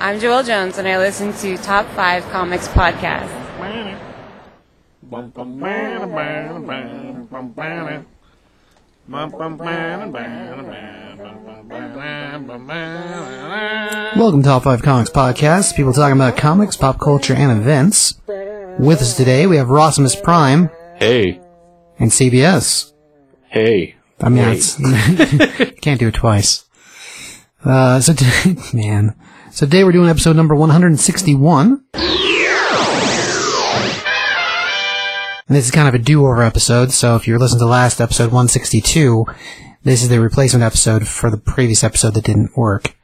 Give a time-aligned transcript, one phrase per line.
[0.00, 3.28] I'm Joelle Jones, and I listen to Top 5 Comics Podcast.
[14.16, 15.74] Welcome to Top 5 Comics Podcast.
[15.74, 18.20] People talking about comics, pop culture, and events.
[18.26, 21.40] With us today, we have Rossimus Prime Hey,
[21.98, 22.92] and CBS.
[23.48, 23.94] hey.
[24.20, 24.58] I mean, Wait.
[24.58, 24.76] it's,
[25.80, 26.64] can't do it twice.
[27.64, 29.14] Uh, so, t- man.
[29.58, 31.84] So today we're doing episode number 161.
[31.92, 32.06] And
[35.48, 39.26] this is kind of a do-over episode, so if you're listening to last episode 162,
[39.82, 42.96] this is the replacement episode for the previous episode that didn't work.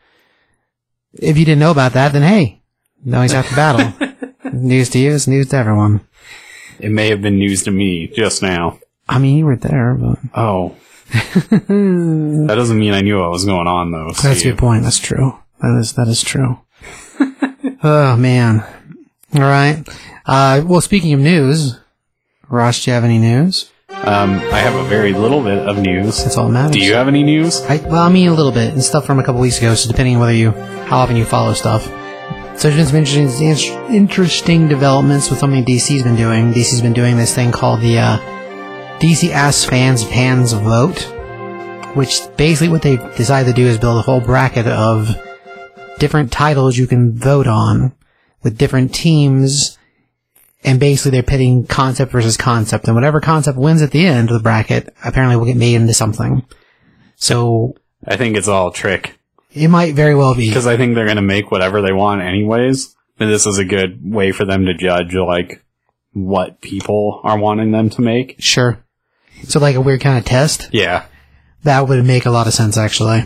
[1.14, 2.62] If you didn't know about that, then hey,
[3.04, 3.92] now he's out the battle.
[4.52, 6.06] news to you is news to everyone.
[6.78, 8.78] It may have been news to me just now.
[9.09, 10.76] I mean, you were there, but Oh.
[11.10, 14.12] that doesn't mean I knew what was going on, though.
[14.23, 14.84] That's a good point.
[14.84, 15.36] That's true.
[15.64, 16.59] That is that is true.
[17.82, 18.64] oh man.
[19.34, 19.82] All right.
[20.26, 21.79] Uh, well, speaking of news,
[22.51, 23.70] Ross, do you have any news?
[23.88, 26.23] Um, I have a very little bit of news.
[26.23, 26.73] That's all that matters.
[26.73, 27.62] Do you have any news?
[27.62, 29.74] I, well, I mean a little bit and stuff from a couple weeks ago.
[29.74, 31.85] So depending on whether you, how often you follow stuff.
[32.59, 36.52] So there's been some interesting, interesting developments with something DC's been doing.
[36.52, 38.18] DC's been doing this thing called the uh,
[38.98, 41.01] DC Asks Fans Fans Vote,
[41.96, 45.09] which basically what they decided to do is build a whole bracket of
[45.98, 47.95] different titles you can vote on
[48.42, 49.78] with different teams,
[50.62, 54.34] and basically they're pitting concept versus concept, and whatever concept wins at the end of
[54.34, 56.45] the bracket apparently will get made into something.
[57.16, 57.74] So
[58.06, 59.18] I think it's all trick.
[59.52, 60.48] it might very well be.
[60.48, 62.95] Because I think they're going to make whatever they want anyways.
[63.18, 65.62] And this is a good way for them to judge, like,
[66.12, 68.36] what people are wanting them to make.
[68.38, 68.84] Sure.
[69.44, 70.69] So like a weird kind of test?
[70.72, 71.06] Yeah.
[71.64, 73.25] That would make a lot of sense actually.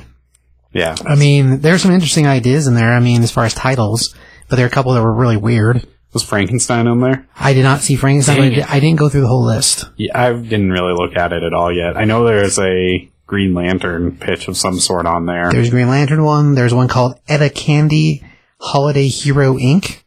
[0.73, 0.97] Yeah.
[1.07, 4.15] I mean, there's some interesting ideas in there, I mean, as far as titles,
[4.49, 5.87] but there are a couple that were really weird.
[6.13, 7.29] Was Frankenstein on there?
[7.37, 9.85] I did not see Frankenstein, but I Dang I didn't go through the whole list.
[9.97, 11.97] Yeah, I didn't really look at it at all yet.
[11.97, 15.51] I know there's a Green Lantern pitch of some sort on there.
[15.51, 18.25] There's a Green Lantern one, there's one called Etta Candy
[18.59, 20.03] Holiday Hero Inc.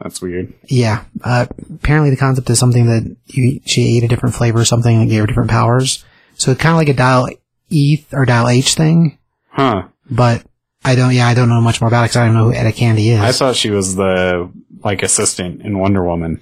[0.00, 0.52] That's weird.
[0.66, 4.64] Yeah, uh, apparently the concept is something that you, she ate a different flavor or
[4.66, 6.04] something and gave her different powers.
[6.34, 7.28] So it's kind of like a Dial
[7.70, 9.18] E or Dial H thing,
[9.54, 9.84] Huh.
[10.10, 10.44] but
[10.84, 12.54] I don't, yeah, I don't know much more about it because I don't know who
[12.54, 13.20] Etta Candy is.
[13.20, 14.50] I thought she was the
[14.82, 16.40] like assistant in Wonder Woman.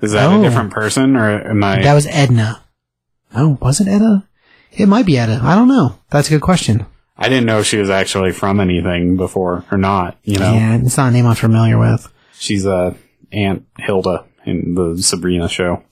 [0.00, 0.38] Is that Oh.
[0.38, 1.82] a different person or am I?
[1.82, 2.62] That was Edna.
[3.34, 4.28] Oh, was it Edna?
[4.72, 5.40] It might be Edna.
[5.42, 5.98] I don't know.
[6.10, 6.86] That's a good question.
[7.16, 10.16] I didn't know she was actually from anything before or not.
[10.22, 12.06] You know, Yeah, it's not a name I'm familiar with.
[12.38, 12.94] she's uh,
[13.32, 15.82] Aunt Hilda in the Sabrina show.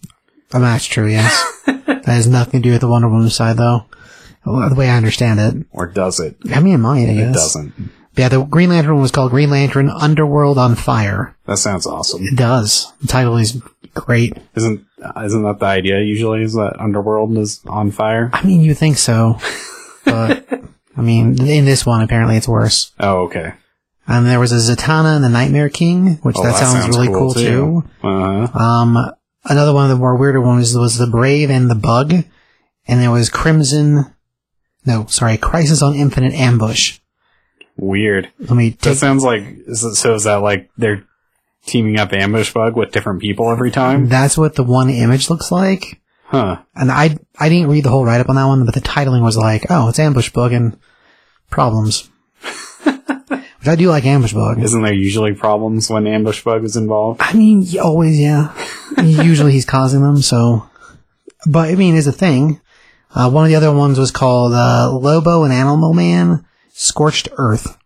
[0.54, 1.62] Oh, that's true, yes.
[1.66, 3.86] that has nothing to do with the Wonder Woman side, though.
[4.46, 5.66] The way I understand it.
[5.72, 6.36] Or does it?
[6.52, 7.30] I mean, it might, I guess.
[7.30, 7.90] It doesn't.
[8.16, 11.36] Yeah, the Green Lantern one was called Green Lantern Underworld on Fire.
[11.46, 12.22] That sounds awesome.
[12.24, 12.90] It does.
[13.02, 13.60] The title is
[13.92, 14.32] great.
[14.54, 14.86] Isn't
[15.22, 16.42] isn't that the idea usually?
[16.42, 18.30] Is that Underworld is on fire?
[18.32, 19.38] I mean, you think so.
[20.06, 20.48] But,
[20.96, 22.92] I mean, in this one, apparently it's worse.
[23.00, 23.54] Oh, okay.
[24.06, 27.34] And there was a Zatanna and the Nightmare King, which Oh, that, sounds, really cool,
[27.34, 27.82] too.
[28.04, 28.56] Uh-huh.
[28.56, 28.96] Um,
[29.46, 32.12] another one of the more weirder ones was the Brave and the Bug,
[32.86, 34.06] and there was Crimson.
[34.86, 36.98] No, sorry, Crisis on Infinite Ambush.
[37.76, 38.30] Weird.
[38.38, 40.14] Let me That sounds like is it- so.
[40.14, 41.04] Is that like they're
[41.66, 44.08] teaming up ambush bug with different people every time?
[44.08, 46.58] That's what the one image looks like, Huh.
[46.74, 49.22] and I I didn't read the whole write up on that one, but the titling
[49.22, 50.78] was like, oh, it's Ambush Bug and
[51.50, 52.08] problems.
[52.84, 54.62] Which I do like Ambush Bug.
[54.62, 57.20] Isn't there usually problems when ambush bug is involved?
[57.22, 58.54] I mean, always, yeah.
[59.02, 60.68] Usually he's causing them, so.
[61.46, 62.60] But, I mean, it's a thing.
[63.14, 67.78] Uh, one of the other ones was called uh, Lobo and Animal Man Scorched Earth.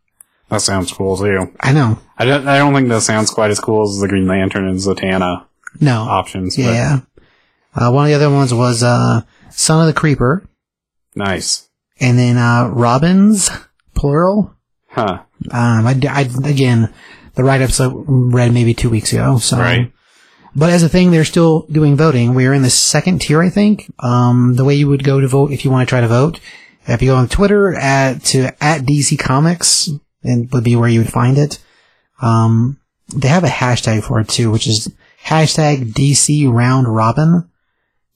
[0.49, 1.53] That sounds cool too.
[1.61, 1.99] I know.
[2.19, 2.49] I don't.
[2.49, 5.47] I don't think that sounds quite as cool as the Green Lantern and Zatanna
[5.81, 6.03] No.
[6.03, 6.59] options.
[6.59, 7.01] yeah.
[7.73, 10.45] Uh, one of the other ones was uh, Son of the Creeper.
[11.15, 11.69] Nice.
[12.01, 13.49] And then uh, Robins,
[13.95, 14.55] plural.
[14.89, 15.23] Huh.
[15.53, 16.93] Um, I, I, again,
[17.37, 19.39] the write ups I read maybe two weeks ago.
[19.39, 19.57] So.
[19.59, 19.93] Right.
[20.55, 22.35] But as a thing, they're still doing voting.
[22.35, 23.93] We are in the second tier, I think.
[24.01, 26.41] Um, the way you would go to vote if you want to try to vote,
[26.87, 29.89] if you go on Twitter at to at DC Comics,
[30.23, 31.59] and would be where you would find it.
[32.21, 32.81] Um,
[33.15, 34.93] they have a hashtag for it too, which is
[35.25, 37.49] hashtag DC Round Robin.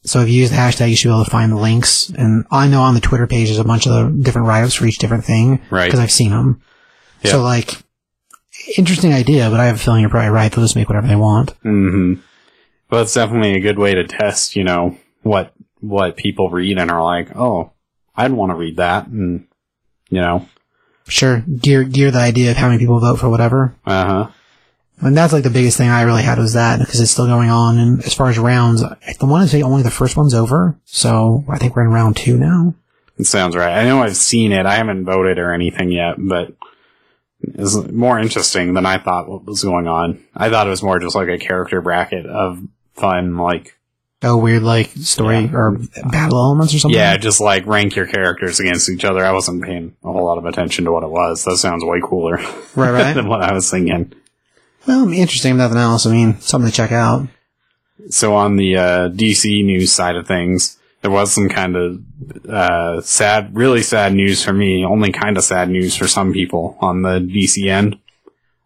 [0.03, 2.11] So if you use the hashtag, you should be able to find the links.
[2.11, 4.87] And I know on the Twitter page there's a bunch of the different write-ups for
[4.87, 5.63] each different thing.
[5.71, 5.87] Right.
[5.87, 6.61] Because I've seen them.
[7.23, 7.33] Yeah.
[7.33, 7.83] So like,
[8.77, 10.51] interesting idea, but I have a feeling you're probably right.
[10.51, 11.51] They'll just make whatever they want.
[11.63, 12.15] hmm
[12.91, 14.57] Well, it's definitely a good way to test.
[14.57, 17.73] You know what what people read and are like, oh,
[18.17, 19.47] I'd want to read that, and
[20.11, 20.49] you know,
[21.09, 23.75] sure gear gear the idea of how many people vote for whatever.
[23.87, 24.31] Uh huh.
[25.01, 27.51] And that's like the biggest thing I really had was that because it's still going
[27.51, 27.79] on.
[27.79, 30.79] And as far as rounds, I want to say only the first one's over.
[30.85, 32.75] So I think we're in round two now.
[33.19, 33.77] It sounds right.
[33.77, 34.67] I know I've seen it.
[34.67, 36.55] I haven't voted or anything yet, but
[37.55, 40.23] it's more interesting than I thought what was going on.
[40.35, 42.63] I thought it was more just like a character bracket of
[42.95, 43.77] fun, like
[44.23, 45.53] Oh, weird like story Yeah.
[45.55, 45.79] or
[46.11, 46.99] battle elements or something.
[46.99, 49.23] yeah, just like rank your characters against each other.
[49.25, 51.45] I wasn't paying a whole lot of attention to what it was.
[51.45, 52.37] That sounds way cooler
[52.75, 53.13] right, right.
[53.15, 54.13] than what I was thinking.
[54.87, 55.53] well, interesting.
[55.53, 56.07] if Nothing else.
[56.07, 57.29] I mean, something to check out.
[58.09, 62.01] So on the uh, DC news side of things, there was some kind of
[62.49, 64.87] uh, sad, really sad news for me.
[64.87, 67.99] Only kind of sad news for some people on the DC end,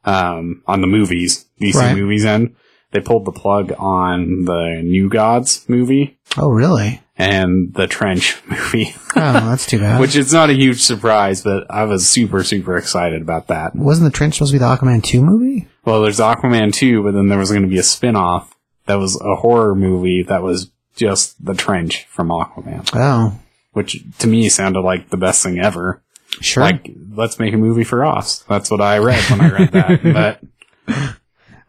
[0.05, 1.97] um, on the movies, DC Right.
[1.97, 2.55] movies end.
[2.93, 7.03] They pulled the plug on the New Gods movie Oh, really?
[7.19, 10.01] and the Trench movie, Oh, that's too bad.
[10.01, 13.75] which is not a huge surprise, but I was super, super excited about that.
[13.75, 15.67] wasn't the Trench supposed to be the Aquaman two movie?
[15.85, 18.55] Well, there's Aquaman 2, but then there was going to be a spin-off
[18.87, 22.89] that was a horror movie that was just the Trench from Aquaman.
[22.95, 23.39] Oh,
[23.73, 26.03] which to me sounded like the best thing ever.
[26.41, 26.63] sure.
[26.65, 28.41] Like, let's make a movie for us.
[28.49, 30.03] That's what I read when I read that.
[30.89, 31.15] But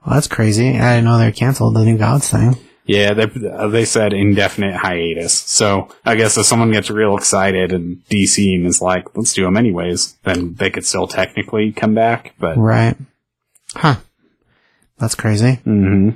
[0.05, 0.69] well, that's crazy.
[0.77, 2.55] I didn't know they canceled the New Gods thing.
[2.85, 3.25] yeah, they
[3.67, 5.33] they said indefinite hiatus.
[5.33, 9.43] So I guess if someone gets real excited and DC and is like, let's do
[9.43, 12.33] them anyways, then they could still technically come back.
[12.39, 12.95] But Right.
[13.75, 13.97] Huh.
[14.97, 15.55] That's crazy.
[15.63, 16.11] hmm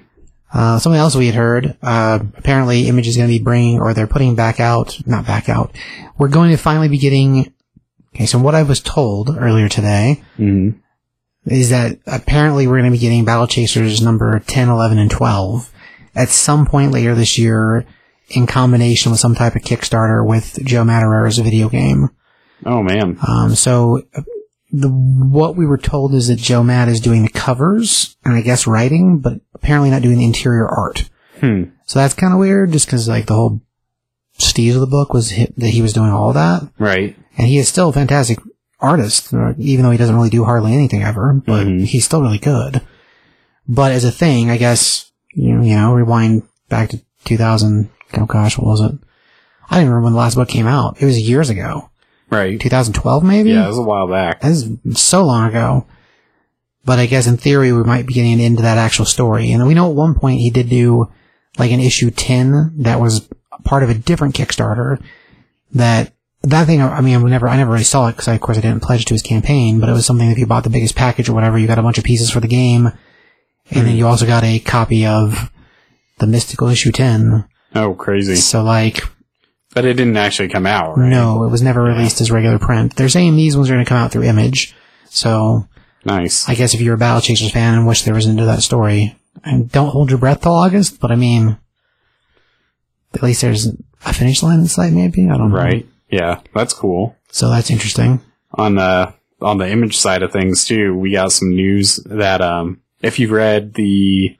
[0.53, 3.93] Uh, something else we had heard, uh, apparently Image is going to be bringing, or
[3.93, 5.75] they're putting back out, not back out,
[6.17, 7.51] we're going to finally be getting,
[8.13, 10.69] okay, so what I was told earlier today hmm
[11.45, 15.69] is that apparently we're going to be getting Battle Chasers number 10, 11, and 12
[16.15, 17.85] at some point later this year
[18.29, 22.09] in combination with some type of Kickstarter with Joe Madureira's video game.
[22.65, 24.03] oh man, Um, so
[24.75, 28.41] the what we were told is that Joe Mad is doing the covers and I
[28.41, 31.09] guess writing, but apparently not doing the interior art.
[31.39, 31.65] hmm.
[31.85, 33.61] So that's kind of weird, just because like the whole
[34.39, 37.57] steez of the book was hit, that he was doing all that, right, and he
[37.59, 38.39] is still a fantastic
[38.79, 41.33] artist, uh, even though he doesn't really do hardly anything ever.
[41.45, 41.85] But Mhm.
[41.85, 42.81] he's still really good.
[43.67, 47.89] But as a thing, I guess you know, you know, rewind back to 2000.
[48.17, 48.91] Oh gosh, what was it?
[49.69, 50.97] I don't even remember when the last book came out.
[51.01, 51.89] It was years ago,
[52.33, 53.51] right, 2012 maybe.
[53.51, 54.41] yeah, it was a while back.
[54.41, 55.85] That is so long ago.
[56.85, 59.51] But I guess in theory we might be getting into that actual story.
[59.51, 61.09] And we know at one point he did do
[61.57, 63.29] like an issue 10 that was
[63.63, 65.01] part of a different Kickstarter
[65.73, 66.13] that
[66.43, 68.57] that thing, I mean, I never, I never really saw it because I, of course
[68.57, 70.69] I didn't pledge to his campaign, but it was something that if you bought the
[70.69, 72.91] biggest package or whatever, you got a bunch of pieces for the game.
[73.71, 75.49] And then you also got a copy of
[76.19, 77.47] the Mystical issue 10.
[77.75, 78.35] Oh, crazy!
[78.35, 79.03] So like,
[79.73, 80.97] But it didn't actually come out.
[80.97, 81.09] Right?
[81.09, 82.95] no, it was never released as regular print.
[82.95, 84.75] They're saying these ones are going to come out through Image.
[85.05, 85.67] So
[86.05, 86.47] Nice.
[86.49, 89.17] I guess if you're a Battle Chasers fan and wish there was into that story,
[89.43, 91.57] and don't hold your breath till August, but I mean,
[93.13, 93.67] at least there's
[94.05, 95.29] a finish line in sight, maybe?
[95.29, 95.57] I don't know.
[95.57, 95.87] Right.
[96.09, 97.15] Yeah, that's cool.
[97.31, 98.21] So that's interesting.
[98.53, 102.81] on the on the image side of things too, we got some news that um
[103.01, 104.37] if you've read the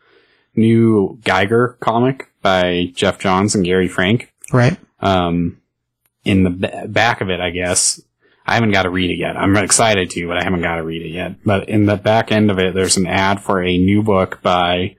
[0.56, 4.78] new Geiger comic by Geoff Johns and Gary Frank, Right?
[5.04, 5.62] Um
[6.24, 8.02] in the ba- back of it, I guess
[8.46, 9.38] I haven't got to read it yet.
[9.38, 11.44] I'm excited to, but I haven't got to read it yet.
[11.46, 14.96] But in the back end of it, there's an ad for a new book by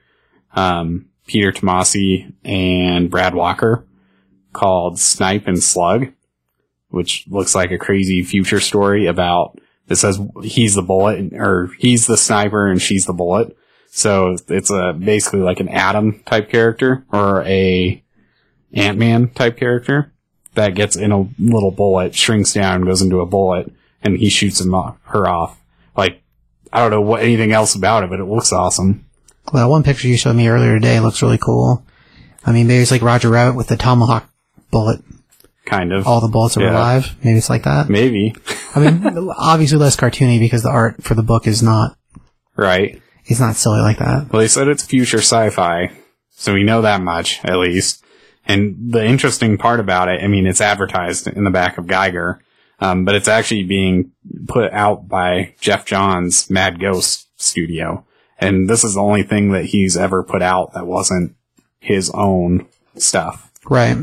[0.55, 3.85] um, Peter Tomasi and Brad Walker
[4.53, 6.07] called Snipe and Slug,
[6.89, 9.59] which looks like a crazy future story about.
[9.87, 13.55] It says he's the bullet, or he's the sniper and she's the bullet.
[13.89, 18.03] So it's a basically like an Adam type character or a
[18.73, 20.11] Ant Man type character
[20.55, 24.59] that gets in a little bullet, shrinks down, goes into a bullet, and he shoots
[24.61, 25.59] him off, her off.
[25.95, 26.21] Like
[26.73, 29.05] I don't know what anything else about it, but it looks awesome.
[29.53, 31.85] Well, one picture you showed me earlier today looks really cool.
[32.45, 34.29] I mean, maybe it's like Roger Rabbit with the tomahawk
[34.71, 35.01] bullet.
[35.65, 36.05] Kind of.
[36.07, 36.71] All the bullets are Yeah.
[36.73, 37.15] alive.
[37.23, 37.89] Maybe it's like that.
[37.89, 38.35] Maybe.
[38.75, 41.97] I mean, obviously less cartoony because the art for the book is not,
[42.55, 43.01] right.
[43.25, 44.31] it's not silly like that.
[44.31, 45.91] Well, they said it's future sci-fi,
[46.31, 48.03] so we know that much at least.
[48.47, 52.39] And the interesting part about it, I mean, it's advertised in the back of Geiger,
[52.79, 54.11] um, but it's actually being
[54.47, 58.05] put out by Geoff Johns' Mad Ghost Studio,
[58.39, 61.35] and this is the only thing that he's ever put out that wasn't
[61.79, 63.51] his own stuff.
[63.69, 63.97] Right.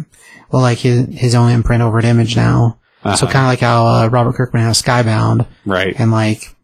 [0.50, 2.78] Well, like his, his own imprint over at Image now.
[3.04, 3.26] So Uh-huh.
[3.26, 5.46] kind of like how uh, Robert Kirkman has Skybound.
[5.66, 5.94] Right.
[5.98, 6.54] and like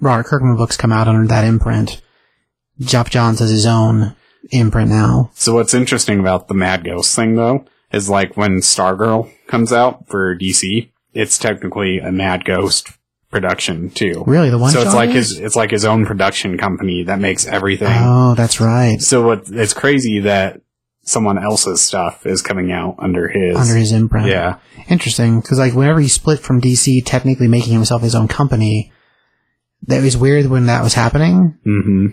[0.00, 2.00] Robert Kirkman books come out under that imprint.
[2.80, 4.16] Geoff Johns has his own
[4.50, 5.30] imprint now.
[5.34, 10.08] So what's interesting about the Mad Ghost thing though is like when Stargirl comes out
[10.08, 12.90] for DC, it's technically a Mad Ghost
[13.30, 14.24] production too.
[14.26, 15.30] Really, the one so it's like is?
[15.30, 17.88] his it's like his own production company that makes everything.
[17.90, 19.00] Oh, that's right.
[19.00, 19.44] So what?
[19.50, 20.60] It's crazy that
[21.02, 23.56] someone else's stuff is coming out under his.
[23.56, 24.28] Under his imprint.
[24.28, 28.92] yeah, Interesting, because like whenever he split from DC, technically making himself his own company,
[29.86, 31.58] that was weird when that was happening.
[31.64, 32.06] hmm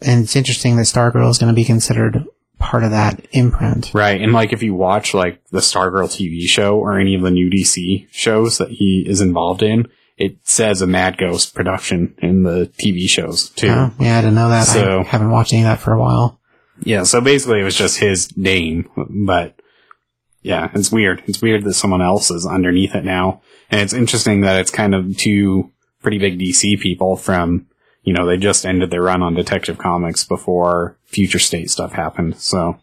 [0.00, 2.24] And it's interesting that Stargirl is going to be considered
[2.58, 3.92] part of that imprint.
[3.94, 4.20] right.
[4.20, 7.50] And like if you watch like the Stargirl TV show or any of the new
[7.50, 12.70] DC shows that he is involved in, it says a Mad Ghost production in the
[12.78, 13.68] TV shows too.
[13.68, 14.64] Oh, yeah, I didn't know that.
[14.66, 16.40] So- I haven't watched any of that for a while.
[16.82, 18.88] Yeah, so basically it was just his name,
[19.26, 19.58] but
[20.42, 21.22] yeah, it's weird.
[21.26, 23.40] It's weird that someone else is underneath it now.
[23.70, 25.72] And it's interesting that it's kind of two
[26.02, 27.66] pretty big DC people from,
[28.06, 32.36] you know, they just ended their run on Detective Comics before Future State stuff happened.
[32.38, 32.78] So,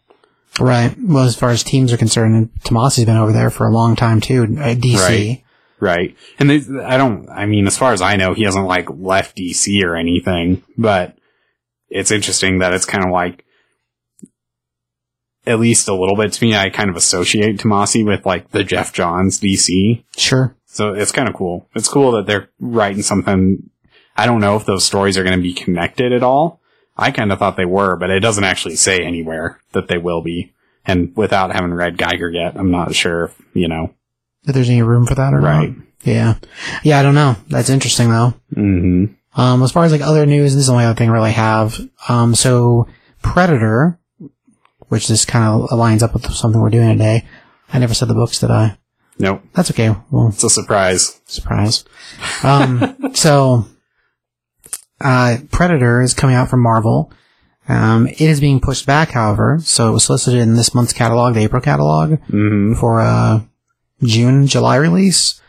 [0.59, 0.95] Right.
[0.99, 4.21] Well, as far as teams are concerned, Tomasi's been over there for a long time
[4.21, 4.99] too, at DC.
[4.99, 5.43] Right.
[5.79, 6.17] right.
[6.37, 9.37] And they, I don't, I mean, as far as I know, he hasn't like left
[9.37, 11.17] DC or anything, but
[11.89, 13.45] it's interesting that it's kind of like,
[15.45, 18.63] at least a little bit to me, I kind of associate Tomasi with like the
[18.63, 20.03] Geoff Johns DC.
[20.15, 20.55] Sure.
[20.65, 21.67] So it's kind of cool.
[21.75, 23.69] It's cool that they're writing something.
[24.15, 26.59] I don't know if those stories are going to be connected at all.
[26.95, 30.21] I kind of thought they were, but it doesn't actually say anywhere that they will
[30.21, 30.53] be.
[30.85, 33.93] And without having read Geiger yet, I'm not sure, if, you know.
[34.45, 35.75] If there's any room for that or Right.
[35.75, 35.85] not.
[36.03, 36.35] Yeah.
[36.83, 37.37] Yeah, I don't know.
[37.47, 38.33] That's interesting though.
[38.53, 39.05] hmm
[39.35, 41.31] Um, as far as like other news, this is the only other thing I really
[41.31, 41.79] have.
[42.09, 42.87] Um, so
[43.23, 43.97] Predator,
[44.89, 47.25] which this kind of aligns up with something we're doing today.
[47.71, 48.77] I never said the books, did I?
[49.17, 49.41] Nope.
[49.53, 49.95] That's okay.
[50.11, 51.21] Well, It's a surprise.
[51.25, 51.85] surprise.
[52.43, 53.65] Um, so,
[55.03, 57.11] uh, Predator is coming out from Marvel.
[57.69, 61.33] Um, it is being pushed back, however, so it was solicited in this month's catalog,
[61.33, 63.45] the April catalog, hmm for a
[64.03, 65.39] June, July release.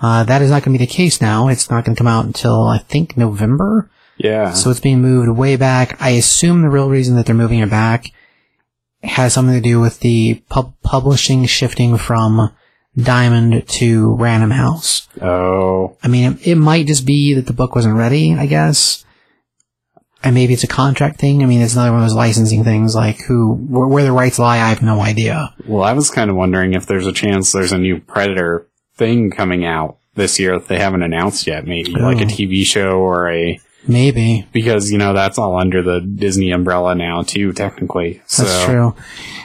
[0.00, 1.48] Uh, that is not going to be the case now.
[1.48, 3.90] It's not going to come out until, I think, November.
[4.18, 4.52] Yeah.
[4.52, 6.00] So it's being moved way back.
[6.00, 8.06] I assume the real reason that they're moving it back
[9.02, 12.52] has something to do with the pub- publishing shifting from
[12.96, 15.08] Diamond to Random House.
[15.20, 15.96] oh.
[16.02, 19.03] I mean, it, it might just be that the book wasn't ready, I guess.
[20.24, 21.42] And maybe it's a contract thing.
[21.42, 24.38] I mean, it's another one of those licensing things, like who, where, where the rights
[24.38, 25.54] lie, I have no idea.
[25.66, 28.66] Well, I was kind of wondering if there's a chance there's a new Predator
[28.96, 31.66] thing coming out this year that they haven't announced yet.
[31.66, 32.28] Maybe like a Oh.
[32.28, 34.46] TV show or a Maybe.
[34.52, 38.22] because you know that's all under the Disney umbrella now too, technically.
[38.26, 38.94] So That's true.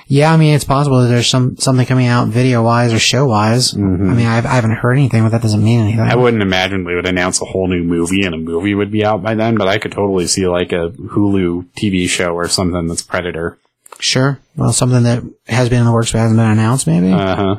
[0.07, 3.27] Yeah, I mean, it's possible that there's some something coming out video wise or show
[3.27, 3.75] wise.
[3.75, 5.99] I mean, I've, I haven't heard anything, but that doesn't mean anything.
[5.99, 9.05] I wouldn't imagine they would announce a whole new movie and a movie would be
[9.05, 12.87] out by then, but I could totally see like a Hulu TV show or something
[12.87, 13.59] that's Predator.
[13.99, 14.39] Sure.
[14.55, 17.11] Well, something that has been in the works but hasn't been announced, maybe.
[17.11, 17.55] Uh huh.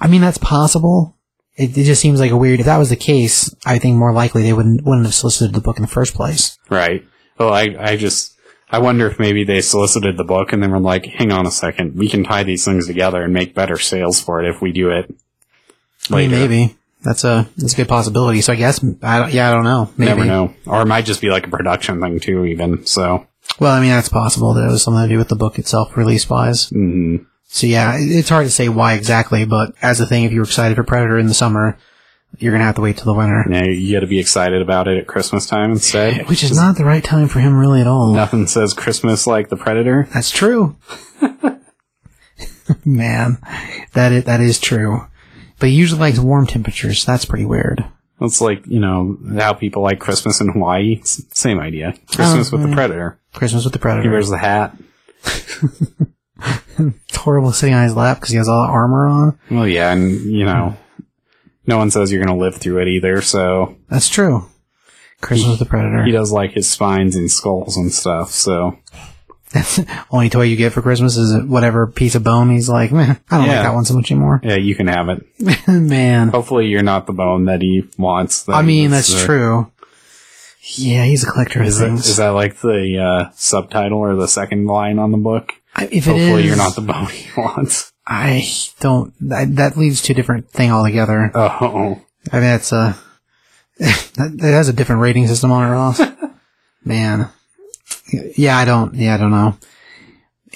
[0.00, 1.16] I mean, that's possible.
[1.56, 2.60] It, it just seems like a weird.
[2.60, 5.60] If that was the case, I think more likely they wouldn't wouldn't have solicited the
[5.60, 6.58] book in the first place.
[6.70, 7.04] Right.
[7.38, 8.34] Well, I I just
[8.70, 11.50] I wonder if maybe they solicited the book and then were like, hang on a
[11.50, 14.72] second, we can tie these things together and make better sales for it if we
[14.72, 15.14] do it.
[16.10, 18.40] I mean, maybe that's a that's a good possibility.
[18.40, 19.90] So I guess I don't, yeah, I don't know.
[19.98, 20.08] Maybe.
[20.08, 20.54] Never know.
[20.66, 22.86] Or it might just be like a production thing too, even.
[22.86, 23.26] So,
[23.60, 24.54] Well, I mean, that's possible.
[24.54, 26.70] That it was something to do with the book itself, release wise.
[26.70, 30.44] mm, So yeah, it's hard to say why exactly, but as a thing, if you're
[30.44, 31.76] excited for Predator in the summer,
[32.38, 34.88] you're gonna have to wait till the winter, now you got to be excited about
[34.88, 36.26] it at Christmas time instead.
[36.30, 38.14] which is not the right time for him really at all.
[38.14, 40.08] Nothing says Christmas like the Predator.
[40.14, 40.76] That's true.
[42.86, 43.36] Man,
[43.92, 45.06] that is, that is true.
[45.58, 47.04] But he usually likes warm temperatures.
[47.04, 47.84] That's pretty weird.
[48.22, 51.02] It's like, you know, how people like Christmas in Hawaii.
[51.04, 51.92] Same idea.
[52.06, 53.20] Christmas oh, with the Predator.
[53.34, 54.04] Christmas with the Predator.
[54.04, 54.74] He wears the hat.
[56.78, 59.38] It's horrible sitting on his lap because he has all the armor on.
[59.50, 60.76] Well, yeah, and, you know,
[61.66, 64.46] no one says you're going to live through it either, so That's true.
[65.20, 66.04] Christmas the Predator.
[66.04, 68.78] he does like his spines and skulls and stuff, so.
[69.52, 72.50] That's the only toy you get for Christmas is whatever piece of bone.
[72.50, 73.52] He's like, man, I don't Yeah.
[73.56, 74.40] like that one so much anymore.
[74.42, 75.24] Yeah, you can have it.
[75.68, 78.48] Man, Hopefully you're not the bone that he wants.
[78.48, 79.70] I mean that's uh, true.
[80.76, 82.06] Yeah, he's a collector of Is that, things.
[82.08, 82.98] is that like the
[83.28, 85.52] uh, subtitle or the second line on the book?
[85.82, 87.92] I- if it Hopefully is, you're not the bone he wants.
[88.06, 88.48] I
[88.80, 89.14] don't.
[89.28, 91.30] That, that leads to a different thing altogether.
[91.34, 92.00] Oh,
[92.32, 92.96] I mean, that's a.
[93.78, 96.00] that, that has a different rating system on it, Ross.
[96.84, 97.28] Man,
[98.36, 98.94] yeah, I don't.
[98.94, 99.56] Yeah, I don't know.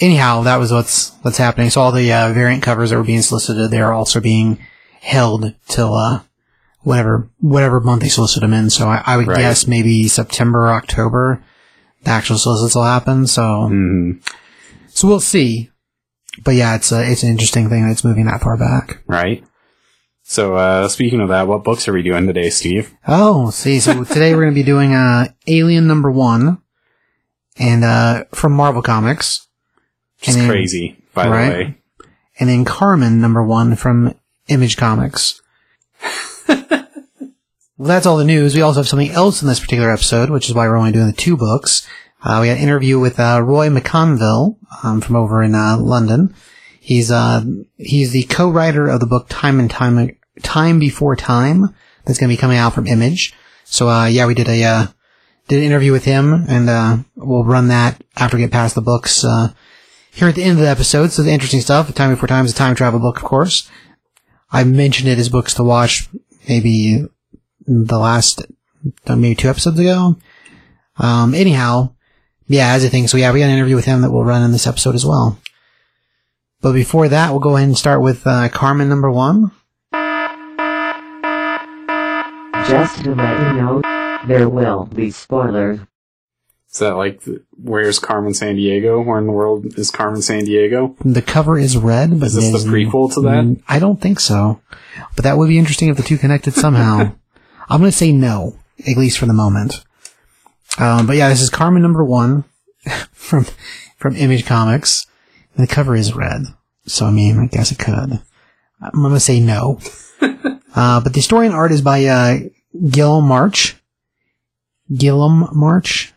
[0.01, 1.71] Anyhow, that was what's what's happening.
[1.71, 4.59] So all the uh, variant covers that were being solicited, they are also being
[5.01, 6.21] held till uh,
[6.83, 8.71] whatever whatever month they solicit them in.
[8.71, 9.39] So I, I would Right.
[9.39, 11.43] guess maybe September or October,
[12.03, 13.27] the actual solicits will happen.
[13.27, 14.21] So mhm,
[14.97, 15.71] so we'll see.
[16.45, 19.03] But yeah, it's a, it's an interesting thing that it's moving that far back.
[19.07, 19.45] right.
[20.29, 22.93] So, uh, speaking of that, what books are we doing today, Steve?
[23.07, 26.61] Oh, see, so today we're going to be doing uh, Alien number one,
[27.57, 29.47] and uh, from Marvel Comics,
[30.21, 31.45] Just then- crazy, by right.
[31.45, 31.79] the way.
[32.41, 34.17] and then Karmen number one from
[34.49, 35.41] Image Comics.
[36.49, 36.59] well,
[37.79, 38.55] that's all the news.
[38.57, 41.07] We also have something else in this particular episode, which is why we're only doing
[41.07, 41.87] the two books.
[42.23, 46.35] Uh, we had an interview with uh, Rory McConville um, from over in uh, London.
[46.81, 47.45] He's uh,
[47.77, 52.37] he's the co-writer of the book Time and Time Time Before Time that's going to
[52.37, 53.35] be coming out from Image.
[53.65, 54.87] So uh, yeah, we did a uh,
[55.49, 58.83] did an interview with him, and uh, we'll run that after we get past the
[58.83, 59.25] books.
[59.25, 59.53] Uh,
[60.13, 61.93] here at the end of the episode, so the interesting stuff.
[61.95, 63.69] Time Before Time is a time travel book, of course.
[64.51, 66.09] I mentioned it as books to watch
[66.49, 67.05] maybe
[67.67, 68.43] the last,
[69.09, 70.17] maybe two episodes ago.
[70.99, 71.96] Um, anyhow,
[72.47, 73.09] yeah, as a thing.
[73.09, 75.05] So yeah, we got an interview with him that we'll run in this episode as
[75.05, 75.39] well.
[76.61, 79.53] But before that, we'll go ahead and start with uh, Karmen number one.
[82.69, 83.83] Just to let you know,
[84.27, 85.81] there will be spoilers.
[86.73, 87.23] Is that like,
[87.53, 89.05] where's Carmen Sandiego?
[89.05, 90.97] Where in the world is Carmen San Diego?
[91.05, 93.63] The cover is red, but Is this the prequel to that?
[93.69, 94.61] I don't think so.
[95.15, 97.13] But that would be interesting if the two connected somehow.
[97.69, 99.85] I'm going to say no, at least for the moment.
[100.79, 102.45] Um, but yeah, this is Karmen number one
[103.13, 103.47] from
[103.97, 105.07] from Image Comics.
[105.55, 106.43] And the cover is red,
[106.87, 108.21] so I mean, I guess it could.
[108.81, 109.81] I'm going to say no.
[110.21, 112.39] uh, but the story and art is by uh,
[112.91, 113.77] Gil March.
[114.93, 116.13] Guillem March.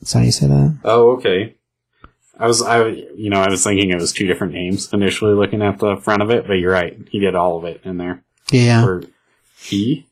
[0.00, 0.78] That's how you say that.
[0.84, 1.56] Oh, okay.
[2.38, 5.62] I was, I, you know, I was thinking it was two different names initially looking
[5.62, 6.96] at the front of it, but you're right.
[7.10, 8.22] He did all of it in there.
[8.50, 8.84] Yeah.
[8.84, 9.02] Or
[9.58, 10.05] he?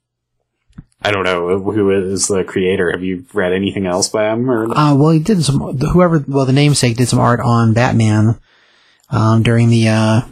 [1.05, 2.91] I don't know who is the creator.
[2.91, 4.51] Have you read anything else by him?
[4.51, 8.41] Or Uh, well, he did some, whoever, well, the namesake did some art on Batman,
[9.11, 10.23] um, during the, uh,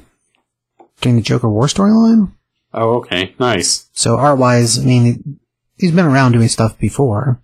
[1.02, 2.32] during the Joker War storyline.
[2.72, 3.90] oh, okay, nice.
[3.92, 5.38] So art wise, I mean,
[5.76, 7.38] he's been around doing stuff before.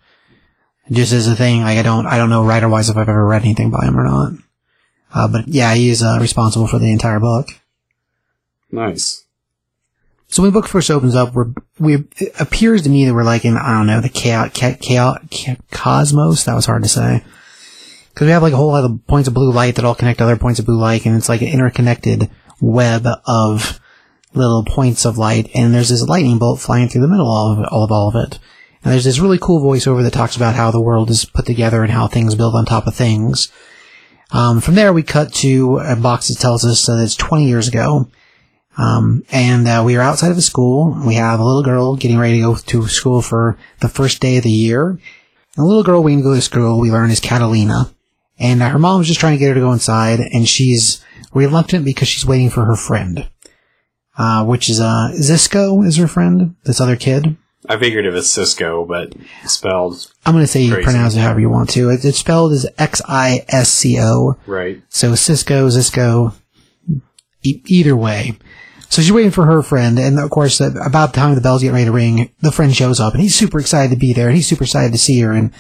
[0.91, 3.27] Just as a thing, like I don't, I don't know writer wise if I've ever
[3.27, 4.33] read anything by him or not.
[5.13, 7.49] Uh, but yeah, he is, uh, responsible for the entire book.
[8.73, 9.25] Nice.
[10.29, 13.25] So when the book first opens up, we're, we, it appears to me that we're
[13.25, 15.19] like in, I don't know, the chaos, chaos,
[15.71, 16.45] cosmos.
[16.45, 17.25] That was hard to say.
[18.15, 20.19] Cause we have like a whole lot of points of blue light that all connect
[20.19, 22.29] to other points of blue light, and it's like an interconnected
[22.61, 23.81] web of
[24.35, 27.85] little points of light, and there's this lightning bolt flying through the middle of all
[27.85, 28.41] of all of it.
[28.83, 31.83] And there's this really cool voiceover that talks about how the world is put together
[31.83, 33.53] and how things build on top of things.
[34.31, 37.69] Um, from there, we cut to a box that tells us that it's 20 years
[37.69, 38.09] ago.
[38.79, 40.97] Um, and uh, we are outside of a school.
[41.05, 44.37] We have a little girl getting ready to go to school for the first day
[44.37, 44.91] of the year.
[44.91, 45.01] And
[45.57, 47.91] the little girl waiting to go to school, we learn, is Catalina.
[48.39, 51.85] And uh, her mom's just trying to get her to go inside, and she's reluctant
[51.85, 53.29] because she's waiting for her friend.
[54.17, 57.37] Uh, which is, uh, Zisco is her friend, this other kid.
[57.69, 59.15] I figured it was Cisco, but
[59.45, 60.85] spelled I'm gonna say you Crazy.
[60.85, 61.91] pronounce it however you want to.
[61.91, 64.37] It, it's spelled as X-I-S-C-O.
[64.47, 64.83] right.
[64.89, 66.35] So Cisco, Zisco,
[67.43, 68.39] e- either way.
[68.91, 71.73] So she's waiting for her friend, and of course, about the time the bells get
[71.73, 74.37] ready to ring, the friend shows up, and he's super excited to be there, and
[74.37, 75.53] he's super excited to see her, and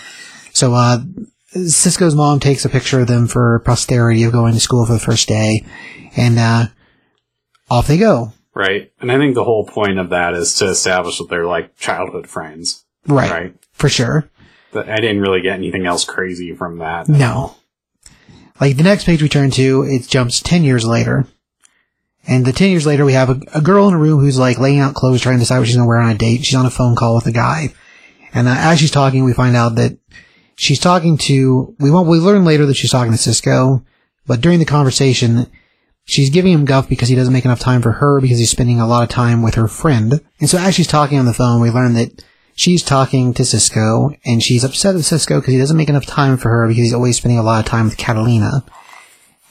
[0.58, 0.98] so, uh,
[1.52, 4.98] Cisco's mom takes a picture of them for posterity of going to school for the
[4.98, 5.64] first day,
[6.16, 6.66] and, uh,
[7.70, 8.32] off they go.
[8.54, 8.90] Right.
[9.00, 12.26] And I think the whole point of that is to establish that they're like childhood
[12.26, 12.84] friends.
[13.06, 13.30] Right.
[13.30, 13.54] Right.
[13.72, 14.28] For sure.
[14.72, 17.08] But I didn't really get anything else crazy from that.
[17.08, 17.54] No.
[18.60, 21.26] Like the next page we turn to, it jumps 10 years later.
[22.28, 24.58] And the 10 years later, we have a, a girl in a room who's like
[24.58, 26.44] laying out clothes, trying to decide what she's going to wear on a date.
[26.44, 27.72] She's on a phone call with a guy.
[28.34, 29.96] And uh, as she's talking, we find out that
[30.54, 33.82] she's talking to, we won't, we learn later that she's talking to Cisco,
[34.26, 35.46] but during the conversation,
[36.04, 38.78] she's giving him guff because he doesn't make enough time for her because he's spending
[38.78, 40.20] a lot of time with her friend.
[40.38, 42.22] And so as she's talking on the phone, we learn that
[42.54, 46.36] she's talking to Cisco and she's upset with Cisco because he doesn't make enough time
[46.36, 48.64] for her because he's always spending a lot of time with Catalina.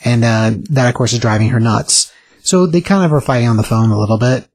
[0.06, 2.13] And, uh, that of course is driving her nuts.
[2.47, 4.47] So they kind of are fighting on the phone a little bit.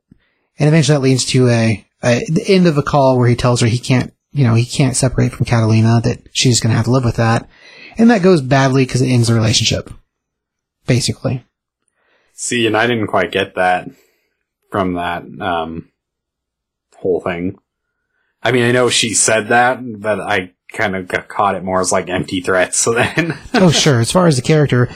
[0.59, 3.61] And eventually that leads to a, a the end of a call where he tells
[3.61, 6.91] her he can't, you know, he can't separate from Catalina, that she's gonna have to
[6.91, 7.51] live with that.
[7.99, 9.93] And that goes badly because it ends the relationship.
[10.87, 11.45] Basically.
[12.33, 13.91] See, and I didn't quite get that
[14.71, 15.91] from that um,
[16.97, 17.59] whole thing.
[18.43, 21.83] I mean, I know she said that, but I kind of got caught it more
[21.83, 22.79] as like empty threats.
[22.79, 24.01] So then, oh, sure.
[24.01, 24.89] As far as the character,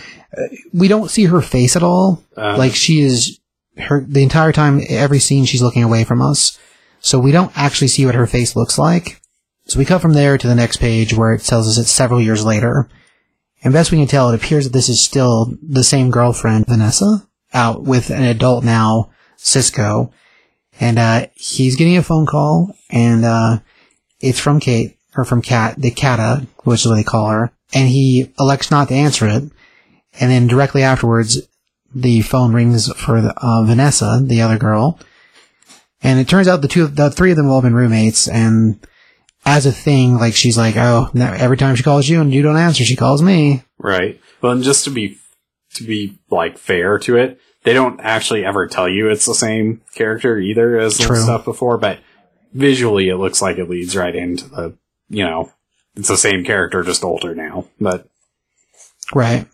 [0.72, 2.22] we don't see her face at all.
[2.36, 3.40] uh, like she is
[3.78, 6.58] her the entire time every scene she's looking away from us.
[7.00, 9.20] So we don't actually see what her face looks like.
[9.66, 12.20] So we cut from there to the next page where it tells us it's several
[12.20, 12.88] years later.
[13.62, 17.26] And best we can tell it appears that this is still the same girlfriend vanessa
[17.52, 20.12] out with an adult now cisco.
[20.78, 23.58] And uh, he's getting a phone call, and uh,
[24.20, 27.88] it's from Kate or from Kat, the Kata, which is what they call her, and
[27.88, 29.44] he elects not to answer it,
[30.20, 31.40] and then directly afterwards,
[31.94, 34.98] the phone rings for the, uh, Vanessa, the other girl,
[36.02, 38.78] and it turns out the two, the three of them have all been roommates, and
[39.44, 42.56] as a thing, like she's like, oh, every time she calls you and you don't
[42.56, 43.62] answer, she calls me.
[43.78, 44.20] Right.
[44.42, 45.18] Well, and just to be
[45.74, 49.82] to be like fair to it, they don't actually ever tell you it's the same
[49.94, 52.00] character either as the stuff before, but
[52.52, 54.76] visually it looks like it leads right into the
[55.08, 55.52] you know
[55.94, 57.66] it's the same character just older now.
[57.80, 58.08] But
[59.14, 59.46] Right.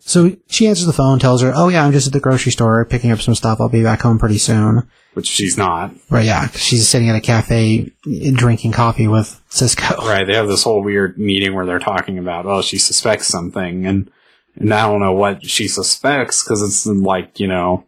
[0.00, 2.84] So she answers the phone, tells her, "Oh yeah, I'm just at the grocery store
[2.84, 3.60] picking up some stuff.
[3.60, 5.94] I'll be back home pretty soon." which she's not.
[6.10, 6.24] Right?
[6.24, 9.82] Yeah, she's sitting at a cafe eh, drinking coffee with Cisco.
[10.12, 10.26] Right.
[10.26, 14.10] They have this whole weird meeting where they're talking about, oh, she suspects something, and
[14.56, 17.86] and I don't know what she suspects because it's like you know,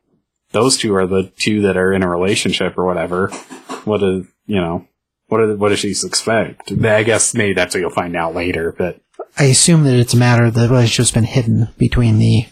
[0.52, 3.28] those two are the two that are in a relationship or whatever.
[3.84, 4.86] What is you know,
[5.28, 6.72] what is, what does she suspect?
[6.72, 9.00] I guess maybe that's what you'll find out later, but
[9.36, 12.46] I assume that it's a matter the relationship's been hidden between the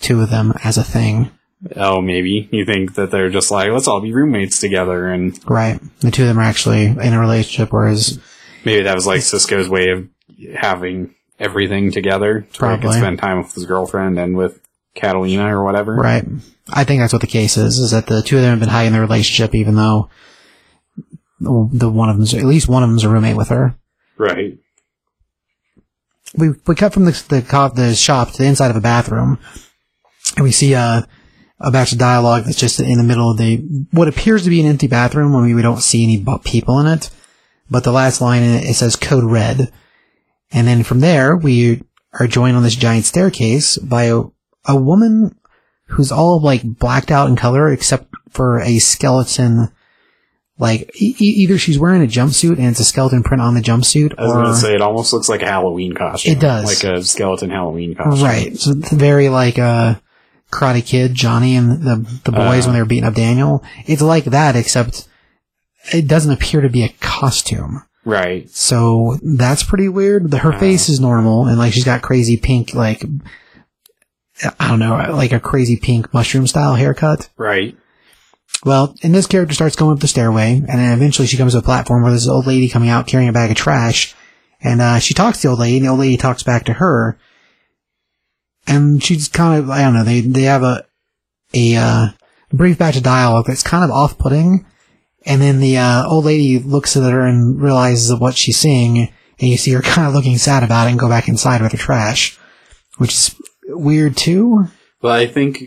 [0.00, 1.30] two of them as a thing.
[1.76, 5.80] oh, maybe you think that they're just like let's all be roommates together, and Right.
[6.00, 8.18] The two of them are actually in a relationship, whereas
[8.64, 10.08] maybe that was like Cisco's way of
[10.54, 12.98] having everything together, so he Probably.
[12.98, 14.60] spend time with his girlfriend and with
[14.94, 15.94] Catalina or whatever.
[15.96, 16.24] right.
[16.68, 17.78] I think that's what the case is.
[17.78, 20.10] Is that the two of them have been hiding their relationship, even though
[21.38, 23.76] the one of them's at least one of them's a roommate with her.
[24.18, 24.58] Right.
[26.36, 29.38] We we cut from the the, the shop to the inside of a bathroom,
[30.36, 31.06] and we see a
[31.58, 33.56] a batch of dialogue that's just in the middle of the
[33.92, 35.34] what appears to be an empty bathroom.
[35.34, 37.10] I mean, we don't see any people in it,
[37.70, 39.72] but the last line in it, it says "Code Red,"
[40.52, 44.22] and then from there we are joined on this giant staircase by a
[44.66, 45.36] a woman
[45.88, 49.68] who's all like blacked out in color except for a skeleton.
[50.58, 54.14] Like e- either she's wearing a jumpsuit and it's a skeleton print on the jumpsuit,
[54.18, 56.32] I was or gonna say it almost looks like a Halloween costume.
[56.32, 56.64] It does.
[56.64, 58.24] like a skeleton Halloween costume.
[58.24, 58.56] Right.
[58.56, 59.96] So it's very like uh
[60.50, 62.68] Karate Kid, Johnny and the the boys Uh.
[62.68, 63.62] when they were beating up Daniel.
[63.86, 65.06] It's like that, except
[65.92, 67.82] it doesn't appear to be a costume.
[68.06, 68.48] Right.
[68.48, 70.30] So that's pretty weird.
[70.30, 70.58] The, her Uh.
[70.60, 73.04] face is normal and like she's got crazy pink like
[74.60, 77.28] I don't know, like a crazy pink mushroom style haircut.
[77.36, 77.76] Right.
[78.66, 81.60] Well, and this character starts going up the stairway, and then eventually she comes to
[81.60, 84.12] a platform where there's an old lady coming out carrying a bag of trash,
[84.60, 86.72] and uh, she talks to the old lady, and the old lady talks back to
[86.72, 87.16] her,
[88.66, 90.84] and she's kind of I don't know they they have a
[91.54, 92.06] a uh,
[92.52, 94.66] brief batch of dialogue that's kind of off putting,
[95.24, 99.48] and then the uh, old lady looks at her and realizes what she's seeing, and
[99.48, 101.78] you see her kind of looking sad about it and go back inside with her
[101.78, 102.36] trash,
[102.98, 104.66] which is weird too.
[105.00, 105.62] But I think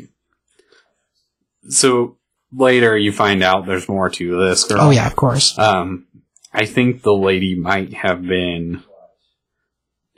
[1.69, 2.17] so.
[2.51, 4.81] Later, you find out there's more to this girl.
[4.81, 5.57] Oh yeah, of course.
[5.57, 6.07] Um,
[6.51, 8.83] I think the lady might have been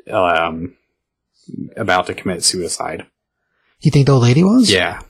[0.09, 0.75] um
[1.75, 3.05] about to commit suicide.
[3.81, 4.71] You think the old lady was?
[4.71, 5.01] Yeah.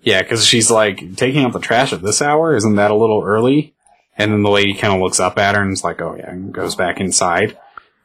[0.00, 2.54] Yeah, because she's like taking out the trash at this hour.
[2.54, 3.74] Isn't that a little early?
[4.16, 6.30] And then the lady kind of looks up at her and is like, "Oh yeah,"
[6.30, 7.58] and goes back inside.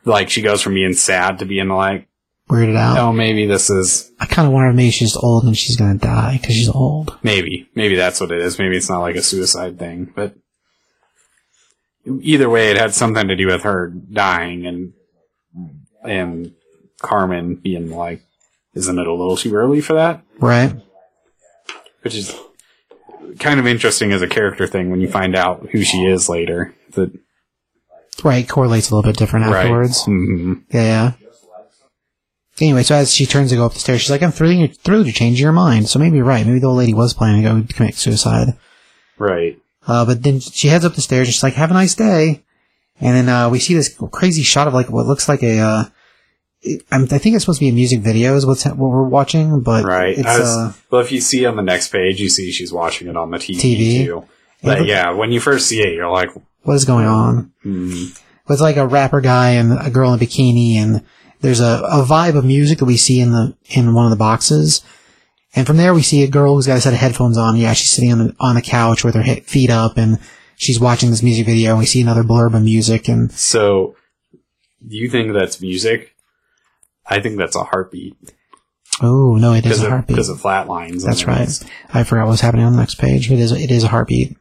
[0.05, 2.07] Like she goes from being sad to being like,
[2.49, 2.97] Weirded out.
[2.97, 5.99] "Oh, maybe this is I kind of wonder if maybe she's old and she's gonna
[5.99, 7.15] die because she's old.
[7.23, 8.57] maybe maybe that's what it is.
[8.57, 10.33] Maybe it's not like a suicide thing, but
[12.21, 14.93] either way, it had something to do with her dying and
[16.03, 16.53] and
[17.01, 18.23] Karmen being like,
[18.73, 20.73] "Isn't it a little too early for that?" Right?
[22.01, 22.33] which is
[23.39, 26.73] kind of interesting as a character thing when you find out who she is later.
[26.93, 27.11] That
[28.23, 28.47] Right.
[28.47, 30.05] Correlates a little bit different afterwards.
[30.05, 31.28] hmm Yeah, yeah.
[32.61, 34.67] Anyway, so as she turns to go up the stairs, she's like, I'm thrilled, you're
[34.67, 35.87] thrilled you're changing your mind.
[35.89, 36.45] So maybe you're right.
[36.45, 38.49] Maybe the old lady was planning to go commit suicide.
[39.17, 39.57] Right.
[39.87, 42.43] Uh, but then she heads up the stairs and she's like, have a nice day.
[43.01, 45.83] And then, uh, we see this crazy shot of like what looks like a, uh,
[46.91, 49.61] I'm, I think it's supposed to be a music video is what's, what we're watching,
[49.61, 50.17] but Right.
[50.17, 53.07] it's, was- uh, well, if you see on the next page, you see she's watching
[53.07, 54.05] it on the TV, TV.
[54.05, 54.25] too.
[54.61, 56.29] But yeah, when you first see it, you're like,
[56.63, 57.53] what is going on?
[57.63, 58.07] hmm,
[58.49, 61.01] It's like a rapper guy and a girl in a bikini, and
[61.41, 64.17] there's a, a vibe of music that we see in the in one of the
[64.17, 64.83] boxes.
[65.55, 67.55] And from there, we see a girl who's got a set of headphones on.
[67.55, 70.19] Yeah, she's sitting on a, on a couch with her he- feet up, and
[70.57, 71.71] she's watching this music video.
[71.71, 73.95] And we see another blurb of music, and so
[74.87, 76.15] do you think that's music?
[77.05, 78.15] I think that's a heartbeat
[79.01, 80.15] oh no, it is a heartbeat.
[80.15, 81.03] because of flat lines.
[81.03, 81.47] That's right.
[81.93, 83.31] I forgot what was happening on the next page.
[83.31, 84.37] It is it is a heartbeat.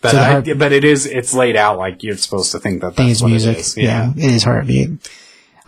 [0.00, 2.58] But So the I, heart- but it is it's laid out like you're supposed to
[2.58, 3.56] think that that's what music.
[3.56, 3.76] It is.
[3.76, 4.12] Yeah.
[4.16, 4.90] it is heartbeat.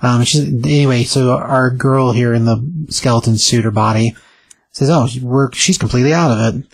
[0.03, 4.15] Um, she's, anyway, so our girl here in the skeleton suit or body
[4.71, 6.65] says, "Oh, we're she's completely out of it."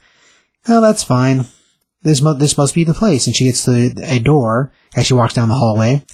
[0.68, 1.46] Oh, that's fine.
[2.02, 3.26] this mu- this must be the place.
[3.26, 6.04] And she gets to a door as she walks down the hallway,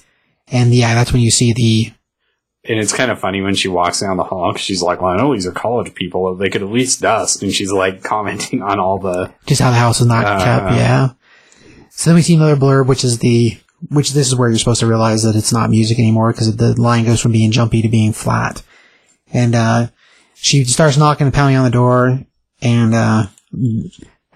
[0.47, 1.91] and yeah, that's when you see the
[2.63, 5.17] And it's kind of funny when she walks down the hall she's like, well, I
[5.17, 6.35] know these are college people.
[6.35, 7.41] They could at least dust.
[7.43, 10.75] And she's like commenting on all the, just how the house is not Uh, kept.
[10.75, 11.09] Yeah.
[11.89, 13.57] So then we see another blurb, which is the
[13.89, 16.79] which this is where you're supposed to realize that it's not music anymore because the
[16.79, 18.61] line goes from being jumpy to being flat.
[19.33, 19.87] And uh,
[20.35, 22.19] she starts knocking and pounding on the door,
[22.61, 23.23] and uh,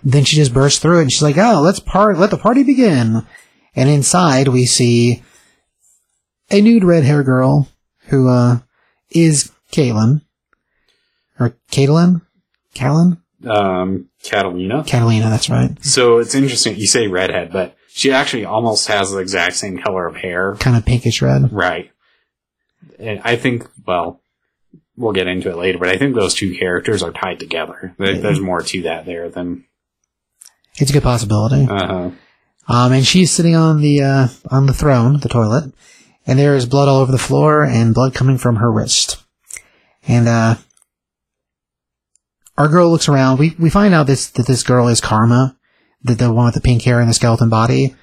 [0.04, 2.64] then she just bursts through it, and she's like, "Oh, let's part, let the party
[2.64, 3.26] begin."
[3.76, 5.22] And inside we see
[6.50, 7.68] a nude red hair girl
[8.08, 8.60] who uh,
[9.10, 10.22] is Caitlin
[11.40, 12.22] or Caitlin,
[12.74, 14.84] Callan, um, Catalina.
[14.86, 15.30] Catalina.
[15.30, 15.72] That's right.
[15.84, 16.78] So it's interesting.
[16.78, 20.56] You say redhead, but she actually almost has the exact same color of hair.
[20.60, 21.54] kind of pinkish red.
[21.54, 21.92] Right.
[23.00, 24.20] And I think, well,
[24.98, 27.96] we'll get into it later, but I think those two characters are tied together.
[27.98, 29.64] There, there's more to that there than,
[30.78, 31.66] It's a good possibility.
[31.72, 32.12] uh, huh.
[32.68, 35.72] Um, and she's sitting on the uh, on the throne, the toilet,
[36.28, 39.24] and there is blood all over the floor and blood coming from her wrist.
[40.08, 40.56] And uh,
[42.58, 43.40] our girl looks around.
[43.40, 45.55] We we find out this that this girl is Karma,
[46.06, 47.96] the the one with the pink hair and the skeleton body.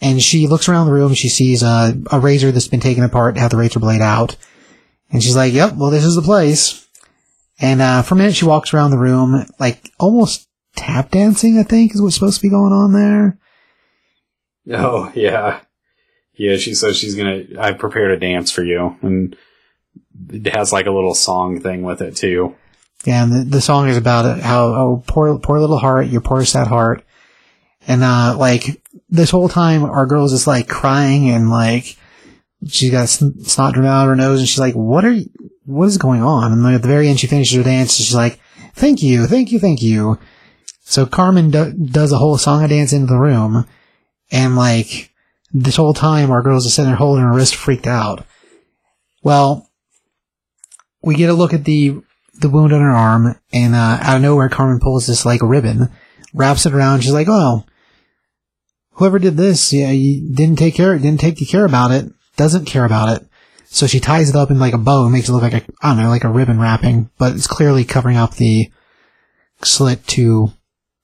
[0.00, 1.14] And she looks around the room.
[1.14, 4.36] She sees uh, a razor that's been taken apart, have the razor blade out,
[5.10, 6.88] and she's like, "Yep, well, this is the place."
[7.60, 11.58] And uh, for a minute, she walks around the room, like almost tap dancing.
[11.58, 13.38] I think is what's supposed to be going on there.
[14.76, 15.60] oh, yeah.
[16.34, 18.96] Yeah, she says she's gonna, I prepared a dance for you.
[19.02, 19.36] And
[20.30, 22.56] it has like a little song thing with it too.
[23.04, 26.44] Yeah, and the, the song is about how oh poor poor little heart, your poor
[26.44, 27.04] sad heart,
[27.86, 31.96] and uh like this whole time our girl's just like crying and like
[32.66, 35.28] she's got sn- snot dripping out of her nose and she's like, what are you,
[35.64, 36.52] what is going on?
[36.52, 38.40] And then at the very end she finishes her dance and she's like,
[38.74, 40.18] thank you, thank you, thank you.
[40.84, 43.66] So Karmen do- does a whole song and dance into the room,
[44.30, 45.10] and like
[45.52, 48.24] this whole time our girl's just sitting there holding her wrist, freaked out.
[49.22, 49.70] Well,
[51.02, 52.02] we get a look at the
[52.40, 55.90] the wound on her arm, and uh, out of nowhere, Karmen pulls this like ribbon,
[56.34, 57.00] wraps it around.
[57.02, 57.64] She's like, "Oh,
[58.92, 63.08] whoever did this, yeah, didn't take care, didn't take care about it, doesn't care about
[63.16, 63.26] it."
[63.66, 65.62] So she ties it up in like a bow and makes it look like a,
[65.80, 68.70] I don't know, like a ribbon wrapping, but it's clearly covering up the
[69.62, 70.52] slit to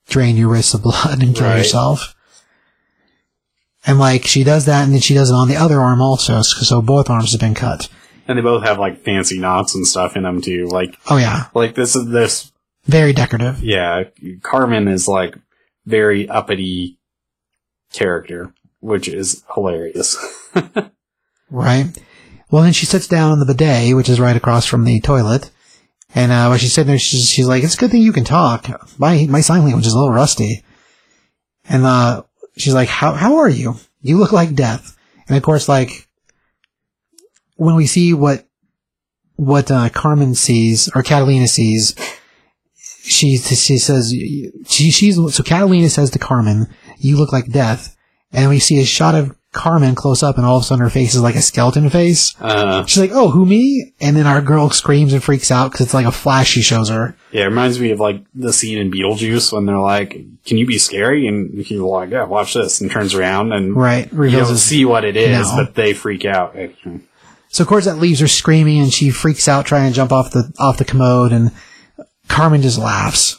[0.08, 1.58] drain your wrists of blood and kill Right.
[1.58, 2.14] yourself.
[3.86, 6.42] And like she does that, and then she does it on the other arm also,
[6.42, 7.88] so both arms have been cut.
[8.26, 10.66] And they both have like fancy knots and stuff in them too.
[10.66, 12.52] Like, Oh yeah, like this is this,
[12.84, 13.62] very decorative.
[13.62, 14.04] yeah,
[14.40, 15.36] Karmen is like
[15.86, 16.97] very uppity
[17.92, 20.16] character, which is hilarious.
[21.50, 21.86] Right.
[22.50, 25.50] Well, then she sits down on the bidet, which is right across from the toilet.
[26.14, 28.68] And uh, she's sitting there, she's, she's like, "It's a good thing you can talk.
[28.98, 30.64] My my sign language is a little rusty."
[31.68, 32.22] And uh,
[32.56, 33.76] she's like, "How how are you?
[34.00, 34.96] You look like death."
[35.26, 36.08] And of course, like
[37.56, 38.46] when we see what
[39.36, 41.94] what uh, Karmen sees or Catalina sees,
[43.02, 47.94] she she says she she's so Catalina says to Karmen, "You look like death."
[48.32, 50.90] And we see a shot of Karmen close up, and all of a sudden her
[50.90, 52.34] face is like a skeleton face.
[52.40, 55.86] uh, She's like, "Oh, who me?" And then our girl screams and freaks out because
[55.86, 57.16] it's like a flash she shows her.
[57.32, 60.10] yeah, it reminds me of like the scene in Beetlejuice when they're like,
[60.44, 64.12] "Can you be scary?" And he's like, "Yeah, watch this," and turns around and Right,
[64.12, 65.56] you don't see what it is, No.
[65.64, 66.54] but they freak out.
[67.50, 70.30] So of course that leaves her screaming, and she freaks out trying to jump off
[70.32, 71.50] the off the commode, and
[72.28, 73.38] Karmen just laughs,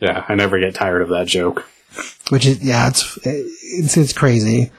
[0.00, 1.66] Yeah, I never get tired of that joke.
[2.30, 4.70] Which is yeah, it's it's it's crazy.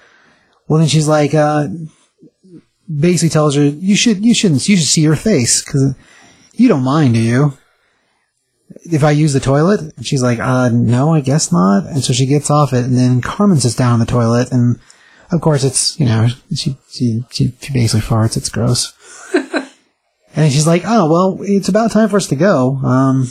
[0.67, 1.67] Well, then she's like, uh,
[2.89, 5.95] basically tells her you should you shouldn't you should see her face because
[6.53, 7.53] you don't mind, do you?
[8.85, 11.85] If I use the toilet, and she's like, uh, no, I guess not.
[11.87, 14.79] And so she gets off it, and then Karmen sits down on the toilet, and
[15.31, 18.37] of course it's you know she she she, she basically farts.
[18.37, 18.93] It's gross.
[20.35, 22.77] and she's like, oh well, it's about time for us to go.
[22.77, 23.27] Um,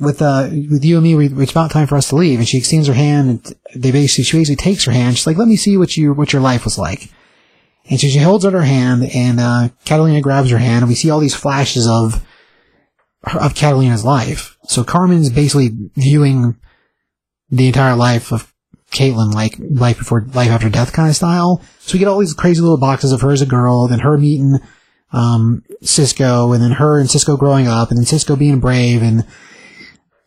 [0.00, 2.38] with uh with you and me, we, it's about time for us to leave.
[2.38, 5.16] And she extends her hand, and they basically she basically takes her hand.
[5.16, 7.10] She's like, let me see what you what your life was like.
[7.88, 10.94] And so she holds out her hand, and uh, Catalina grabs her hand, and we
[10.94, 12.24] see all these flashes of
[13.24, 14.56] of Catalina's life.
[14.64, 16.56] So Karmen's basically viewing
[17.50, 18.52] the entire life of
[18.92, 21.62] Caitlin, like life before life after death kind of style.
[21.80, 24.16] So we get all these crazy little boxes of her as a girl, then her
[24.16, 24.58] meeting
[25.12, 29.26] um, Cisco, and then her and Cisco growing up, and then Cisco being brave, and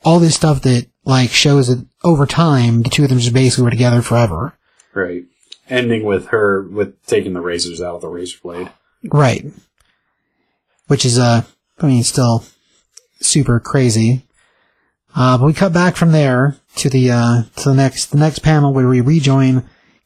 [0.03, 3.65] all this stuff that like shows that over time the two of them just basically
[3.65, 4.57] were together forever.
[4.93, 5.23] Right.
[5.69, 8.71] Ending with her with taking the razors out of the razor blade.
[9.03, 9.45] Right.
[10.87, 11.43] Which is, uh,
[11.79, 12.43] I mean, still
[13.19, 14.25] super crazy.
[15.15, 18.39] Uh, but we cut back from there to the uh, to the next the next
[18.39, 19.63] panel where we rejoin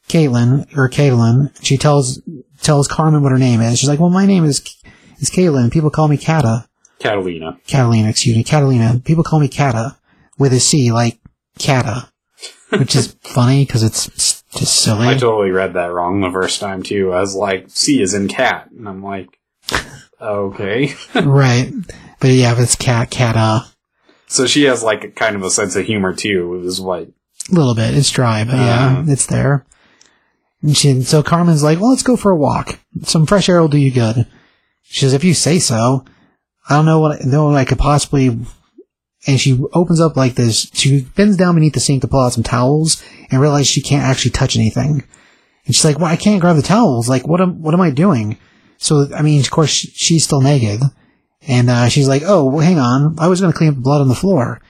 [0.08, 1.50] Caitlin or Caitlin.
[1.64, 2.20] She tells
[2.62, 3.78] tells Karmen what her name is.
[3.78, 4.60] She's like, "Well, my name is
[5.18, 5.72] is Caitlin.
[5.72, 6.67] People call me Kata,
[7.00, 7.58] Catalina.
[7.66, 8.08] Catalina.
[8.08, 9.00] Excuse me, Catalina.
[9.04, 9.96] People call me Kata
[10.38, 11.18] with a C, like
[11.58, 12.08] Kata,
[12.70, 15.06] which is funny because it's just silly.
[15.08, 17.12] I totally read that wrong the first time too.
[17.12, 18.70] I was like, C is in cat.
[18.70, 19.28] And I'm like,
[20.20, 20.94] okay.
[21.14, 21.72] right?
[22.20, 23.66] But yeah, but it's Cat Kata.
[24.26, 26.54] So she has like a kind of a sense of humor too.
[26.56, 27.08] It was like,
[27.50, 27.96] A little bit.
[27.96, 29.04] It's dry, but yeah, Uh-huh.
[29.06, 29.64] it's there.
[30.62, 32.80] And she, so Carmen's like, well, let's go for a walk.
[33.04, 34.26] Some fresh air will do you good.
[34.82, 36.04] She says, if you say so.
[36.68, 38.28] I don't know what, know what I could possibly,
[39.26, 42.32] and she opens up like this, she bends down beneath the sink to pull out
[42.34, 45.02] some towels and realizes she can't actually touch anything.
[45.66, 47.08] And she's like, well, I can't grab the towels.
[47.08, 48.38] Like, what am, what am I doing?
[48.78, 50.80] So, I mean, of course, she- she's still naked.
[51.46, 53.16] And, uh, she's like, oh, well, hang on.
[53.18, 54.60] I was going to clean up the blood on the floor.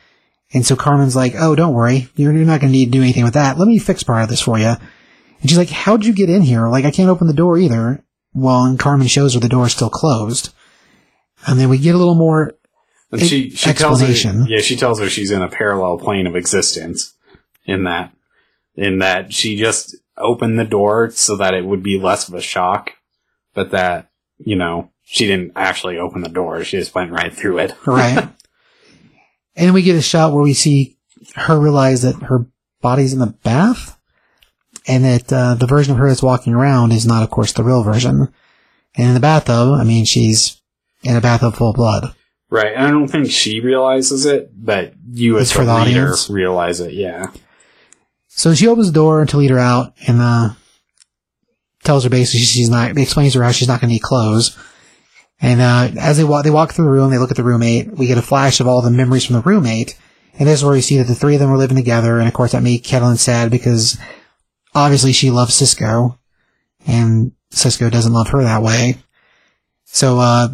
[0.54, 2.08] And so Carmen's like, oh, don't worry.
[2.14, 3.58] You're, you're not going to need to do anything with that.
[3.58, 4.74] Let me fix part of this for you.
[5.40, 6.68] And she's like, how'd you get in here?
[6.68, 8.02] Like, I can't open the door either.
[8.32, 10.54] Well, and Carmen shows her the door is still closed.
[11.48, 12.52] And then we get a little more,
[13.10, 14.46] and she, she tells her, Explanation.
[14.48, 17.14] yeah, she tells her she's in a parallel plane of existence
[17.64, 18.12] in that,
[18.74, 22.40] in that she just opened the door so that it would be less of a
[22.40, 22.92] shock,
[23.54, 26.62] but that, you know, she didn't actually open the door.
[26.64, 27.74] She just went right through it.
[27.86, 28.28] right?
[29.56, 30.98] and we get a shot where we see
[31.34, 32.46] her realize that her
[32.82, 33.98] body's in the bath.
[34.86, 37.64] And that, uh, the version of her that's walking around is not, of course, the
[37.64, 38.32] real version.
[38.94, 40.57] And in the bathtub, I mean, she's
[41.02, 42.14] in a bath of full blood.
[42.50, 42.72] Right.
[42.74, 46.30] And I don't think she realizes it, but you as It's for the reader audience?
[46.30, 46.92] realize it.
[46.94, 47.26] Yeah.
[48.28, 50.50] So she opens the door to lead her out and uh,
[51.84, 54.56] tells her basically she's not, explains to her how she's not going to need clothes.
[55.40, 57.92] And uh, as they walk, they walk through the room, they look at the roommate.
[57.92, 59.96] We get a flash of all the memories from the roommate.
[60.38, 62.18] And this is where we see that the three of them were living together.
[62.18, 63.98] And of course that made Catalina sad because
[64.74, 66.18] obviously she loves Cisco.
[66.86, 68.96] And Cisco doesn't love her that way.
[69.84, 70.48] So, uh,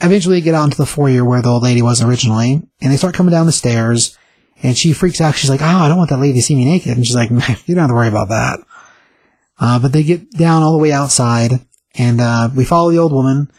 [0.00, 2.62] eventually they get out into the foyer where the old lady was originally.
[2.80, 4.16] And they start coming down the stairs.
[4.62, 5.34] And she freaks out.
[5.34, 6.96] She's like, oh, I don't want that lady to see me naked.
[6.96, 8.60] And she's like, you don't have to worry about that.
[9.58, 11.52] Uh, but they get down all the way outside
[11.94, 13.50] and, uh, we follow the old woman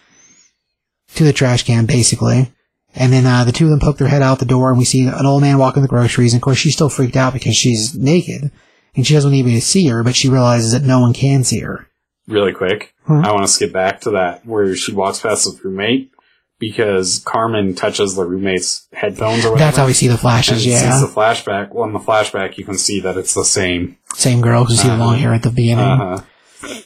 [1.16, 2.54] to the trash can, basically.
[2.94, 4.86] And then, uh, the two of them poke their head out the door and we
[4.86, 6.34] see an old man walking the groceries.
[6.34, 8.52] And of course, she's still freaked out because she's naked
[8.96, 11.88] and she doesn't even see her, but she realizes that no one can see her.
[12.28, 12.94] Really quick.
[13.06, 13.26] Hmm.
[13.26, 16.12] I want to skip back to that where she walks past the roommate
[16.60, 19.60] because Carmen touches the roommate's headphones or whatever.
[19.60, 21.00] That's how we see the and flashes, sees yeah.
[21.02, 21.74] the flashback.
[21.74, 23.98] Well, in the flashback, you can see that it's the same.
[24.16, 25.86] Same girl who see the long hair at the beginning.
[25.86, 26.82] Uh huh.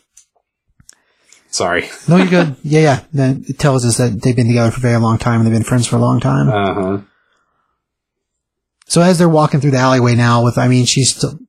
[1.49, 1.89] Sorry.
[2.07, 2.55] No, you're good.
[2.63, 2.99] Yeah, yeah.
[3.11, 5.53] Then it tells us that they've been together for a very long time and they've
[5.53, 6.49] been friends for a long time.
[6.49, 7.01] Uh huh.
[8.87, 11.39] So as they're walking through the alleyway now, with I mean, she's still,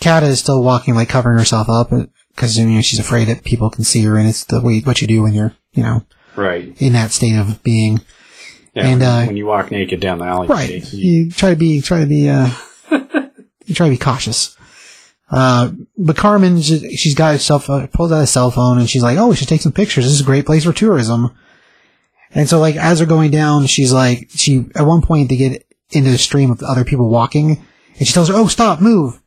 [0.00, 1.90] Kata is still walking like covering herself up
[2.34, 5.00] because you know she's afraid that people can see her, and it's the way what
[5.00, 6.04] you do when you're you know
[6.38, 6.74] Right.
[6.80, 8.00] in that state of being.
[8.74, 10.92] Yeah, And, when, uh, when you walk naked down the alleyway, Right.
[10.92, 12.48] you- You try to be try to be uh,
[13.66, 14.56] you try to be cautious.
[15.30, 18.88] Uh, but Carmen, she- she's got a cell phone, pulls out a cell phone, and
[18.88, 20.04] she's like, "Oh, we should take some pictures.
[20.04, 21.30] This is a great place for tourism."
[22.34, 25.66] And so, like, as they're going down, she's like, she at one point they get
[25.90, 27.62] into the stream of other people walking,
[27.98, 29.20] and she tells her, "Oh, stop, move."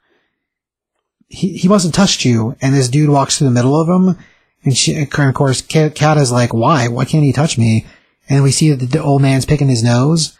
[1.28, 4.18] He he mustn't touched you, and this dude walks through the middle of them,
[4.64, 6.88] and she, and of course, Kat Kat is like, "Why?
[6.88, 7.86] Why can't he touch me?"
[8.30, 10.38] And we see that the old man's picking his nose,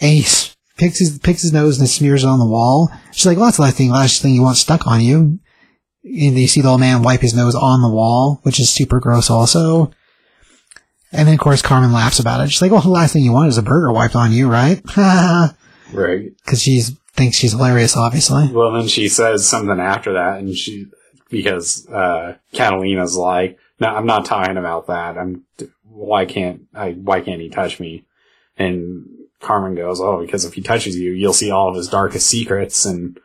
[0.00, 0.24] and he
[0.80, 2.90] picks his picks his nose and smears it on the wall.
[3.12, 5.38] She's like, well, that's the last thing, last thing you want stuck on you.
[6.02, 8.98] And you see the old man wipe his nose on the wall, which is super
[8.98, 9.92] gross also.
[11.12, 12.50] And then of course Carmen laughs about it.
[12.50, 14.80] She's like, well, the last thing you want is a burger wiped on you, right?
[15.92, 16.32] right.
[16.46, 16.80] Cause she
[17.12, 18.48] thinks she's hilarious, obviously.
[18.50, 20.86] Well, then she says something after that, and she
[21.30, 25.16] because uh, Catalina's like, "No, I'm not talking about that.
[25.16, 25.44] I'm
[25.84, 26.92] why can't I?
[26.92, 28.04] Why can't he touch me?"
[28.58, 29.06] And
[29.40, 32.84] Carmen goes, "Oh, because if he touches you, you'll see all of his darkest secrets,
[32.84, 33.18] and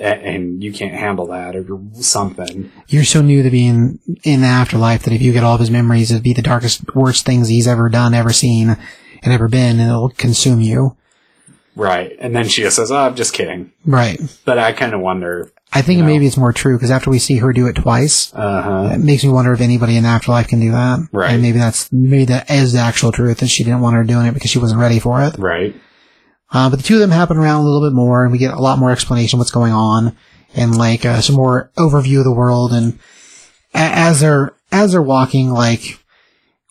[0.00, 5.02] and you can't handle that, or something." You're so new to being in the afterlife
[5.02, 7.68] that if you get all of his memories, it'd be the darkest, worst things he's
[7.68, 8.76] ever done, ever seen,
[9.22, 10.96] and ever been, and it'll consume you.
[11.74, 12.14] Right.
[12.18, 14.20] And then she just says, "Oh, I'm just kidding." Right.
[14.44, 15.52] But I kind of wonder.
[15.74, 16.06] I think No.
[16.06, 18.90] maybe it's more true because after we see her do it twice, Uh huh.
[18.94, 20.98] it makes me wonder if anybody in the afterlife can do that.
[21.12, 21.32] Right.
[21.32, 24.26] And maybe that's maybe that is the actual truth that she didn't want her doing
[24.26, 25.36] it because she wasn't ready for it.
[25.38, 25.74] Right.
[26.52, 28.52] Uh, but the two of them happen around a little bit more, and we get
[28.52, 30.14] a lot more explanation of what's going on,
[30.54, 32.72] and like uh, some more overview of the world.
[32.74, 32.98] And
[33.74, 35.98] a- as they're as they're walking, like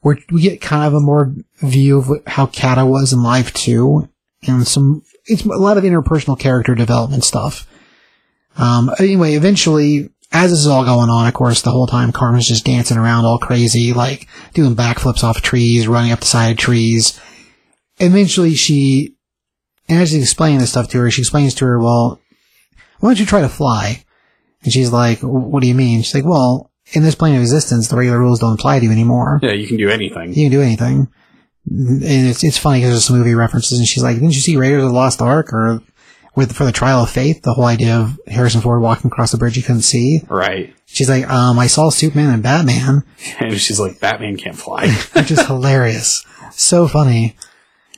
[0.04, 1.34] we're, we get kind of a more
[1.64, 4.08] view of how Kata was in life too,
[4.48, 7.68] and some it's a lot of interpersonal character development stuff.
[8.58, 12.48] Um, anyway, eventually, as this is all going on, of course, the whole time Carmen's
[12.48, 16.58] just dancing around all crazy, like doing backflips off trees, running up the side of
[16.58, 17.20] trees.
[17.98, 19.16] Eventually, she,
[19.88, 22.20] and as she's explaining this stuff to her, she explains to her, well,
[23.00, 24.06] why don't you try to fly?
[24.64, 26.02] And she's like, what do you mean?
[26.02, 28.92] She's like, well, in this plane of existence, the regular rules don't apply to you
[28.92, 29.40] anymore.
[29.42, 30.30] Yeah, you can do anything.
[30.34, 31.08] You can do anything.
[31.70, 34.58] And it's it's funny because there's some movie references, and she's like, "Didn't you see
[34.58, 35.82] Raiders of the Lost Ark?" Or
[36.36, 39.38] with for the Trial of Faith, the whole idea of Harrison Ford walking across the
[39.38, 40.22] bridge he couldn't see.
[40.30, 40.74] Right.
[40.86, 43.04] She's like, "Um, I saw Superman and Batman,
[43.40, 44.88] And she's like, Batman can't fly.
[45.14, 47.36] which is hilarious, so funny."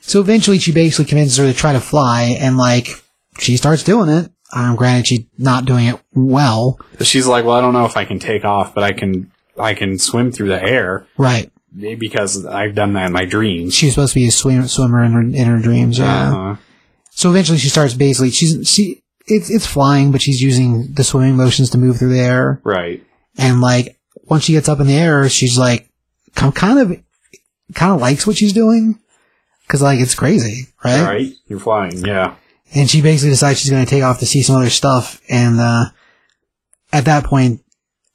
[0.00, 2.88] So eventually, she basically convinces her to try to fly, and like
[3.38, 4.30] she starts doing it.
[4.54, 8.04] Um, granted, she's not doing it well, she's like, well, I don't know if I
[8.04, 11.50] can take off, but I can, I can swim through the air right?
[11.74, 13.74] because I've done that in my dreams.
[13.74, 16.28] She's supposed to be a swim, swimmer in her in her dreams, yeah.
[16.28, 16.56] Uh-huh.
[17.16, 21.36] So eventually she starts basically she's she it's it's flying, but she's using the swimming
[21.36, 22.60] motions to move through the air.
[22.64, 23.04] Right.
[23.38, 25.88] And like once she gets up in the air, she's like
[26.34, 26.88] kind of
[27.74, 28.98] kind of likes what she's doing
[29.62, 31.02] because like it's crazy, right?
[31.02, 31.32] Right.
[31.46, 32.04] You're flying.
[32.04, 32.34] Yeah.
[32.74, 35.20] And she basically decides she's going to take off to see some other stuff.
[35.28, 35.86] And uh,
[36.92, 37.62] at that point,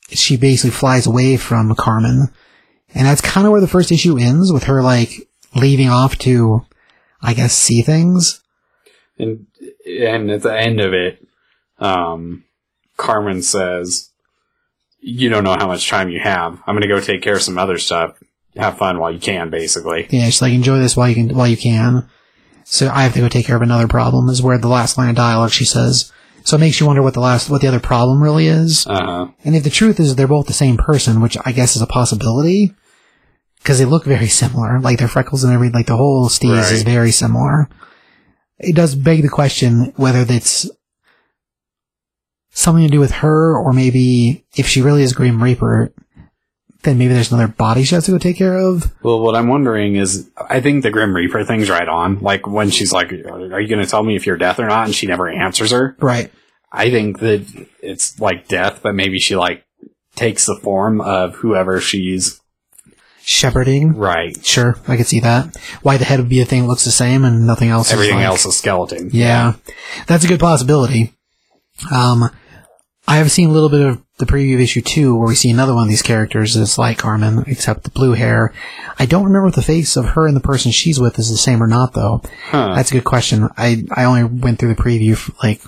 [0.10, 2.30] she basically flies away from Carmen,
[2.94, 6.66] and that's kind of where the first issue ends with her like leaving off to,
[7.22, 8.42] I guess, see things.
[9.20, 9.48] And,
[9.86, 11.28] and at the end of it,
[11.78, 12.46] um,
[12.98, 14.10] Carmen says,
[15.02, 16.62] you don't know how much time you have.
[16.66, 18.18] I'm going to go take care of some other stuff.
[18.56, 20.08] Have fun while you can, basically.
[20.10, 22.10] Yeah, she's like, enjoy this while you can, while you can.
[22.64, 24.28] So I have to go take care of another problem.
[24.30, 26.12] Is where the last line of dialogue she says.
[26.44, 28.88] So it makes you wonder what the last, what the other problem really is.
[28.88, 29.28] Uh-huh.
[29.44, 31.88] And if the truth is they're both the same person, which I guess is a
[31.88, 32.74] possibility,
[33.60, 36.84] because they look very similar, like their freckles and everything, like the whole steez is
[36.84, 37.70] very similar.
[38.60, 40.70] It does beg the question whether that's
[42.52, 45.94] something to do with her, or maybe if she really is Grim Reaper,
[46.84, 48.94] then maybe there's another body she has to go take care of.
[49.04, 52.20] Well, what I'm wondering is, I think the Grim Reaper thing's right on.
[52.20, 54.86] Like when she's like, "Are you going to tell me if you're death or not?"
[54.86, 55.96] and she never answers her.
[56.00, 56.32] Right.
[56.72, 59.66] I think that it's like death, but maybe she like
[60.16, 62.39] takes the form of whoever she's
[63.30, 63.96] Shepherding.
[63.96, 64.44] right.
[64.44, 65.56] Sure, I could see that.
[65.84, 67.94] Why the head would be a thing that looks the same and nothing else.
[67.94, 69.12] Everything is like, else is skeleton.
[69.14, 69.54] Yeah,
[70.08, 71.14] that's a good possibility.
[71.92, 72.32] Um,
[73.08, 75.52] I have seen a little bit of the preview of issue two where we see
[75.52, 78.52] another one of these characters that's like Carmen, except the blue hair.
[78.98, 81.38] I don't remember if the face of her and the person she's with is the
[81.38, 82.24] same or not, though.
[82.46, 82.74] Huh.
[82.76, 83.48] That's a good question.
[83.58, 85.62] I I only went through the preview like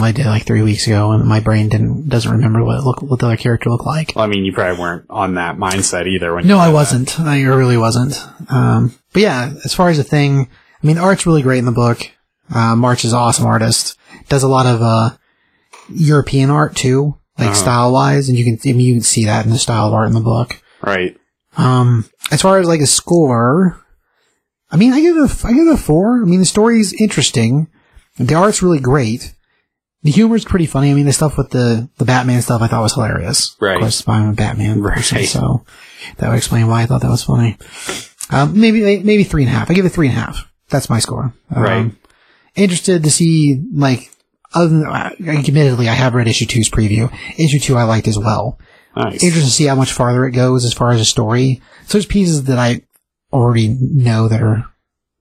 [0.00, 3.20] I did like three weeks ago, and my brain didn't doesn't remember what look what
[3.20, 4.12] the other character looked like.
[4.16, 6.34] Well, I mean, you probably weren't on that mindset either.
[6.34, 6.74] When No, I did that.
[6.74, 7.20] wasn't.
[7.20, 8.18] I really wasn't.
[8.48, 10.48] Um, but yeah, as far as the thing,
[10.82, 12.10] I mean, art's really great in the book.
[12.52, 13.98] Uh, March is an awesome artist.
[14.28, 15.10] Does a lot of, uh,
[15.90, 17.54] European art too, like Uh-huh.
[17.54, 19.94] style wise, and you can, I mean, you can see that in the style of
[19.94, 20.62] art in the book.
[20.82, 21.16] Right.
[21.56, 23.78] Um, as far as like a score,
[24.70, 26.22] I mean, I give it a, I give it a four.
[26.22, 27.68] I mean, the story's interesting.
[28.18, 29.34] The art's really great.
[30.04, 30.90] The humor's pretty funny.
[30.90, 33.56] I mean, the stuff with the, the Batman stuff I thought was hilarious.
[33.60, 33.76] Right.
[33.76, 35.28] Of course, I'm a Batman person, Right.
[35.28, 35.64] so
[36.18, 37.56] that would explain why I thought that was funny.
[38.30, 39.70] Um, maybe, maybe three and a half.
[39.70, 40.50] I give it three and a half.
[40.70, 41.32] That's my score.
[41.54, 41.92] Um, Right.
[42.56, 44.10] Interested to see, like,
[44.54, 47.10] other than, uh, admittedly, I have read issue two's preview.
[47.38, 48.58] Issue two I liked as well
[48.96, 49.22] Nice.
[49.22, 51.62] interested to see how much farther it goes as far as a story.
[51.86, 52.82] So there's pieces that I
[53.32, 54.66] already know that are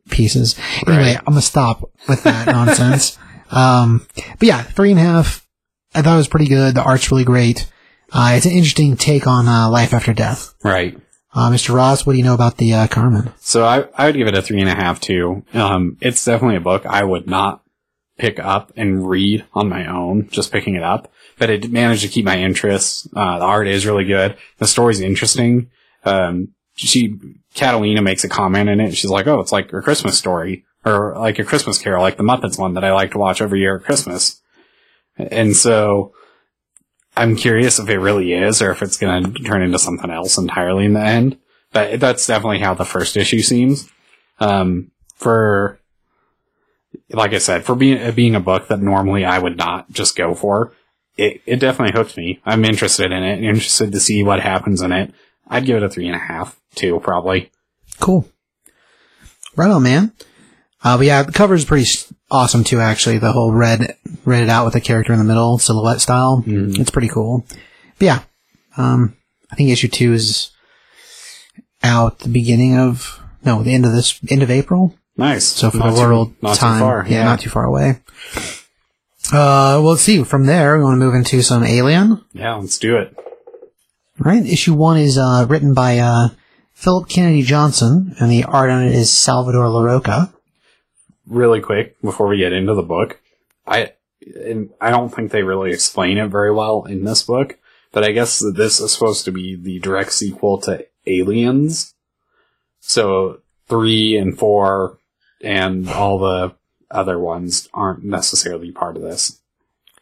[0.09, 0.55] pieces.
[0.87, 1.17] Anyway, Right.
[1.19, 3.17] I'm gonna stop with that nonsense.
[3.51, 5.47] Um, but yeah, three and a half.
[5.93, 6.75] I thought it was pretty good.
[6.75, 7.69] The art's really great.
[8.11, 10.53] Uh, it's an interesting take on uh, life after death.
[10.63, 10.97] Right.
[11.33, 11.73] Uh, Mr.
[11.73, 13.31] Ross, what do you know about the uh, Carmen?
[13.39, 15.45] So I, I would give it a three and a half too.
[15.53, 17.61] Um, it's definitely a book I would not
[18.17, 21.11] pick up and read on my own, just picking it up.
[21.39, 23.07] But it managed to keep my interest.
[23.15, 24.37] Uh, the art is really good.
[24.57, 25.71] The story's interesting.
[26.03, 27.17] Um, she,
[27.53, 28.95] Catalina makes a comment in it.
[28.95, 32.23] She's like, oh, it's like a Christmas story or like a Christmas carol, like the
[32.23, 34.41] Muppets one that I like to watch every year at Christmas.
[35.17, 36.13] And so
[37.15, 40.37] I'm curious if it really is or if it's going to turn into something else
[40.37, 41.37] entirely in the end.
[41.71, 43.89] But that's definitely how the first issue seems.
[44.39, 45.79] Um, for,
[47.11, 50.33] like I said, for being, being a book that normally I would not just go
[50.33, 50.73] for,
[51.15, 52.41] it, it definitely hooked me.
[52.45, 55.13] I'm interested in it, interested to see what happens in it.
[55.47, 57.51] I'd give it a three and a half, two, probably.
[57.99, 58.27] Cool.
[59.55, 60.13] Right on, man.
[60.83, 61.87] Uh, but yeah, the cover is pretty
[62.29, 63.17] awesome too, actually.
[63.19, 66.43] The whole red, red it out with the character in the middle, silhouette style.
[66.47, 67.45] It's pretty cool.
[67.99, 68.19] But yeah,
[68.77, 69.15] um,
[69.51, 70.51] I think issue two is
[71.83, 74.95] out the beginning of, no, the end of this, end of April.
[75.17, 75.45] Nice.
[75.45, 77.05] So for Not the world not time, too far.
[77.07, 78.01] yeah, not too far away.
[79.31, 80.23] Uh, well, let's see.
[80.23, 82.23] From there, we want to move into some Alien.
[82.33, 83.15] Yeah, let's do it.
[84.17, 84.43] Right.
[84.45, 86.29] Issue one is uh, written by uh,
[86.73, 90.33] Philip Kennedy Johnson, and the art on it is Salvador Larroca.
[91.31, 93.21] Really quick before we get into the book,
[93.65, 93.93] I
[94.45, 97.57] and I don't think they really explain it very well in this book,
[97.93, 101.93] but I guess that this is supposed to be the direct sequel to Aliens.
[102.81, 104.99] So three and four
[105.41, 106.53] and all the
[106.91, 109.39] other ones aren't necessarily part of this.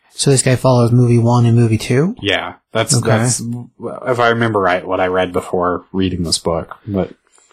[0.10, 2.16] So this guy follows movie one and movie two.
[2.22, 3.08] Yeah, that's Okay.
[3.08, 6.78] that's if I remember right what I read before reading this book.
[6.88, 7.12] But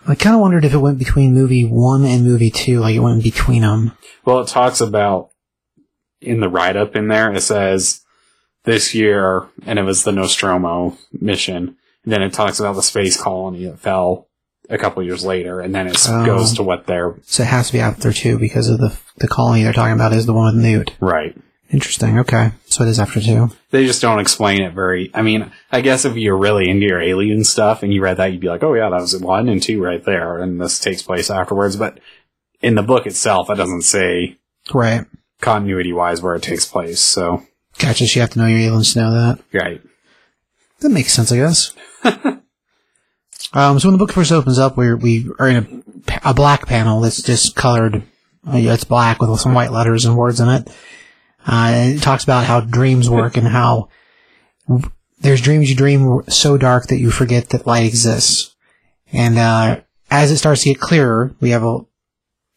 [0.08, 3.00] I kind of wondered if it went between movie one and movie two, like it
[3.00, 3.92] went between them.
[4.24, 5.30] well, it talks about
[6.20, 7.32] in the write up in there.
[7.32, 8.02] It says
[8.64, 11.76] this year, and it was the Nostromo mission.
[12.04, 14.28] And then it talks about the space colony that fell
[14.68, 16.24] a couple years later, and then it Oh.
[16.26, 19.28] goes to what they're So it has to be after two because of the the
[19.28, 20.92] colony they're talking about is the one with Newt.
[21.00, 21.36] right.
[21.72, 22.18] Interesting.
[22.20, 23.50] Okay, so it is after two.
[23.70, 25.10] They just don't explain it very.
[25.12, 28.26] I mean, I guess if you're really into your alien stuff and you read that,
[28.32, 31.02] you'd be like, "Oh yeah, that was one and two right there," and this takes
[31.02, 31.76] place afterwards.
[31.76, 31.98] But
[32.62, 34.38] in the book itself, it doesn't say
[34.72, 35.06] Right.
[35.40, 37.00] continuity wise where it takes place.
[37.00, 37.42] So
[37.78, 38.06] Gotcha.
[38.06, 39.38] So you have to know your aliens to know that.
[39.52, 39.82] right,
[40.80, 41.72] That makes sense, I guess.
[43.52, 46.66] um, so when the book first opens up, we we are in a, a black
[46.66, 47.96] panel that's just colored.
[48.46, 50.68] Uh, it's black with some white letters and words in it.
[51.46, 53.88] Uh, it talks about how dreams work and how
[55.20, 58.54] there's dreams you dream so dark that you forget that light exists.
[59.12, 59.80] And uh,
[60.10, 61.80] as it starts to get clearer, we have a.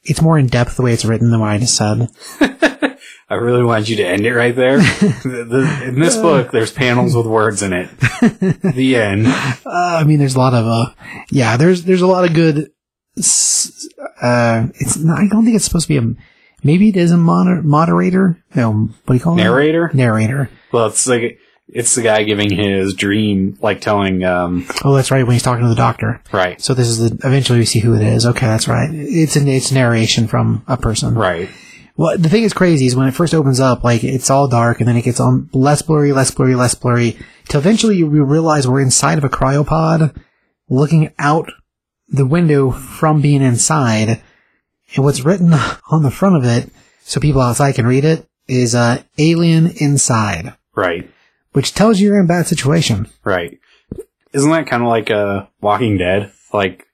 [0.03, 2.09] It's more in depth the way it's written than what I just said.
[3.31, 4.77] I really wanted you to end it right there.
[4.77, 7.89] the, the, in this book, there's panels with words in it.
[7.99, 9.27] the end.
[9.27, 10.93] Uh, I mean, there's a lot of uh,
[11.31, 12.71] yeah, there's there's a lot of good.
[13.17, 16.15] Uh, it's not, I don't think it's supposed to be a.
[16.63, 18.43] Maybe it is a moder- moderator.
[18.55, 19.37] No, what do you call it?
[19.37, 19.91] Narrator?
[19.93, 20.49] Narrator.
[20.71, 21.39] Well, it's like
[21.71, 24.23] it's the guy giving his dream, like telling.
[24.23, 25.23] um Oh, that's right.
[25.23, 26.21] When he's talking to the doctor.
[26.31, 27.27] Right, So this is the.
[27.27, 28.25] Eventually, we see who it is.
[28.25, 28.89] Okay, that's right.
[28.91, 31.13] It's an it's narration from a person.
[31.15, 31.49] right,
[31.95, 34.79] Well, the thing is crazy is when it first opens up, like it's all dark,
[34.79, 38.67] and then it gets on less blurry, less blurry, less blurry, till eventually you realize
[38.67, 40.15] we're inside of a cryopod,
[40.69, 41.51] looking out
[42.07, 44.21] the window from being inside,
[44.95, 45.53] and what's written
[45.91, 46.69] on the front of it,
[47.03, 51.09] so people outside can read it, is uh, "Alien Inside," right,
[51.53, 53.07] which tells you you're in a bad situation.
[53.23, 53.59] right.
[54.31, 56.31] Isn't that kind of like uh, Walking Dead?
[56.53, 56.85] Like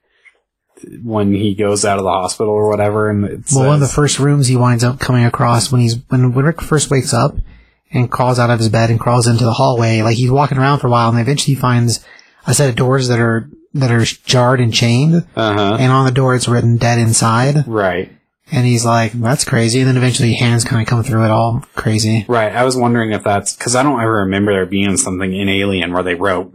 [1.03, 3.87] when he goes out of the hospital or whatever, and it's Well, one of the
[3.87, 7.35] first rooms he winds up coming across when he's when, when Rick first wakes up
[7.91, 10.79] and crawls out of his bed and crawls into the hallway, like he's walking around
[10.79, 12.05] for a while, and eventually he finds
[12.47, 16.05] a set of doors that are that are jarred and chained, uh huh, and on
[16.05, 18.11] the door it's written "Dead Inside," right,
[18.51, 21.63] and he's like, "That's crazy." And then eventually hands kind of come through it all
[21.75, 22.25] crazy.
[22.27, 22.51] right.
[22.55, 25.93] I was wondering if that's because I don't ever remember there being something in Alien
[25.93, 26.53] where they wrote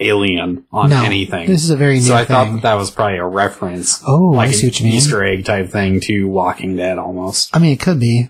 [0.00, 1.48] Alien on no, anything.
[1.48, 2.26] this is a very new so I thing.
[2.28, 4.94] thought that, that was probably a reference, oh, like I see an what you mean.
[4.94, 7.54] Easter egg type thing to Walking Dead almost.
[7.56, 8.28] I mean, it could be.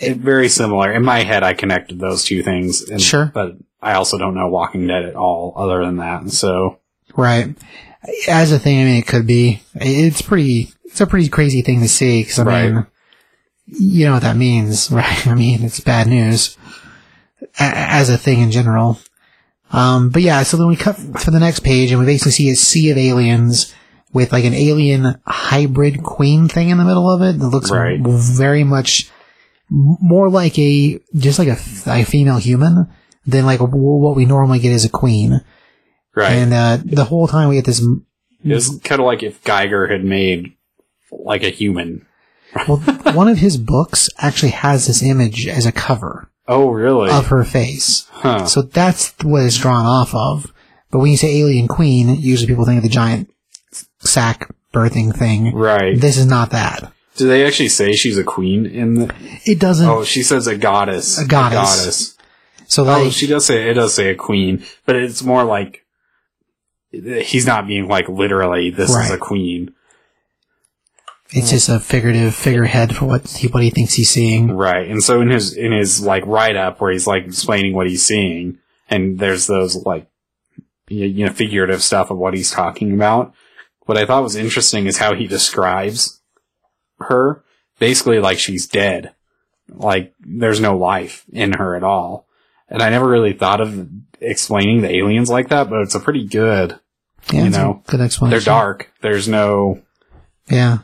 [0.00, 0.92] It, very similar.
[0.92, 2.82] In my head, I connected those two things.
[2.88, 3.30] And, Sure.
[3.32, 3.52] But
[3.84, 6.30] I also don't know Walking Dead at all other than that.
[6.30, 6.78] So,
[7.16, 7.54] Right.
[8.28, 9.62] As a thing, I mean, it could be.
[9.74, 12.72] It's pretty, it's a pretty crazy thing to see, because I Right.
[12.72, 12.86] mean,
[13.66, 15.26] you know what that means, right?
[15.26, 16.56] I mean, it's bad news.
[17.60, 18.98] A- as a thing in general.
[19.70, 22.50] Um, but yeah, so then we cut to the next page and we basically see
[22.50, 23.74] a sea of aliens
[24.12, 27.98] with like an alien hybrid queen thing in the middle of it that looks Right.
[28.00, 29.10] very much
[29.70, 31.56] more like a, just like a
[32.04, 32.88] female human
[33.26, 35.40] than like what we normally get as a queen.
[36.14, 36.32] right.
[36.32, 39.90] And, uh, the whole time we get this it was kind of like if Giger
[39.90, 40.54] had made
[41.10, 42.06] like a human.
[42.68, 42.76] Well,
[43.14, 47.10] one of his books actually has this image as a cover Oh, really?
[47.10, 48.06] of her face.
[48.12, 48.46] huh.
[48.46, 50.52] So that's what it's drawn off of.
[50.92, 53.28] But when you say alien queen, usually people think of the giant
[54.00, 55.52] sack birthing thing.
[55.54, 56.00] right.
[56.00, 56.92] This is not that.
[57.16, 59.14] Do they actually say she's a queen in the?
[59.44, 59.88] It doesn't.
[59.88, 61.18] Oh, she says a goddess.
[61.18, 61.58] A goddess.
[61.76, 62.13] goddess.
[62.66, 65.84] So Oh, she does say it does say a queen, but it's more like
[66.90, 69.74] he's not being like literally this is a queen.
[71.30, 74.52] it's just a figurative figurehead for what he, what he thinks he's seeing.
[74.52, 74.88] Right.
[74.88, 78.04] And so in his in his like write up where he's like explaining what he's
[78.04, 78.58] seeing,
[78.88, 80.06] and there's those like
[80.88, 83.34] you know figurative stuff of what he's talking about.
[83.86, 86.20] What I thought was interesting is how he describes
[87.00, 87.42] her,
[87.78, 89.12] basically like she's dead,
[89.68, 92.26] like there's no life in her at all.
[92.74, 93.88] And I never really thought of
[94.20, 96.76] explaining the aliens like that, but it's a pretty good.
[97.32, 98.30] Yeah, You know, good explanation.
[98.36, 98.90] They're dark.
[99.00, 99.80] There's no
[100.50, 100.78] Yeah.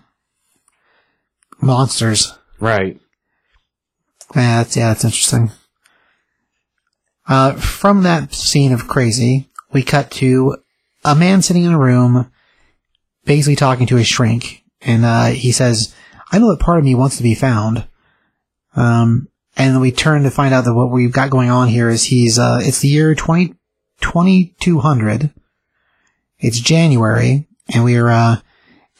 [1.60, 2.32] monsters.
[2.60, 3.00] Right.
[4.36, 5.50] Yeah, that's, yeah, that's interesting.
[7.26, 10.58] Uh, from that scene of crazy, we cut to
[11.04, 12.30] a man sitting in a room,
[13.24, 15.92] basically talking to his shrink, and uh, he says,
[16.30, 17.88] "I know that part of me wants to be found."
[18.76, 19.26] Um,
[19.56, 22.38] and we turn to find out that what we've got going on here is he's
[22.38, 23.54] uh, it's the year twenty
[24.60, 25.32] two hundred.
[26.38, 28.36] It's January, and we are uh,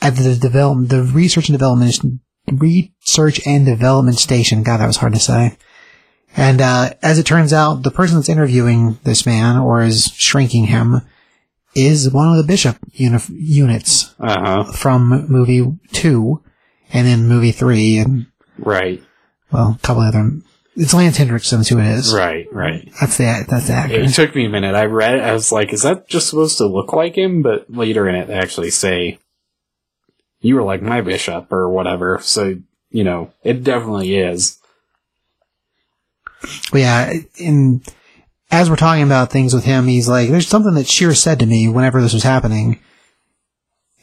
[0.02, 1.96] at the development, the research and development
[2.52, 4.62] research and development station.
[4.62, 5.56] God, that was hard to say.
[6.36, 10.66] And uh, as it turns out, the person that's interviewing this man or is shrinking
[10.66, 11.00] him
[11.74, 14.72] is one of the bishop uni- units Uh huh.
[14.72, 16.42] from movie two,
[16.92, 18.26] and then movie three, and
[18.58, 19.02] Right.
[19.52, 20.30] Well, a couple other.
[20.76, 22.14] It's Lance Henriksen, who it is.
[22.14, 22.46] Right.
[22.52, 22.90] Right.
[23.00, 24.00] That's the that's the actor.
[24.00, 24.74] It took me a minute.
[24.74, 25.22] I read it.
[25.22, 27.42] I was like, is that just supposed to look like him?
[27.42, 29.18] But later in it, they actually say,
[30.40, 32.18] you were like my bishop or whatever.
[32.22, 32.56] So,
[32.90, 34.58] you know, it definitely is.
[36.72, 37.82] But yeah, and
[38.50, 41.46] as we're talking about things with him, he's like, "There's something that Sheer said to
[41.46, 42.80] me whenever this was happening."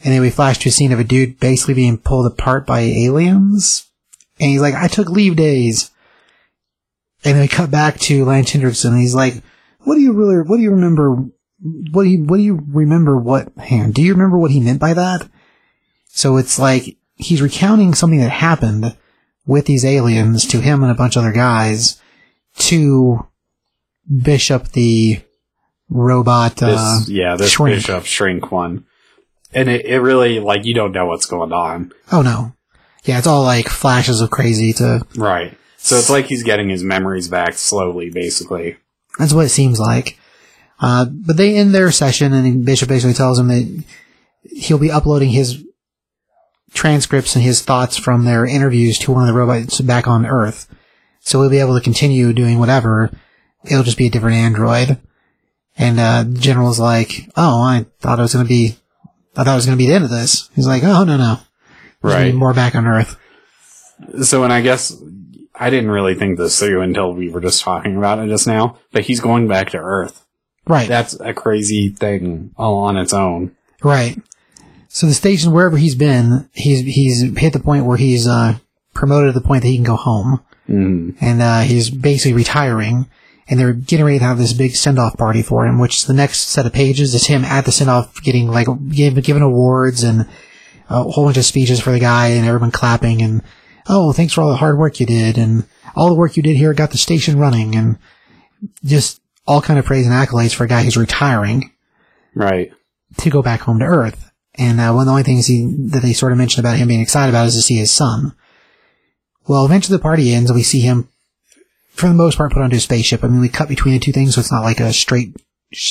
[0.03, 2.81] And then we flash to a scene of a dude basically being pulled apart by
[2.81, 3.86] aliens,
[4.39, 5.91] and he's like, "I took leave days."
[7.23, 9.41] And then we cut back to Lance Henriksen, and he's like,
[9.79, 10.37] "What do you really?
[10.37, 11.15] What do you remember?
[11.91, 12.23] What do you?
[12.23, 13.17] What do you remember?
[13.17, 13.51] What?
[13.57, 15.27] Hang on, do you remember what he meant by that?"
[16.07, 18.95] So it's like he's recounting something that happened
[19.45, 21.99] with these aliens to him and a bunch of other guys
[22.59, 23.25] to
[24.23, 25.21] Bishop the
[25.89, 26.55] robot.
[26.57, 27.77] This, Uh, yeah, this shrink.
[27.77, 28.85] bishop shrink one.
[29.53, 31.91] And it, it really, like, you don't know what's going on.
[32.11, 32.53] oh no,
[33.07, 34.73] yeah, it's all like flashes of crazy.
[34.73, 35.57] To Right.
[35.77, 38.77] So it's like he's getting his memories back slowly, basically.
[39.17, 40.19] that's what it seems like.
[40.79, 43.83] Uh, but they end their session, and Bishop basically tells him that
[44.43, 45.63] he'll be uploading his
[46.73, 50.67] transcripts and his thoughts from their interviews to one of the robots back on Earth.
[51.21, 53.09] So he'll be able to continue doing whatever.
[53.65, 54.99] It'll just be a different android.
[55.77, 58.75] And uh, general's like, "Oh, I thought it was going to be,
[59.35, 61.17] I thought it was going to be the end of this." He's like, "Oh no,
[61.17, 61.46] no, There's gonna be
[62.01, 62.33] Right.
[62.33, 63.17] more back on Earth."
[64.23, 64.95] So, and I guess
[65.55, 68.77] I didn't really think this through until we were just talking about it just now,
[68.91, 70.23] but he's going back to Earth.
[70.67, 70.87] Right.
[70.87, 73.55] That's a crazy thing all on its own.
[73.83, 74.17] Right.
[74.89, 78.57] So the station, wherever he's been, he's he's hit the point where he's uh,
[78.93, 81.15] promoted to the point that he can go home, Mm.
[81.21, 83.07] and uh, he's basically retiring.
[83.49, 86.13] And they're getting ready to have this big send off party for him, which the
[86.13, 90.03] next set of pages is him at the send off getting like given, given awards
[90.03, 90.27] and
[90.89, 93.41] a whole bunch of speeches for the guy and everyone clapping and
[93.87, 95.65] oh thanks for all the hard work you did and
[95.95, 97.97] all the work you did here got the station running and
[98.83, 101.71] just all kind of praise and accolades for a guy who's retiring
[102.35, 102.71] Right.
[103.17, 104.31] to go back home to Earth.
[104.55, 106.87] And uh, one of the only things he, that they sort of mentioned about him
[106.87, 108.35] being excited about is to see his son.
[109.47, 111.09] Well, eventually the party ends, and we see him,
[111.91, 113.23] for the most part, put onto a spaceship.
[113.23, 115.35] I mean, we cut between the two things, so it's not like a straight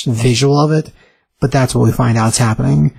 [0.05, 0.91] visual of it,
[1.39, 2.93] but that's what we find out is happening.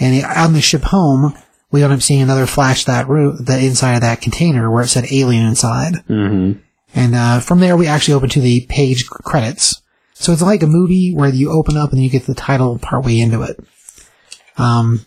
[0.00, 1.34] And on the ship home,
[1.70, 4.88] we end up seeing another flash that route, the inside of that container where it
[4.88, 5.94] said alien inside.
[6.08, 6.58] Mm-hmm.
[6.94, 9.82] And uh, from there, we actually open to the page credits.
[10.14, 13.20] So it's like a movie where you open up and you get the title partway
[13.20, 13.60] into it.
[14.58, 15.06] Um,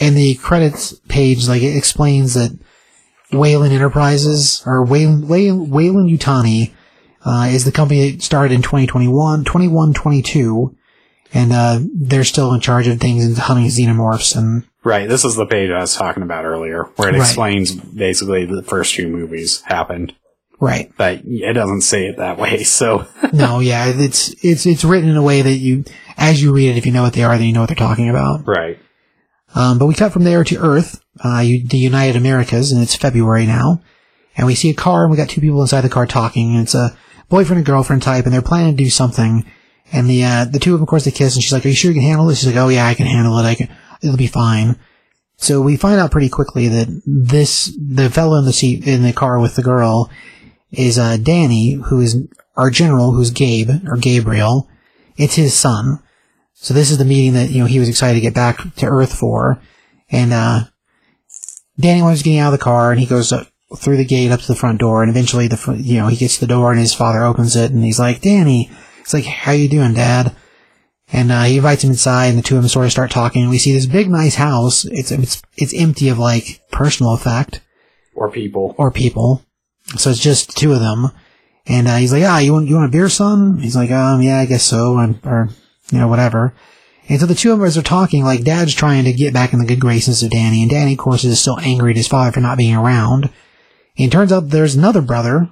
[0.00, 2.58] and the credits page, like, it explains that
[3.32, 6.72] Whalen Enterprises, or Whalen, Weyland-Yutani,
[7.24, 10.76] uh, is the company that started in 2021, 21, 22,
[11.32, 15.06] and, uh, they're still in charge of things and hunting xenomorphs and, Right.
[15.08, 17.20] This is the page I was talking about earlier, where it Right.
[17.20, 20.14] explains basically the first two movies happened.
[20.58, 20.90] right.
[20.96, 23.06] But it doesn't say it that way, so.
[23.32, 25.84] no, yeah, it's, it's, it's written in a way that you,
[26.16, 27.76] as you read it, if you know what they are, then you know what they're
[27.76, 28.46] talking about.
[28.46, 28.78] right.
[29.54, 32.94] Um, but we cut from there to Earth, uh, you, the United Americas, and it's
[32.94, 33.82] February now.
[34.36, 36.62] And we see a car, and we got two people inside the car talking, and
[36.62, 36.96] it's a
[37.28, 39.44] boyfriend and girlfriend type, and they're planning to do something.
[39.92, 41.68] And the uh, the two of them, of course, they kiss, and she's like, "Are
[41.68, 43.44] you sure you can handle this?" She's like, "Oh yeah, I can handle it.
[43.44, 43.68] I can.
[44.02, 44.78] It'll be fine."
[45.36, 49.12] So we find out pretty quickly that this the fellow in the seat in the
[49.12, 50.10] car with the girl
[50.70, 52.16] is uh, Danny, who is
[52.56, 54.68] our general, who's Gabe or Gabriel.
[55.16, 56.00] It's his son.
[56.54, 58.86] So this is the meeting that, you know, he was excited to get back to
[58.86, 59.60] Earth for.
[60.10, 60.64] And, uh,
[61.78, 63.32] Danny was getting out of the car and he goes
[63.76, 66.34] through the gate up to the front door and eventually the, you know, he gets
[66.34, 68.70] to the door and his father opens it and he's like, Danny,
[69.00, 70.34] he's like, how you doing, dad?
[71.12, 73.42] And, uh, he invites him inside and the two of them sort of start talking
[73.42, 74.84] and we see this big nice house.
[74.84, 77.60] It's, it's, it's empty of like personal effect
[78.14, 78.74] Or people.
[78.78, 79.44] or people.
[79.96, 81.10] So it's just two of them.
[81.66, 83.58] And uh, he's like, ah, you want you want a beer, son?
[83.58, 85.50] He's like, um, yeah, I guess so, and, or
[85.92, 86.54] you know, whatever.
[87.08, 89.58] And so the two of us are talking, like Dad's trying to get back in
[89.58, 92.32] the good graces of Danny, and Danny, of course, is still angry at his father
[92.32, 93.24] for not being around.
[93.98, 95.50] And it turns out there's another brother,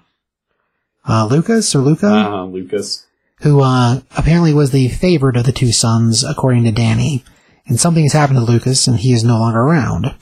[1.07, 3.07] uh, Lucas or Luca, Uh, Lucas.
[3.41, 7.25] Who uh, apparently was the favorite of the two sons, according to Danny.
[7.67, 10.15] And something has happened to Lucas, and he is no longer around.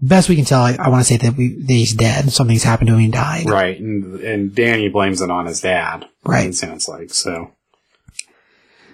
[0.00, 2.30] Best we can tell, I, I want to say that, we, that he's dead.
[2.30, 3.00] Something's happened to him.
[3.00, 3.48] He died.
[3.48, 6.06] Right, and and Danny blames it on his dad.
[6.22, 6.48] Right.
[6.48, 7.52] It sounds like so.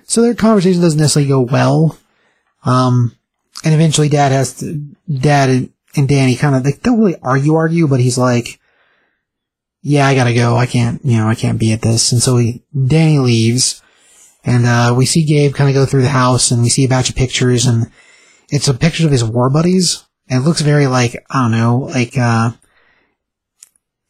[0.04, 1.98] So their conversation doesn't necessarily go well.
[2.64, 3.16] Um,
[3.64, 4.74] and eventually Dad has to,
[5.12, 8.60] Dad and, and Danny kind of, they don't really argue, argue, but he's like,
[9.82, 10.56] yeah, I gotta go.
[10.56, 12.12] I can't, you know, I can't be at this.
[12.12, 13.82] And so he, Danny leaves
[14.44, 16.88] and, uh, we see Gabe kind of go through the house and we see a
[16.88, 17.90] batch of pictures and
[18.48, 20.04] it's a picture of his war buddies.
[20.28, 22.52] And it looks very like, I don't know, like, uh,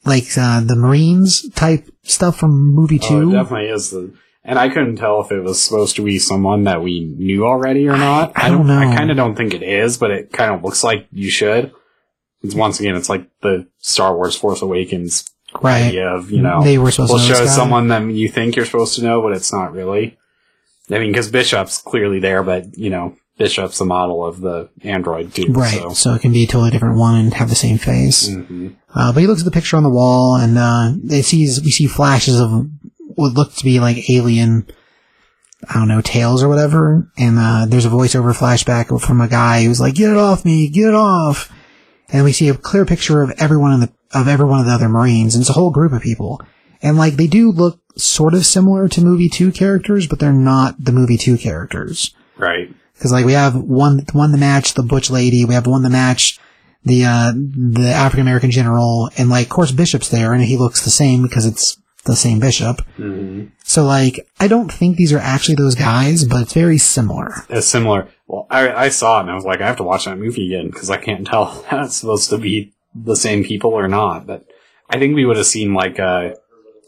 [0.04, 3.30] like, uh, the Marines type stuff from movie Oh, two.
[3.30, 4.14] it definitely is the.
[4.44, 7.88] And I couldn't tell if it was supposed to be someone that we knew already
[7.88, 8.32] or not.
[8.34, 8.76] I don't know.
[8.76, 11.72] I kind of don't think it is, but it kind of looks like you should.
[12.42, 15.30] It's once again, it's like the Star Wars Force Awakens
[15.60, 15.84] right.
[15.84, 18.56] idea of you know They were supposed we'll to know show someone that you think
[18.56, 20.18] you're supposed to know, but it's not really.
[20.90, 25.32] I mean, because Bishop's clearly there, but you know, Bishop's the model of the android
[25.32, 25.80] dude, Right.
[25.80, 25.90] So.
[25.90, 26.14] So.
[26.14, 28.28] it can be a totally different one and have the same face.
[28.28, 31.62] hmm Uh, but he looks at the picture on the wall and, uh, it sees,
[31.62, 32.50] we see flashes of
[33.14, 34.66] what look to be like alien,
[35.68, 37.10] I don't know, tails or whatever.
[37.16, 40.68] And, uh, there's a voiceover flashback from a guy who's like, get it off me,
[40.68, 41.50] get it off.
[42.12, 44.72] And we see a clear picture of everyone in the, of every one of the
[44.72, 45.34] other Marines.
[45.34, 46.40] And it's a whole group of people.
[46.82, 50.76] And like, they do look sort of similar to movie two characters, but they're not
[50.78, 52.14] the movie two characters.
[52.36, 52.68] Right.
[52.94, 55.90] Because like we have one one the match the butch lady, we have one the
[55.90, 56.38] match
[56.84, 60.84] the uh the African American general, and like of course Bishop's there, and he looks
[60.84, 62.80] the same because it's the same Bishop.
[62.96, 67.34] hmm So like I don't think these are actually those guys, but it's very similar.
[67.48, 68.08] It's similar.
[68.32, 70.46] Well, I, I saw it and I was like, I have to watch that movie
[70.54, 74.26] again because I can't tell if that's supposed to be the same people or not.
[74.26, 74.46] But
[74.88, 76.30] I think we would have seen like uh,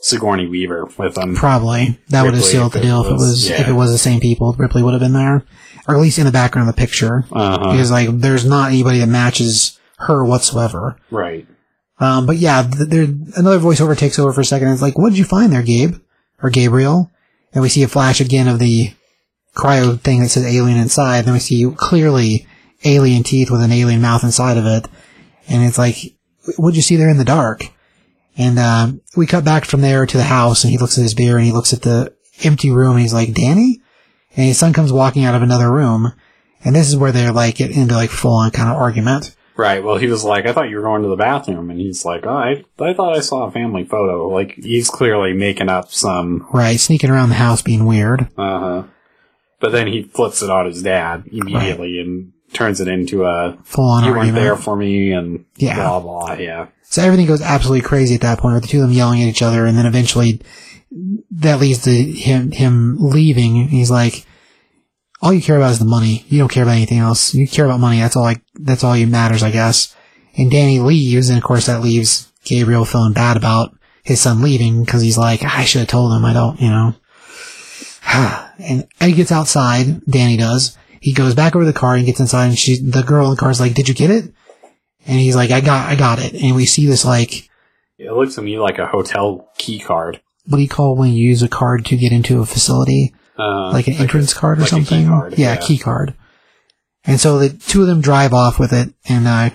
[0.00, 1.34] Sigourney Weaver with them.
[1.34, 3.60] Probably that would have sealed the deal if it was- was yeah.
[3.60, 4.54] if it was the same people.
[4.54, 5.44] Ripley would have been there,
[5.86, 7.72] or at least in the background of the picture, Uh-huh.
[7.72, 10.96] because like there's not anybody that matches her whatsoever.
[11.10, 11.46] Right.
[12.00, 13.02] Um, but yeah, th- there
[13.36, 14.68] another voiceover takes over for a second.
[14.68, 15.94] And it's like, what did you find there, Gabe
[16.42, 17.10] or Gabriel?
[17.52, 18.92] And we see a flash again of the
[19.54, 21.24] cryo thing that says alien inside.
[21.24, 22.46] Then we see clearly
[22.84, 24.88] alien teeth with an alien mouth inside of it.
[25.48, 25.96] And it's like,
[26.56, 27.68] what'd you see there in the dark?
[28.36, 31.14] And uh, we cut back from there to the house, and he looks at his
[31.14, 33.80] beer, and he looks at the empty room, and he's like, "Danny,"
[34.34, 36.12] and his son comes walking out of another room,
[36.64, 39.36] and this is where they're like get into like full on kind of argument.
[39.56, 39.84] Right.
[39.84, 41.70] Well, he was like, I thought you were going to the bathroom.
[41.70, 44.26] And he's like, oh, I, I thought I saw a family photo.
[44.28, 46.48] Like, he's clearly making up some.
[46.52, 48.22] Right, sneaking around the house, being weird.
[48.36, 48.82] Uh huh.
[49.64, 53.88] But then he flips it on his dad immediately and turns it into a, Full
[53.88, 55.76] on you weren't there for me and Yeah.
[55.76, 56.34] blah, blah.
[56.34, 56.66] Yeah.
[56.82, 59.28] So everything goes absolutely crazy at that point, with the two of them yelling at
[59.28, 60.42] each other, and then eventually
[61.30, 63.68] that leads to him him leaving.
[63.68, 64.26] He's like,
[65.22, 66.26] "All you care about is the money.
[66.28, 67.32] You don't care about anything else.
[67.34, 68.00] You care about money.
[68.00, 68.22] That's all.
[68.22, 69.96] Like that's all you matters, I guess."
[70.36, 74.84] And Danny leaves, and of course that leaves Gabriel feeling bad about his son leaving
[74.84, 76.22] because he's like, "I should have told him.
[76.26, 76.94] I don't, you know."
[78.58, 80.04] and he gets outside.
[80.06, 80.76] Danny does.
[81.00, 83.36] He goes back over the car and gets inside, and she, the girl in the
[83.40, 84.32] car is like, "Did you get it?"
[85.06, 86.32] And he's like, I got, I got it.
[86.32, 87.50] And we see this like,
[87.98, 90.22] It looks to me like a hotel key card.
[90.46, 93.14] what do you call when you use a card to get into a facility?
[93.38, 95.06] Uh, Like an entrance card or like a something?
[95.06, 95.56] card, yeah, yeah.
[95.60, 96.14] key card.
[97.04, 98.94] And so the two of them drive off with it.
[99.06, 99.50] And, uh,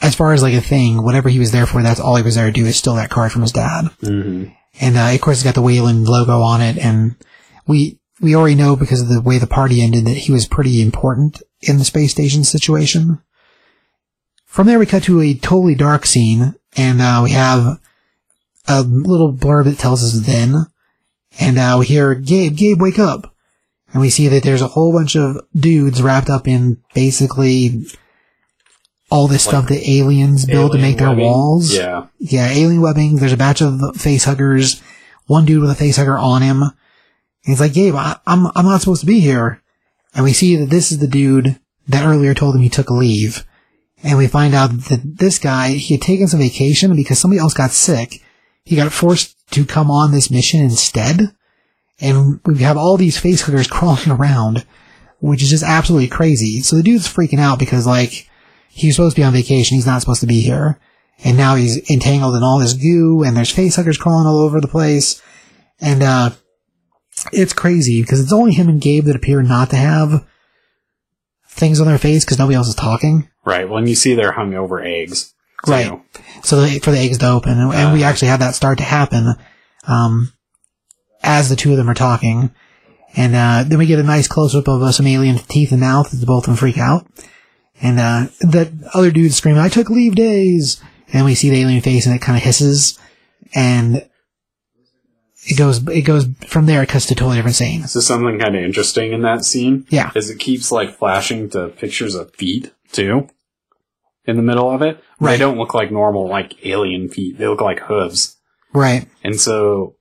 [0.00, 2.36] as far as like a thing, whatever he was there for, that's all he was
[2.36, 3.88] there to do is steal that card from his dad.
[4.00, 4.44] hmm
[4.80, 6.78] And, uh, of course it's got the Weyland logo on it.
[6.78, 7.14] And
[7.66, 10.82] we, we already know because of the way the party ended that he was pretty
[10.82, 13.20] important in the space station situation.
[14.46, 17.80] From there, we cut to a totally dark scene, and uh, we have
[18.66, 20.66] a little blurb that tells us then,
[21.38, 23.34] and uh, we hear Gabe, Gabe, wake up,
[23.92, 27.84] and we see that there's a whole bunch of dudes wrapped up in basically
[29.10, 31.24] all this stuff that aliens build to make their webbing.
[31.24, 31.74] walls.
[31.74, 32.06] Yeah.
[32.18, 33.16] Yeah, alien webbing.
[33.16, 34.82] There's a batch of face huggers.
[35.26, 36.62] One dude with a face hugger on him.
[37.48, 39.62] And he's like, Gabe, I, I'm I'm not supposed to be here.
[40.14, 43.46] And we see that this is the dude that earlier told him he took leave.
[44.02, 47.54] And we find out that this guy, he had taken some vacation because somebody else
[47.54, 48.22] got sick.
[48.64, 51.34] He got forced to come on this mission instead.
[51.98, 54.66] And we have all these face huggers crawling around,
[55.20, 56.60] which is just absolutely crazy.
[56.60, 58.28] So the dude's freaking out because like,
[58.68, 59.76] he was supposed to be on vacation.
[59.76, 60.78] He's not supposed to be here.
[61.24, 64.60] And now he's entangled in all this goo and there's face huggers crawling all over
[64.60, 65.22] the place.
[65.80, 66.32] And, uh,
[67.32, 70.24] it's crazy because it's only him and Gabe that appear not to have
[71.48, 73.28] things on their face because nobody else is talking.
[73.44, 73.68] Right.
[73.68, 75.34] When you see they're hung over eggs.
[75.64, 75.70] too.
[75.72, 76.00] Right.
[76.42, 78.08] So the, for the eggs to open, and, and we Uh.
[78.08, 79.34] actually have that start to happen
[79.86, 80.32] um,
[81.22, 82.50] as the two of them are talking,
[83.16, 85.80] and uh, then we get a nice close up of uh, some alien teeth and
[85.80, 87.06] mouth as both of them freak out,
[87.80, 90.80] and uh, the other dude screaming, "I took leave days,"
[91.12, 92.98] and we see the alien face and it kind of hisses,
[93.54, 94.06] and
[95.44, 96.82] it goes it goes from there.
[96.82, 97.86] It cuts to a totally different scene.
[97.86, 101.68] So something kind of interesting in that scene Yeah, is it keeps like flashing to
[101.68, 103.28] pictures of feet too
[104.24, 105.02] in the middle of it.
[105.20, 105.32] Right.
[105.32, 107.38] They don't look like normal like alien feet.
[107.38, 108.36] They look like hooves.
[108.72, 109.06] right.
[109.24, 109.96] And so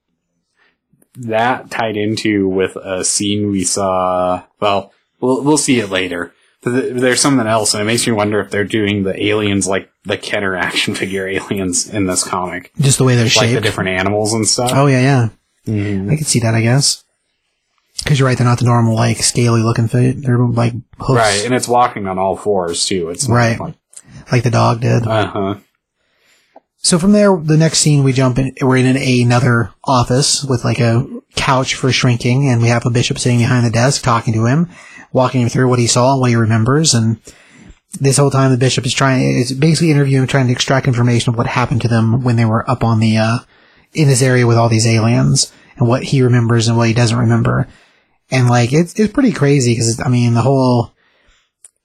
[1.15, 4.43] that tied into with a scene we saw.
[4.59, 6.33] Well, we'll we'll see it later.
[6.71, 9.89] Th- There's something else, and it makes me wonder if they're doing the aliens like
[10.05, 13.89] the Kenner action figure aliens in this comic, Just the way they're like the different
[13.89, 14.71] animals and stuff.
[14.73, 15.29] Oh yeah, yeah.
[15.67, 16.11] Mhm.
[16.11, 17.03] I can see that, I guess.
[18.03, 20.21] Because you're right, they're not the normal, like, scaly looking foot.
[20.21, 23.09] They're like hoofs, Right, and it's walking on all fours too.
[23.09, 23.59] It's Right.
[23.59, 23.73] Like,
[24.31, 25.05] like the dog did.
[25.07, 25.55] uh huh.
[26.77, 30.63] So from there, the next scene we jump in, we're in an, another office with
[30.63, 31.05] like a
[31.35, 34.69] couch for shrinking, and we have a bishop sitting behind the desk talking to him,
[35.11, 37.19] walking him through what he saw and what he remembers, and
[37.99, 41.31] this whole time the bishop is trying, is basically interviewing, him trying to extract information
[41.31, 43.37] of what happened to them when they were up on the, uh,
[43.93, 47.17] in this area with all these aliens, and what he remembers and what he doesn't
[47.17, 47.67] remember.
[48.29, 50.93] And like, it's, it's pretty crazy, because, I mean, the whole,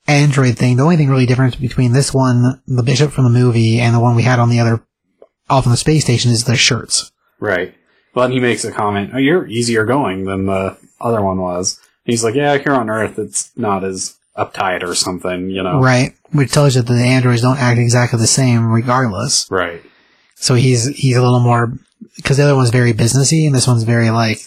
[0.09, 3.79] Android thing, the only thing really different between this one, the bishop from the movie,
[3.79, 4.85] and the one we had on the other
[5.49, 7.13] off on the space station is their shirts.
[7.39, 7.75] Right.
[8.13, 11.79] But he makes a comment, oh, you're easier going than the other one was.
[12.05, 15.81] He's like, yeah, here on Earth, it's not as uptight or something, you know?
[15.81, 16.15] Right.
[16.33, 19.49] Which tells you that the androids don't act exactly the same regardless.
[19.51, 19.83] Right.
[20.37, 21.73] So he's, he's a little more,
[22.17, 24.39] because the other one's very businessy and this one's very like,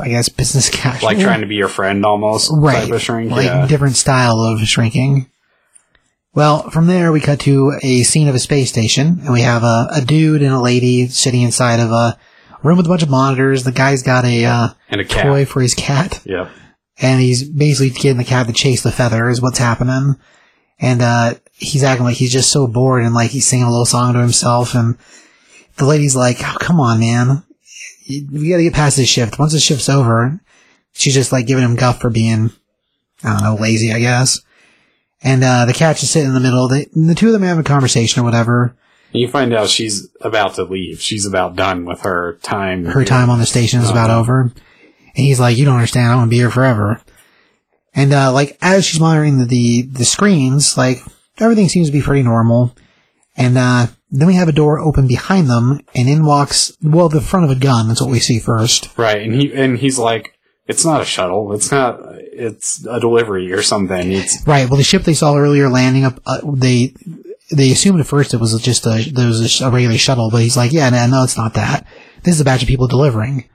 [0.00, 1.08] I guess business casual.
[1.08, 2.84] Like trying to be your friend almost right.
[2.84, 3.30] type of shrink.
[3.30, 3.66] Like yeah.
[3.66, 5.28] different style of shrinking.
[6.34, 9.64] Well, from there we cut to a scene of a space station and we have
[9.64, 12.18] a, a dude and a lady sitting inside of a
[12.62, 13.64] room with a bunch of monitors.
[13.64, 15.26] The guy's got a, uh, and a cat.
[15.26, 16.22] toy for his cat.
[16.24, 16.48] Yep.
[17.02, 20.16] And he's basically getting the cat to chase the feather is what's happening.
[20.80, 23.84] And uh he's acting like he's just so bored and like he's singing a little
[23.84, 24.96] song to himself and
[25.76, 27.42] the lady's like, oh, come on, man.
[28.08, 29.38] We gotta get past this shift.
[29.38, 30.40] Once the shift's over,
[30.92, 32.50] she's just like giving him guff for being,
[33.22, 34.40] I don't know, lazy, I guess.
[35.22, 36.68] And uh the cat's just sitting in the middle.
[36.68, 38.74] They, the two of them have a conversation or whatever.
[39.12, 41.00] You find out she's about to leave.
[41.02, 42.86] She's about done with her time.
[42.86, 44.20] her time on the station is about Uh-huh.
[44.20, 44.52] over.
[45.14, 47.00] And he's like, you don't understand, I want to be here forever.
[47.94, 50.98] And, uh, like, as she's monitoring the, the, the screens, like,
[51.38, 52.74] everything seems to be pretty normal.
[53.36, 57.22] And, uh, then we have a door open behind them, and in walks, well, the
[57.22, 58.96] front of a gun, that's what we see first.
[58.98, 59.22] Right.
[59.22, 61.52] And he, and he's like, it's not a shuttle.
[61.54, 64.12] It's not, it's a delivery or something.
[64.12, 66.94] It's, Right, well, the ship they saw earlier landing up, uh, they,
[67.50, 70.42] they assumed at first it was just a, there was a, a regular shuttle, but
[70.42, 71.86] he's like, yeah, no, no, it's not that.
[72.22, 73.48] This is a batch of people delivering.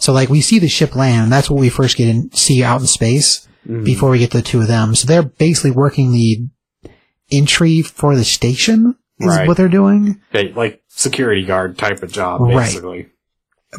[0.00, 2.80] So like we see the ship land, that's what we first get in, see out
[2.80, 4.94] in space before we get the two of them.
[4.94, 6.46] So they're basically working the
[7.30, 9.48] entry for the station is Right.
[9.48, 10.20] what they're doing.
[10.32, 12.56] they- like security guard type of job, Right.
[12.66, 13.06] basically.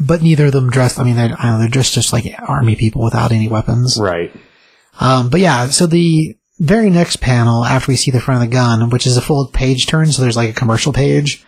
[0.00, 2.34] But neither of them dressed, I mean, they're, I don't know, they're just, just like
[2.46, 3.96] army people without any weapons.
[4.00, 4.32] Right.
[5.00, 8.54] Um, but yeah, so the very next panel after we see the front of the
[8.54, 11.44] gun, which is a full page turn, so there's like a commercial page.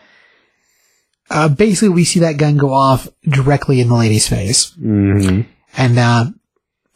[1.31, 4.72] Uh, basically we see that gun go off directly in the lady's face.
[4.74, 5.43] hmm
[5.76, 6.26] And, uh,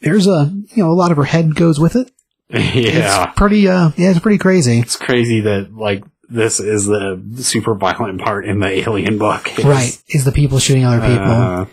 [0.01, 2.11] there's a, you know, a lot of her head goes with it.
[2.49, 3.29] yeah.
[3.29, 4.79] It's pretty, uh, yeah, it's pretty crazy.
[4.79, 9.47] It's crazy that, like, this is the super violent part in the alien book.
[9.47, 9.97] It's- Right.
[10.09, 11.31] Is the people shooting other people.
[11.31, 11.65] Uh,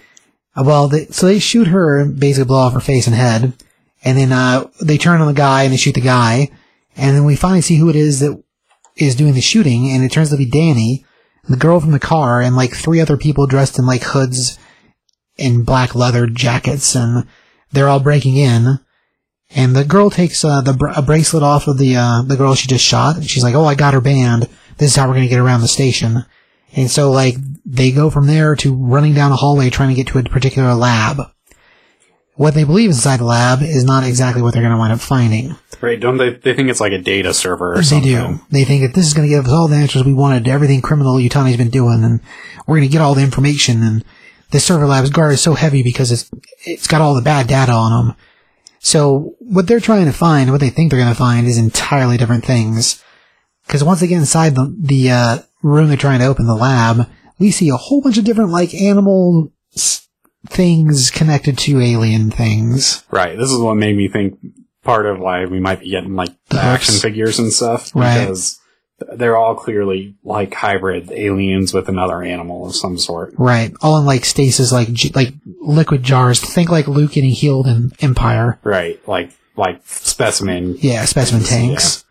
[0.56, 3.52] Uh, Well, they, so they shoot her, basically blow off her face and head,
[4.04, 6.50] and then uh, they turn on the guy and they shoot the guy,
[6.96, 8.40] and then we finally see who it is that
[8.96, 11.04] is doing the shooting, and it turns out to be Danny,
[11.48, 14.58] the girl from the car, and like three other people dressed in like hoods
[15.38, 17.26] and black leather jackets, and
[17.72, 18.80] they're all breaking in.
[19.52, 22.54] And the girl takes uh, the br- a bracelet off of the uh, the girl
[22.54, 24.48] she just shot, and she's like, "Oh, I got her band.
[24.78, 26.24] This is how we're gonna get around the station."
[26.76, 27.34] And so, like,
[27.64, 30.74] they go from there to running down a hallway trying to get to a particular
[30.74, 31.20] lab.
[32.40, 35.00] What they believe inside the lab is not exactly what they're going to wind up
[35.00, 35.56] finding.
[35.82, 36.00] right.
[36.00, 38.10] Don't they, they think it's like a data server or They something?
[38.10, 38.40] do.
[38.50, 40.50] They think that this is going to give us all the answers we wanted to
[40.50, 42.20] everything criminal Yutani's been doing, and
[42.66, 43.82] we're going to get all the information.
[43.82, 44.02] And
[44.52, 46.30] this server lab's guard is so heavy because it's
[46.64, 48.16] it's got all the bad data on them.
[48.78, 52.16] So what they're trying to find, what they think they're going to find, is entirely
[52.16, 53.04] different things.
[53.66, 57.06] Because once they get inside the the uh, room they're trying to open, the lab,
[57.38, 59.52] we see a whole bunch of different like animal
[60.48, 63.04] things connected to alien things.
[63.10, 63.36] Right.
[63.36, 64.38] This is what made me think
[64.82, 68.20] part of why we might be getting like the action figures and stuff Right.
[68.20, 68.58] because
[69.14, 73.34] they're all clearly like hybrid aliens with another animal of some sort.
[73.38, 73.72] Right.
[73.82, 76.40] All in like stasis, like like liquid jars.
[76.40, 78.58] Think like Luke getting healed in Empire.
[78.62, 80.76] Right, like like specimen.
[80.80, 82.04] Yeah, specimen tanks.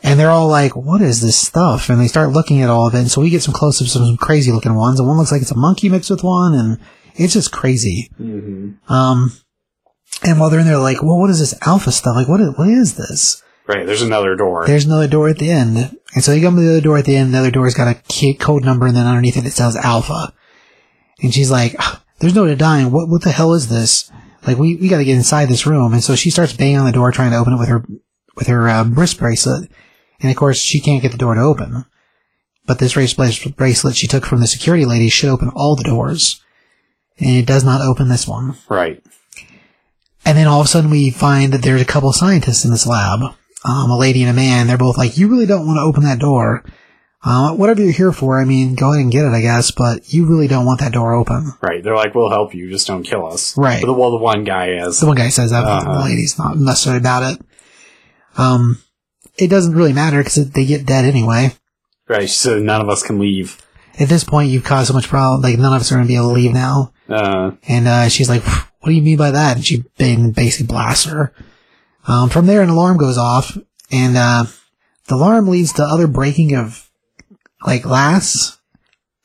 [0.00, 1.88] And they're all like, what is this stuff?
[1.88, 2.98] And they start looking at all of it.
[3.00, 5.00] And so we get some close ups of some crazy looking ones.
[5.00, 6.54] And one looks like it's a monkey mixed with one.
[6.54, 6.78] And
[7.18, 8.10] it's just crazy.
[8.16, 9.32] hmm Um,
[10.24, 12.16] and while they're in there, like, well, what is this alpha stuff?
[12.16, 13.42] Like, what is, what is this?
[13.66, 14.66] Right, there's another door.
[14.66, 15.76] There's another door at the end.
[16.14, 17.34] And so you come to the other door at the end.
[17.34, 18.86] The other door's got a key, code number.
[18.86, 20.32] And then underneath it, it says alpha.
[21.22, 22.90] And she's like, "Ah, there's no dying.
[22.90, 24.10] What, what the hell is this?
[24.46, 25.92] Like, we, we gotta get inside this room.
[25.92, 27.84] And so she starts banging on the door, trying to open it with her,
[28.36, 29.70] with her, uh, wrist bracelet.
[30.20, 31.84] And of course, she can't get the door to open.
[32.66, 36.42] But this wrist bracelet she took from the security lady should open all the doors.
[37.20, 38.56] And it does not open this one.
[38.68, 39.02] right.
[40.24, 42.86] And then all of a sudden we find that there's a couple scientists in this
[42.86, 43.20] lab.
[43.64, 44.66] Um, a lady and a man.
[44.66, 46.64] They're both like, you really don't want to open that door.
[47.24, 50.12] Uh, whatever you're here for, I mean, go ahead and get it, I guess, but
[50.12, 51.52] you really don't want that door open.
[51.60, 51.82] Right.
[51.82, 53.56] They're like, we'll help you, just don't kill us.
[53.56, 53.80] Right.
[53.80, 55.00] But the, well, the one guy is.
[55.00, 55.92] The one guy says that, but Uh-huh.
[55.98, 57.40] the lady's not necessarily about it.
[58.36, 58.78] Um,
[59.36, 61.52] it doesn't really matter because they get dead anyway.
[62.06, 62.28] Right.
[62.28, 63.60] So none of us can leave.
[63.98, 66.08] At this point, you've caused so much problem, like none of us are going to
[66.08, 66.92] be able to leave now.
[67.08, 70.66] Uh, And uh, she's like, "What do you mean by that?" And she ba- basically
[70.66, 71.32] blasts her.
[72.06, 73.56] Um, from there, an alarm goes off,
[73.90, 74.44] and uh,
[75.06, 76.90] the alarm leads to other breaking of
[77.66, 78.58] like glass.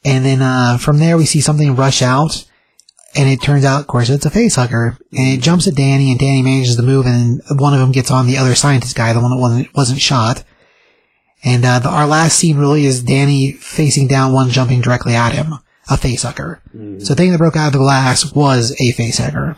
[0.06, 2.46] And then uh, from there, we see something rush out,
[3.16, 4.98] and it turns out, of course, it's a face hugger.
[5.14, 8.12] And it jumps at Danny, and Danny manages to move, and one of them gets
[8.12, 10.44] on the other scientist guy, the one that wasn't wasn't shot.
[11.46, 15.34] And uh, the, our last scene really is Danny facing down one jumping directly at
[15.34, 15.54] him,
[15.90, 16.62] a face hugger.
[17.00, 19.58] So the thing that broke out of the glass was a face hugger.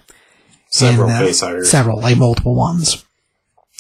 [0.69, 1.69] several And, uh, face huggers.
[1.69, 3.05] Several, like multiple ones.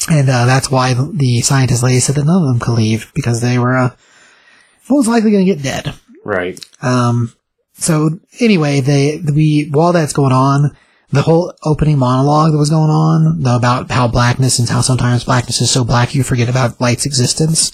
[0.09, 3.11] And uh, that's why the, the scientist lady said that none of them could leave
[3.15, 3.95] because they were uh,
[4.89, 5.93] most likely going to get dead.
[6.23, 6.59] Right.
[6.81, 7.33] Um,
[7.73, 10.75] so anyway, they we while that's going on,
[11.11, 15.61] the whole opening monologue that was going on about how blackness and how sometimes blackness
[15.61, 17.71] is so black you forget about light's existence.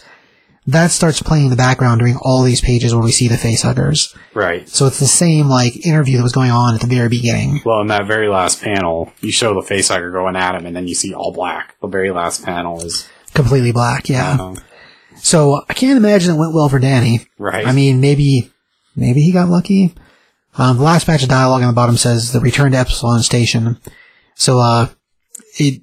[0.67, 3.63] That starts playing in the background during all these pages where we see the face
[3.63, 4.15] huggers.
[4.35, 4.69] Right.
[4.69, 7.61] So it's the same like interview that was going on at the very beginning.
[7.65, 10.75] Well, in that very last panel, you show the face hugger going at him, and
[10.75, 11.75] then you see all black.
[11.81, 13.09] The very last panel is.
[13.33, 14.37] Completely black, yeah.
[14.39, 14.55] uh,
[15.15, 17.21] So I can't imagine it went well for Danny.
[17.39, 17.65] right.
[17.65, 18.51] I mean, maybe,
[18.95, 19.95] maybe he got lucky.
[20.57, 23.79] Um, the last patch of dialogue on the bottom says the return to Epsilon Station.
[24.35, 24.89] So, uh,
[25.57, 25.81] it,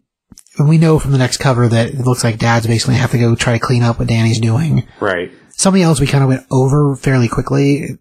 [0.58, 3.34] we know from the next cover that it looks like Dad's basically have to go
[3.34, 4.86] try to clean up what Danny's doing.
[5.00, 5.30] right.
[5.50, 7.98] Something else we kind of went over fairly quickly.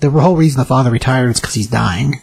[0.00, 2.20] The whole reason the father retired is because he's dying.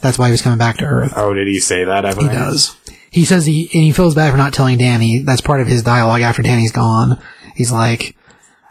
[0.00, 1.12] That's why he was coming back to Earth.
[1.14, 2.04] Oh, did he say that?
[2.18, 2.76] He does.
[3.10, 5.22] He says he and he feels bad for not telling Danny.
[5.22, 7.20] That's part of his dialogue after Danny's gone.
[7.54, 8.16] He's like,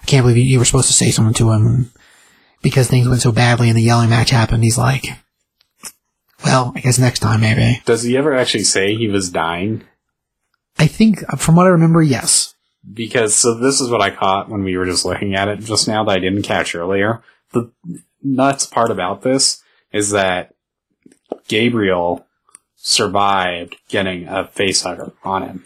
[0.01, 1.91] I can't believe you, you were supposed to say something to him
[2.61, 4.63] because things went so badly and the yelling match happened.
[4.63, 5.05] He's like,
[6.43, 7.81] well, I guess next time maybe.
[7.85, 9.83] Does he ever actually say he was dying?
[10.79, 12.55] I think uh, from what I remember, yes.
[12.91, 15.87] Because so this is what I caught when we were just looking at it just
[15.87, 17.21] now that I didn't catch earlier.
[17.51, 17.71] The
[18.23, 19.61] nuts part about this
[19.91, 20.55] is that
[21.47, 22.25] Gabriel
[22.75, 25.65] survived getting a face hugger on him.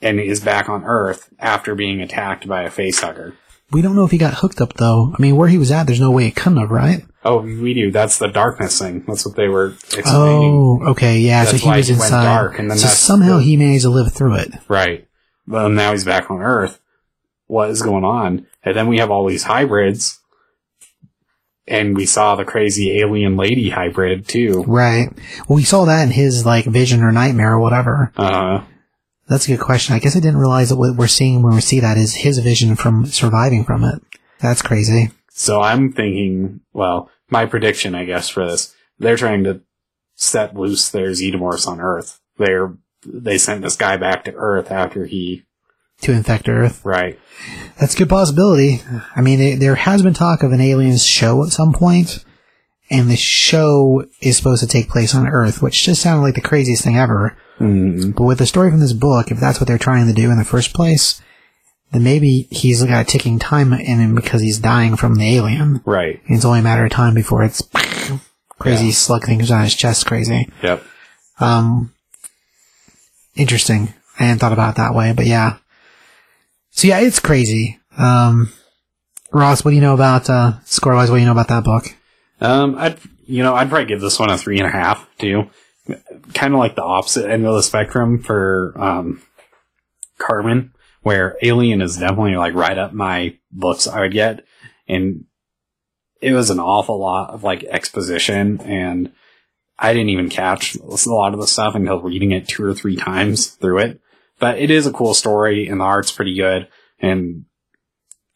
[0.00, 3.34] And is back on Earth after being attacked by a face hugger.
[3.70, 5.12] We don't know if he got hooked up though.
[5.16, 7.04] I mean, where he was at, there's no way it couldn't have, right?
[7.24, 7.90] Oh, we do.
[7.90, 9.04] That's the darkness thing.
[9.06, 10.06] That's what they were explaining.
[10.14, 11.44] Oh, okay, yeah.
[11.44, 12.24] That's so he was he went inside.
[12.24, 14.52] dark, and then so somehow the- he managed to live through it.
[14.68, 15.06] Right.
[15.46, 16.80] Well, now he's back on Earth.
[17.46, 18.46] What is going on?
[18.62, 20.18] And then we have all these hybrids.
[21.66, 24.64] And we saw the crazy alien lady hybrid too.
[24.66, 25.08] Right.
[25.46, 28.10] Well, we saw that in his like vision or nightmare or whatever.
[28.16, 28.64] Uh,
[29.28, 29.94] That's a good question.
[29.94, 32.38] I guess I didn't realize that what we're seeing when we see that is his
[32.38, 34.02] vision from surviving from it.
[34.40, 35.10] That's crazy.
[35.30, 39.60] so I'm thinking, well, my prediction, I guess, for this, they're trying to
[40.14, 42.20] set loose their Xenomorphs on Earth.
[42.38, 42.74] They're,
[43.06, 45.44] they sent this guy back to Earth after he,
[46.02, 46.84] To infect Earth.
[46.84, 47.18] right.
[47.78, 48.80] That's a good possibility.
[49.14, 52.24] I mean, it, there has been talk of an aliens show at some point,
[52.90, 56.40] and the show is supposed to take place on Earth, which just sounded like the
[56.40, 57.36] craziest thing ever.
[57.60, 60.30] Mm, But with the story from this book, if that's what they're trying to do
[60.30, 61.20] in the first place,
[61.92, 65.80] then maybe he's got a ticking time in him because he's dying from the alien.
[65.84, 66.20] right.
[66.26, 67.62] And it's only a matter of time before it's
[68.58, 68.92] crazy Yeah.
[68.92, 70.48] slug things on his chest crazy.
[70.62, 70.82] Yep.
[71.40, 71.92] Um,
[73.36, 73.92] interesting.
[74.18, 75.56] I hadn't thought about it that way, but yeah.
[76.70, 77.78] So yeah, it's crazy.
[77.96, 78.50] Um,
[79.32, 81.64] Ross, what do you know about, uh, score wise, what do you know about that
[81.64, 81.94] book?
[82.40, 85.50] Um, I'd, you know, I'd probably give this one a three and a half too,
[86.34, 89.22] kind of like the opposite end of the spectrum for um,
[90.18, 90.72] Carmen,
[91.02, 94.44] where Alien is definitely like right up my books I would get,
[94.86, 95.24] and
[96.20, 99.12] it was an awful lot of like exposition, and
[99.78, 102.96] I didn't even catch a lot of the stuff until reading it two or three
[102.96, 104.00] times through it.
[104.40, 106.68] But it is a cool story, and the art's pretty good,
[107.00, 107.44] and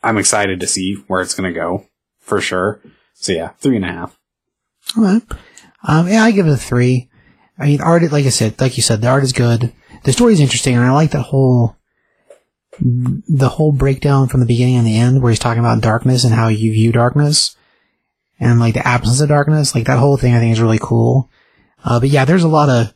[0.02, 1.86] I'm excited to see where it's going to go
[2.20, 2.80] for sure.
[3.22, 4.18] So yeah, three and a half.
[4.96, 5.22] All right.
[5.86, 7.08] Um, yeah, I give it a three.
[7.56, 9.72] I mean, art, like I said, like you said, the art is good.
[10.02, 11.76] The story is interesting, and I like that whole,
[12.80, 16.34] the whole breakdown from the beginning and the end, where he's talking about darkness and
[16.34, 17.56] how you view darkness,
[18.40, 19.72] and like the absence of darkness.
[19.72, 21.30] Like that whole thing, I think is really cool.
[21.84, 22.92] Uh, but yeah, there's a lot of,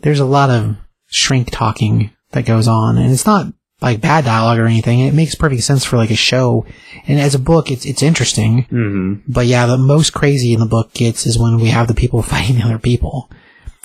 [0.00, 0.76] there's a lot of
[1.08, 3.52] shrink talking that goes on, and it's not
[3.82, 5.00] like bad dialogue or anything.
[5.00, 6.64] It makes perfect sense for like a show,
[7.06, 8.64] and as a book, it's it's interesting.
[8.64, 9.14] Mm-hmm.
[9.28, 12.22] But yeah, the most crazy in the book gets is when we have the people
[12.22, 13.30] fighting the other people.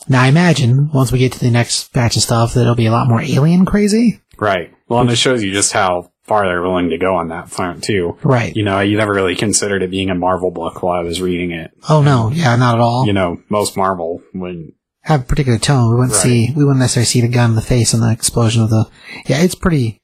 [0.08, 2.86] Now I imagine once we get to the next batch of stuff that it'll be
[2.86, 4.22] a lot more alien crazy.
[4.38, 4.74] Right.
[4.88, 7.84] Well, and it shows you just how far they're willing to go on that front
[7.84, 8.18] too.
[8.24, 8.56] Right.
[8.56, 11.52] You know, you never really considered it being a Marvel book while I was reading
[11.52, 11.72] it.
[11.89, 13.06] Oh no, yeah, not at all.
[13.06, 14.74] You know, most Marvel when
[15.08, 15.89] Have a particular tone.
[15.89, 16.22] We wouldn't Right.
[16.24, 18.86] see we wouldn't necessarily see the gun in the face and the explosion of the
[19.26, 20.01] Yeah, it's pretty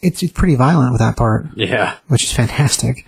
[0.00, 1.46] it's it's pretty violent with that part.
[1.56, 3.06] yeah, which is fantastic.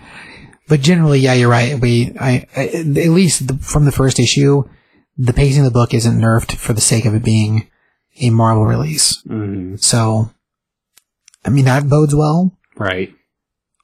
[0.67, 1.79] But generally, yeah, you're right.
[1.79, 4.63] We, I, I at least the, from the first issue,
[5.17, 7.69] the pacing of the book isn't nerfed for the sake of it being
[8.19, 9.21] a Marvel release.
[9.27, 10.31] mm, So,
[11.45, 12.51] I mean, that bodes well.
[12.77, 13.13] right,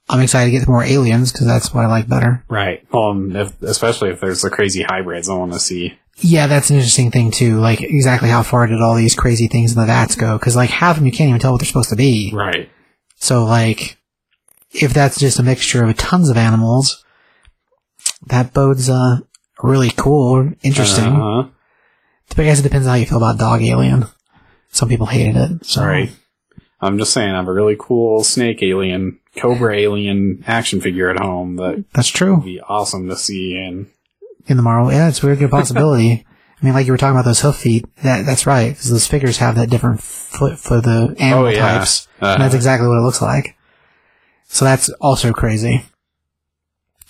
[0.10, 2.44] I'm excited to get more aliens because that's what I like better.
[2.50, 2.84] right.
[2.92, 6.00] And if, especially if there's the crazy hybrids, I want to see.
[6.22, 7.59] Yeah, that's an interesting thing too.
[7.59, 10.38] Like, exactly how far did all these crazy things in the vats go?
[10.38, 12.32] Because like half of them you can't even tell what they're supposed to be.
[12.34, 12.69] Right.
[13.15, 13.97] So like,
[14.72, 17.03] if that's just a mixture of tons of animals,
[18.28, 19.17] that bodes uh
[19.61, 21.05] really cool, interesting.
[21.05, 21.49] Uh-huh.
[22.38, 24.05] I guess it depends on how you feel about Dog Alien.
[24.69, 25.65] Some people hated it.
[25.65, 25.84] So.
[25.84, 26.11] Right.
[26.80, 31.19] I'm just saying, I have a really cool snake alien, cobra alien action figure at
[31.19, 32.36] home that That's true.
[32.36, 33.55] would be awesome to see.
[33.55, 33.88] And
[34.48, 36.26] In the Marvel, yeah, it's a very good possibility.
[36.62, 37.86] I mean, like you were talking about those hoof feet.
[38.04, 41.78] That that's right, because those figures have that different foot for the animal Oh, yeah.
[41.80, 42.34] types, Uh-huh.
[42.34, 43.56] and that's exactly what it looks like.
[44.48, 45.84] So that's also crazy.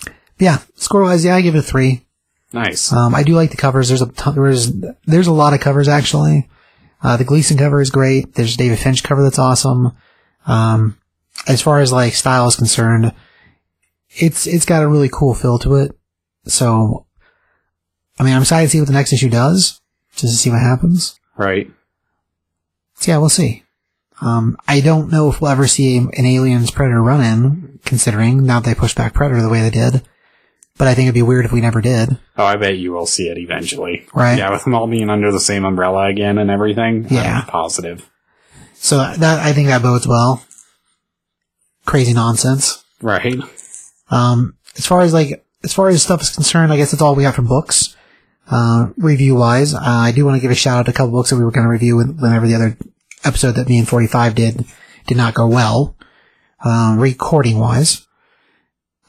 [0.05, 2.05] But yeah, score wise, yeah, I give it a three.
[2.53, 2.91] nice.
[2.93, 3.87] Um, I do like the covers.
[3.89, 4.71] There's a ton, there's
[5.05, 6.49] there's a lot of covers actually.
[7.03, 8.35] Uh, the Gleason cover is great.
[8.35, 9.91] There's a David Finch cover that's awesome.
[10.45, 10.97] Um,
[11.47, 13.13] as far as like style is concerned,
[14.11, 15.97] it's it's got a really cool feel to it.
[16.45, 17.05] So,
[18.21, 20.59] I mean, I'm excited to see what the next issue does, just to see what
[20.61, 21.19] happens.
[21.37, 21.71] right.
[22.93, 23.63] So yeah, we'll see.
[24.21, 28.59] Um, I don't know if we'll ever see an Aliens Predator run in, considering now
[28.59, 30.03] they pushed back Predator the way they did.
[30.77, 32.19] But I think it'd be weird if we never did.
[32.37, 34.05] Oh, I bet you will see it eventually.
[34.13, 34.37] Right.
[34.37, 37.07] Yeah, with them all being under the same umbrella again and everything.
[37.09, 37.39] Yeah.
[37.39, 38.07] I'm positive.
[38.75, 40.45] So that I think that bodes well.
[41.87, 42.85] Crazy nonsense.
[43.01, 43.39] Right.
[44.11, 47.15] Um, as far as like as far as stuff is concerned, I guess that's all
[47.15, 47.95] we have from books.
[48.51, 51.11] Uh, review wise, uh, I do want to give a shout out to a couple
[51.13, 52.77] books that we were going to review whenever the other
[53.23, 54.65] episode that me and 45 did
[55.07, 55.95] did not go well.
[56.63, 58.05] Um, recording wise,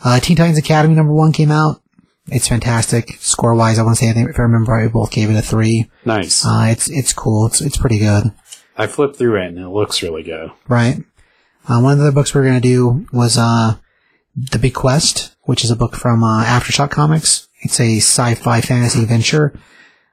[0.05, 1.83] uh, Teen Titans Academy number one came out.
[2.29, 3.17] It's fantastic.
[3.19, 5.29] Score wise, I want to say I think if I remember right, we both gave
[5.29, 5.91] it a three.
[6.05, 6.47] Nice.
[6.47, 7.47] Uh, it's it's cool.
[7.47, 8.33] It's it's pretty good.
[8.79, 10.51] I flipped through it and it looks really good.
[10.69, 11.03] right?
[11.69, 13.77] Uh, one of the books we are going to do was uh,
[14.37, 17.49] The Big Quest, which is a book from uh, Aftershock Comics.
[17.63, 19.59] It's a sci-fi fantasy adventure.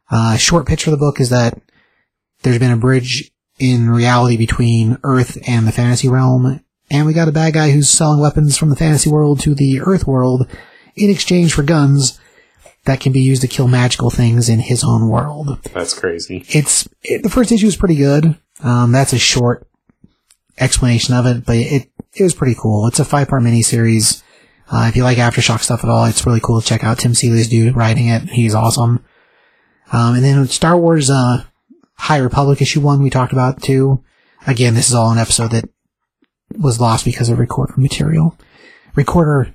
[0.10, 1.60] Uh, short pitch for the book is that
[2.42, 7.28] there's been a bridge in reality between Earth and the fantasy realm, and we got
[7.28, 10.48] a bad guy who's selling weapons from the fantasy world to the Earth world
[10.96, 12.20] in exchange for guns
[12.86, 16.46] that can be used to kill magical things in his own world That's crazy.
[16.50, 18.38] it's it, the first issue is pretty good.
[18.64, 19.68] Um, that's a short
[20.58, 22.88] explanation of it, but it it was pretty cool.
[22.88, 24.24] It's a five part miniseries.
[24.72, 27.00] Uh, if you like aftershock stuff at all, it's really cool to check out.
[27.00, 28.24] Tim Seeley's dude writing it.
[28.30, 29.04] He's awesome.
[29.92, 31.44] Um, and then Star Wars uh,
[31.96, 34.04] High Republic issue one we talked about too.
[34.46, 35.70] Again, this is all an episode that
[36.58, 38.38] was lost because of recorder material,
[38.96, 39.54] recorder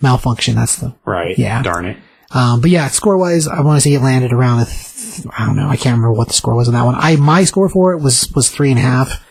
[0.00, 0.54] malfunction.
[0.54, 1.38] That's the Right.
[1.38, 1.62] Yeah.
[1.62, 1.96] Darn it.
[2.32, 5.44] um, but yeah, score wise, I want to say it landed around a th- I
[5.46, 6.94] don't know, I can't remember what the score was on that one.
[6.96, 9.22] I my score for it was was three and a half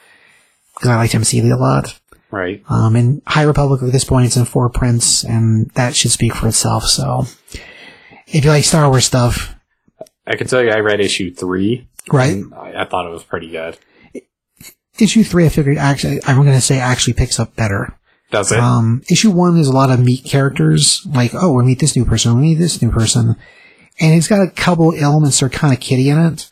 [0.75, 1.99] because I liked Tim Seeley a lot.
[2.31, 2.63] Right.
[2.69, 6.33] Um, and High Republic at this point it's in four prints, and that should speak
[6.33, 6.85] for itself.
[6.85, 7.25] So,
[8.27, 9.53] if you like Star Wars stuff,
[10.25, 11.87] I can tell you I read issue three.
[12.11, 12.43] right?
[12.55, 13.77] I, I thought it was pretty good.
[14.99, 17.97] Issue three, I figured actually, I'm going to say actually picks up better.
[18.29, 18.59] Does it?
[18.59, 22.05] Um, issue one, there's a lot of meet characters, like, oh, we meet this new
[22.05, 23.35] person, we meet this new person.
[23.99, 26.50] and it's got a couple elements that are kind of kitty in it.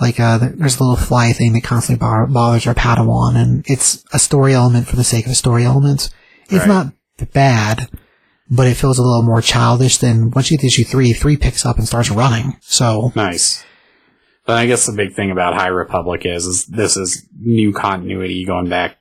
[0.00, 4.04] Like uh, there's a little fly thing that constantly bar- bothers our Padawan, and it's
[4.12, 6.10] a story element for the sake of a story element.
[6.50, 6.68] It's Right.
[6.68, 6.92] not
[7.32, 7.88] bad,
[8.50, 11.12] but it feels a little more childish than once you get to issue three.
[11.12, 12.56] Three picks up and starts running.
[12.60, 13.64] So Nice.
[14.46, 18.44] But I guess the big thing about High Republic is, is this is new continuity
[18.44, 18.98] going back.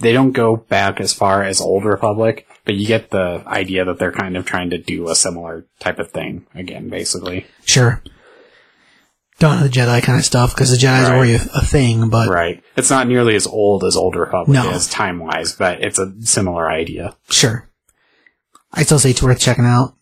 [0.00, 3.98] They don't go back as far as Old Republic, but you get the idea that
[3.98, 7.46] they're kind of trying to do a similar type of thing again, basically.
[7.64, 8.02] sure,
[9.42, 11.16] Dawn of the Jedi kind of stuff because the Jedi's Right.
[11.16, 12.62] already a, a thing, but Right.
[12.76, 14.70] It's not nearly as old as Old Republic No.
[14.70, 17.16] is time wise, but it's a similar idea.
[17.28, 17.68] Sure.
[18.72, 19.94] I still say it's worth checking out.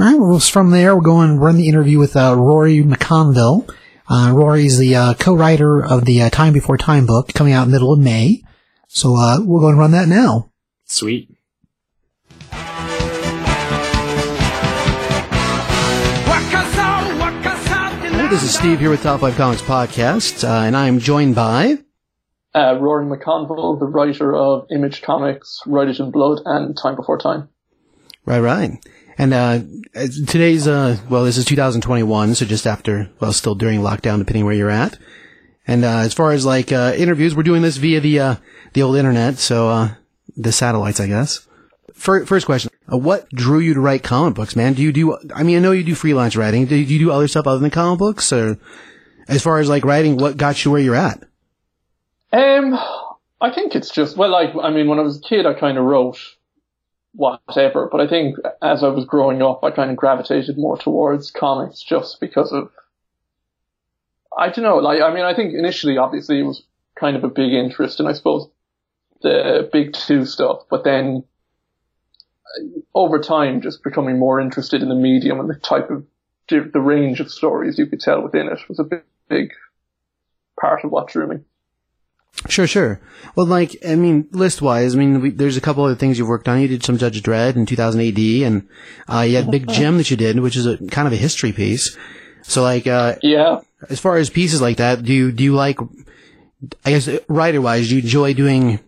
[0.00, 3.68] All right, well, from there, we're going run the interview with uh, Rory McConville.
[4.08, 7.92] Uh, Rory's the uh, co-writer of the uh, Time Before Time book, coming out middle
[7.92, 8.42] of May.
[8.88, 10.50] So uh, we'll go and run that now.
[10.84, 11.30] Sweet.
[18.30, 21.78] This is Steve here with Top 5 Comics Podcast, uh, and I am joined by...
[22.54, 27.18] uh, Rory McConville, the writer of Image Comics, Write It in Blood, and Time Before
[27.18, 27.48] Time.
[28.26, 28.72] Right, right.
[29.16, 29.60] And uh,
[30.26, 34.54] today's, uh, well, this is 2021, so just after, well, still during lockdown, depending where
[34.54, 34.98] you're at.
[35.66, 38.34] And uh, as far as like uh, interviews, we're doing this via the uh,
[38.72, 39.90] the old internet, so uh,
[40.34, 41.46] the satellites, I guess.
[41.92, 44.74] Fir- First question: uh, What drew you to write comic books, man?
[44.74, 45.18] Do you do?
[45.34, 46.66] I mean, I know you do freelance writing.
[46.66, 48.58] Do you do other stuff other than comic books, or
[49.28, 51.22] as far as like writing, what got you where you're at?
[52.32, 52.78] Um,
[53.40, 55.78] I think it's just well, like I mean, when I was a kid, I kind
[55.78, 56.18] of wrote
[57.14, 61.30] whatever, but I think as I was growing up, I kind of gravitated more towards
[61.30, 62.70] comics just because of
[64.36, 66.62] I don't know, like I mean, I think initially, obviously, it was
[66.94, 68.48] kind of a big interest in, I suppose,
[69.22, 71.24] the big two stuff, but then
[72.94, 76.04] over time, just becoming more interested in the medium and the type of
[76.48, 79.50] the range of stories you could tell within it was a big, big
[80.58, 81.36] part of what drew me.
[82.48, 83.00] Sure, sure.
[83.34, 86.28] Well, like, I mean, list wise, I mean, we, there's a couple other things you've
[86.28, 86.60] worked on.
[86.60, 88.68] You did some Judge Dredd in 2000 AD, and
[89.12, 91.52] uh, you had Big Jim that you did, which is a kind of a history
[91.52, 91.96] piece.
[92.42, 93.60] So, like, uh, Yeah.
[93.90, 95.78] as far as pieces like that, do you do you like?
[96.84, 98.80] I guess writer wise, do you enjoy doing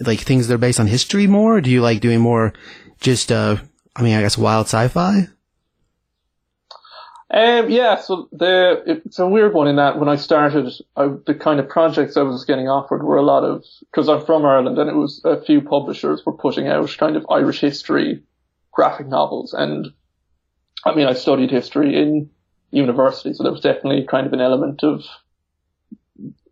[0.00, 1.56] like things that are based on history more?
[1.56, 2.52] Or do you like doing more
[3.02, 3.30] just?
[3.30, 3.56] uh
[3.94, 5.28] I mean, I guess wild sci-fi.
[7.34, 11.34] Um, yeah, so the it's a weird one in that when I started, I, the
[11.34, 14.78] kind of projects I was getting offered were a lot of because I'm from Ireland
[14.78, 18.22] and it was a few publishers were putting out kind of Irish history
[18.70, 19.88] graphic novels, and
[20.84, 22.28] I mean I studied history in
[22.70, 25.02] university, so there was definitely kind of an element of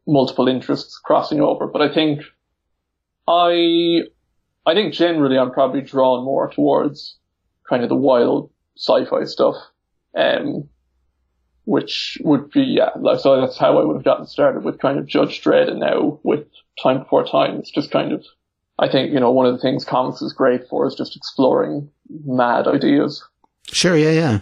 [0.06, 1.66] multiple interests crossing over.
[1.66, 2.22] But I think
[3.28, 4.04] I
[4.70, 7.16] I think generally I'm probably drawn more towards
[7.68, 9.56] kind of the wild sci-fi stuff
[10.16, 10.68] um,
[11.64, 12.90] which would be yeah.
[13.18, 16.18] So that's how I would have gotten started with kind of Judge Dredd, and now
[16.22, 16.46] with
[16.82, 18.24] Time Before Time, it's just kind of.
[18.78, 21.90] I think you know one of the things comics is great for is just exploring
[22.08, 23.22] mad ideas.
[23.70, 24.38] Sure, yeah, yeah.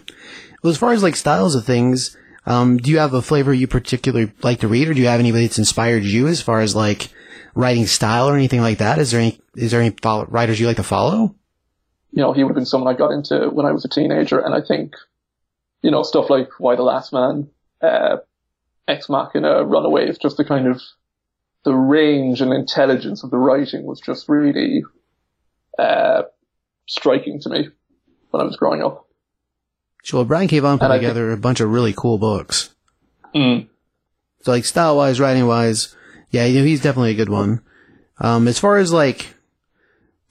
[0.63, 3.67] Well, as far as like styles of things, um, do you have a flavor you
[3.67, 6.75] particularly like to read, or do you have anybody that's inspired you as far as
[6.75, 7.09] like
[7.55, 8.99] writing style or anything like that?
[8.99, 11.35] Is there any is there any follow- writers you like to follow?
[12.11, 14.39] You know, he would have been someone I got into when I was a teenager,
[14.39, 14.95] and I think,
[15.83, 17.49] you know, stuff like Y the Last Man,
[17.81, 18.17] uh,
[18.87, 20.81] Ex Machina, Runaway is just the kind of
[21.65, 24.83] the range and intelligence of the writing was just really
[25.77, 26.23] uh,
[26.87, 27.69] striking to me
[28.31, 29.05] when I was growing up.
[30.03, 30.59] Sure, Brian K.
[30.59, 32.73] Vaughan put And I think- together a bunch of really cool books.
[33.35, 33.67] Mm.
[34.41, 35.95] So like style wise, writing wise,
[36.31, 37.61] yeah, you know, he's definitely a good one.
[38.19, 39.35] Um, as far as like,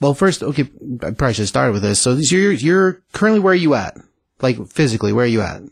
[0.01, 0.69] well, first, okay,
[1.03, 2.01] I probably should start with this.
[2.01, 3.97] So this- you're you're currently where are you at?
[4.41, 5.63] Like physically, where are you at?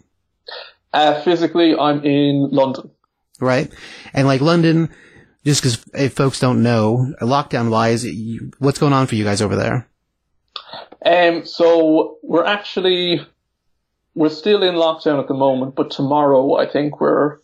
[0.93, 2.90] Uh, physically, I'm in London.
[3.39, 3.73] Right?
[4.15, 4.89] And like London,
[5.44, 8.07] just because if folks don't know, lockdown wise,
[8.59, 9.89] what's going on for you guys over there?
[11.05, 13.20] Um, so we're actually
[14.15, 17.36] we're still in lockdown at the moment, but tomorrow I think we're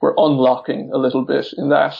[0.00, 1.96] we're unlocking a little bit in that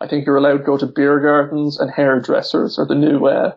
[0.00, 3.54] I think you're allowed to go to beer gardens and hairdressers are the new uh,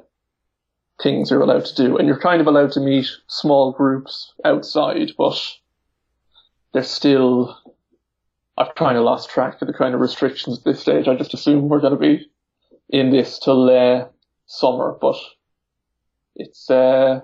[1.01, 5.11] things you're allowed to do, and you're kind of allowed to meet small groups outside,
[5.17, 5.37] but
[6.73, 7.57] there's still
[8.57, 11.07] I've kind of lost track of the kind of restrictions at this stage.
[11.07, 12.29] I just assume we're going to be
[12.89, 14.07] in this till uh,
[14.45, 15.15] summer, but
[16.35, 17.21] it's uh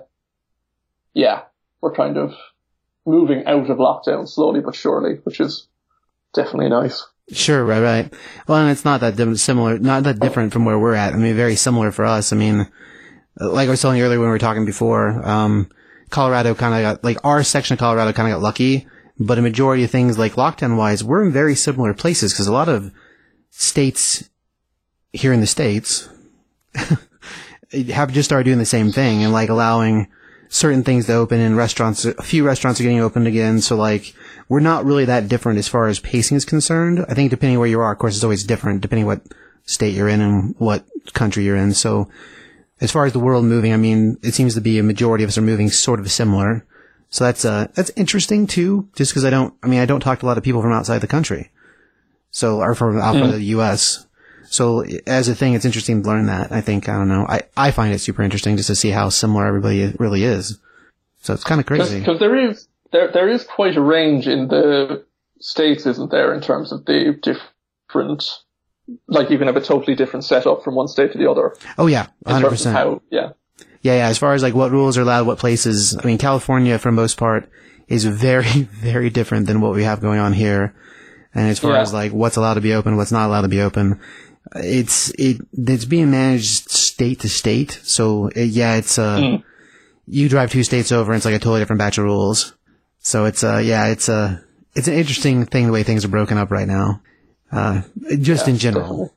[1.14, 1.42] yeah,
[1.80, 2.34] we're kind of
[3.06, 5.68] moving out of lockdown slowly but surely, which is
[6.34, 7.04] definitely nice.
[7.32, 8.14] Sure, right, right.
[8.46, 11.12] Well, and it's not that similar, not that different from where we're at.
[11.12, 12.32] I mean, very similar for us.
[12.32, 12.68] I mean,
[13.36, 15.68] like I was telling you earlier when we were talking before, um,
[16.10, 18.86] Colorado kind of got like our section of Colorado kind of got lucky,
[19.18, 22.52] but a majority of things like lockdown wise, we're in very similar places because a
[22.52, 22.92] lot of
[23.50, 24.30] states
[25.12, 26.08] here in the states
[27.92, 30.06] have just started doing the same thing and like allowing
[30.48, 33.60] certain things to open and restaurants, a few restaurants are getting opened again.
[33.60, 34.14] So like
[34.48, 37.04] we're not really that different as far as pacing is concerned.
[37.08, 39.22] I think depending where you are, of course, it's always different depending what
[39.64, 41.74] state you're in and what country you're in.
[41.74, 42.08] So
[42.80, 45.28] as far as the world moving, I mean, it seems to be a majority of
[45.28, 46.64] us are moving sort of similar.
[47.10, 50.20] So that's, uh, that's interesting too, just because I don't, I mean, I don't talk
[50.20, 51.50] to a lot of people from outside the country.
[52.30, 54.06] So, or from outside of the U.S.
[54.44, 56.52] So as a thing, it's interesting to learn that.
[56.52, 59.08] I think, I don't know, I, I find it super interesting just to see how
[59.08, 60.58] similar everybody really is.
[61.22, 61.98] So it's kind of crazy.
[61.98, 65.04] Because there is there there is quite a range in the
[65.40, 68.24] states, isn't there, in terms of the different,
[69.06, 71.54] like you can have a totally different setup from one state to the other.
[71.78, 72.76] Oh yeah, hundred percent.
[72.76, 73.30] how, yeah,
[73.82, 74.08] Yeah, yeah.
[74.08, 75.96] As far as like what rules are allowed, what places.
[75.96, 77.50] I mean, California, for the most part,
[77.88, 80.74] is very, very different than what we have going on here.
[81.34, 81.82] And as far Yeah.
[81.82, 84.00] as like what's allowed to be open, what's not allowed to be open,
[84.54, 87.78] it's it it's being managed state to state.
[87.82, 89.38] So uh, yeah, it's uh,
[90.06, 92.55] you drive two states over, and it's like a totally different batch of rules.
[93.06, 94.40] So it's uh, yeah, it's uh,
[94.74, 97.02] it's an interesting thing the way things are broken up right now.
[97.52, 97.82] Uh,
[98.20, 99.16] just in general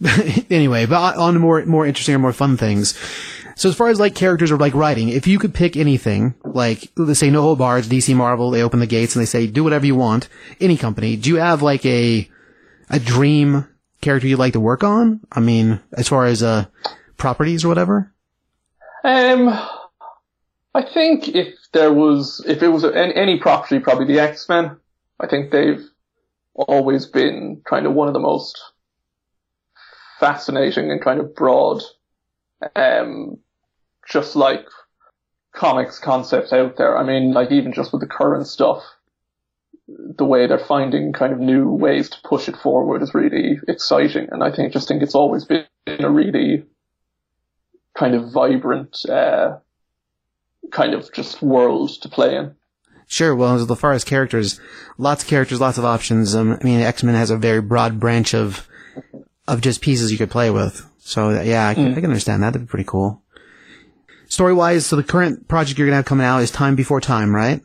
[0.50, 2.98] anyway, but on to more more interesting or more fun things.
[3.54, 6.90] So as far as like characters or like writing, if you could pick anything, like
[6.96, 9.62] let's say no hold bars, DC Marvel, they open the gates and they say do
[9.62, 11.16] whatever you want, any company.
[11.16, 12.30] Do you have like a
[12.88, 13.68] a dream
[14.00, 15.20] character you'd like to work on?
[15.30, 16.64] I mean, as far as uh
[17.18, 18.10] properties or whatever.
[19.04, 19.48] Um,
[20.74, 24.76] I think if there was, if it was any, any property, probably the X Men.
[25.18, 25.84] I think they've
[26.54, 28.58] always been kind of one of the most
[30.18, 31.82] fascinating and kind of broad,
[32.74, 33.38] um,
[34.08, 34.66] just like
[35.54, 36.96] comics concepts out there.
[36.96, 38.82] I mean, like even just with the current stuff,
[39.88, 44.28] the way they're finding kind of new ways to push it forward is really exciting.
[44.30, 46.64] And I think, just think it's always been a really
[47.96, 49.58] kind of vibrant, uh,
[50.70, 52.54] kind of just world to play in.
[53.06, 53.34] Sure.
[53.34, 54.60] Well, as far as characters,
[54.96, 56.34] lots of characters, lots of options.
[56.34, 58.68] Um, I mean, X Men has a very broad branch of
[59.48, 60.86] of just pieces you could play with.
[61.00, 62.52] So yeah, I can, I can understand that.
[62.52, 63.20] That'd be pretty cool.
[64.28, 67.34] Story wise, so the current project you're gonna have coming out is Time Before Time,
[67.34, 67.60] right?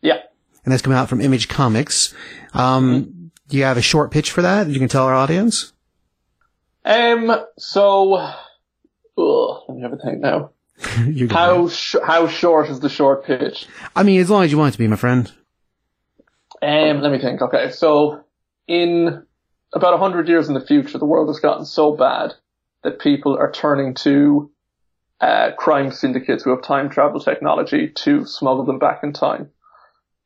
[0.00, 0.20] Yeah.
[0.64, 2.14] And that's coming out from Image Comics.
[2.54, 4.64] Um, do you have a short pitch for that?
[4.64, 5.74] That you can tell our audience.
[6.86, 7.36] Um.
[7.58, 8.34] So, ugh,
[9.68, 10.52] let me have a think now.
[11.30, 13.68] How sh- how short is the short pitch?
[13.94, 15.30] I mean, as long as you want it to be, my friend.
[16.60, 17.00] Um.
[17.00, 17.40] Let me think.
[17.42, 17.70] Okay.
[17.70, 18.24] So,
[18.66, 19.24] in
[19.72, 22.34] about a hundred years in the future, the world has gotten so bad
[22.82, 24.50] that people are turning to
[25.20, 29.50] uh, crime syndicates who have time travel technology to smuggle them back in time.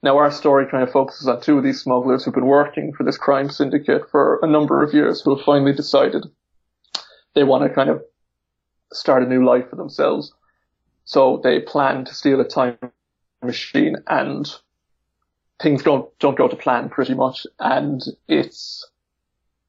[0.03, 3.05] Now, our story kind of focuses on two of these smugglers who've been working for
[3.05, 6.25] this crime syndicate for a number of years who have finally decided
[7.35, 8.03] they want to kind of
[8.93, 10.33] start a new life for themselves.
[11.09, 12.77] So they plan to steal a time
[13.43, 14.47] machine and
[15.59, 17.47] things don't, don't go to plan pretty much.
[17.59, 18.87] And it's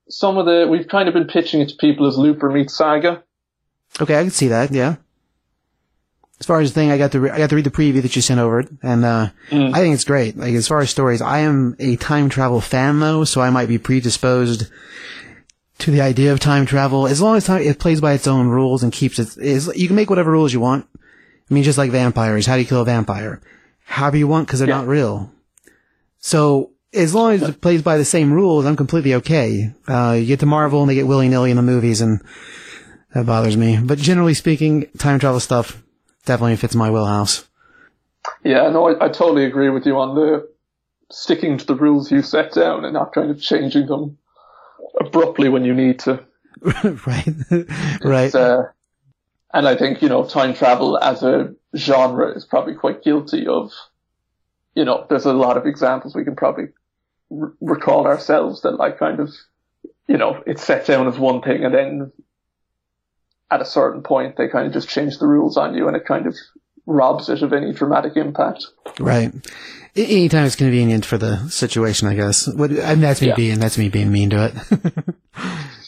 [0.10, 3.24] some of the, we've kind of been pitching it to people as Looper meets Saga.
[4.02, 4.74] Okay, I can see that.
[4.74, 4.98] Yeah.
[6.42, 8.02] As far as the thing, I got to re- I got to read the preview
[8.02, 10.38] that you sent over, and uh, I think it's great.
[10.38, 13.68] Like as far as stories, I am a time travel fan though, so I might
[13.68, 14.70] be predisposed
[15.80, 17.08] to the idea of time travel.
[17.08, 19.88] As long as time, it plays by its own rules and keeps it, is you
[19.88, 20.88] can make whatever rules you want.
[21.50, 23.42] I mean, just like vampires, how do you kill a vampire?
[23.86, 24.78] However you want, because they're Yeah.
[24.78, 25.32] not real.
[26.20, 29.74] So as long as it plays by the same rules, I'm completely okay.
[29.88, 32.22] Uh, you get to Marvel and they get willy nilly in the movies, and
[33.14, 33.80] that bothers me.
[33.82, 35.82] But generally speaking, time travel stuff
[36.26, 37.48] definitely fits my wheelhouse.
[38.44, 40.48] Yeah, no, I, I totally agree with you on the
[41.12, 44.18] sticking to the rules you set down and not kind of changing them
[45.00, 46.24] abruptly when you need to.
[47.08, 47.28] right,
[48.04, 48.36] right.
[48.36, 48.64] Uh,
[49.54, 53.72] and I think, you know, time travel as a genre is probably quite guilty of,
[54.76, 56.66] you know, there's a lot of examples we can probably
[57.32, 59.30] r- recall ourselves that like kind of,
[60.08, 62.12] you know, it's set down as one thing and then
[63.52, 66.06] at a certain point they kind of just change the rules on you and it
[66.06, 66.36] kind of
[66.86, 68.66] robs it of any dramatic impact.
[69.00, 69.32] Right.
[69.96, 72.48] Anytime it's convenient for the situation, I guess.
[72.48, 73.36] What, I mean, that's me Yeah.
[73.36, 75.04] being that's me being mean to it.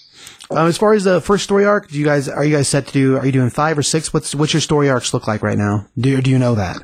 [0.51, 2.87] um, as far as the first story arc, do you guys are you guys set
[2.87, 3.17] to do?
[3.17, 4.13] Are you doing five or six?
[4.13, 5.87] What's what's your story arcs look like right now?
[5.97, 6.77] Do do you know that?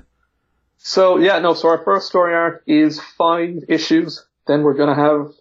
[0.77, 4.25] So yeah, no, so our first story arc is five issues.
[4.47, 5.31] Then we're gonna have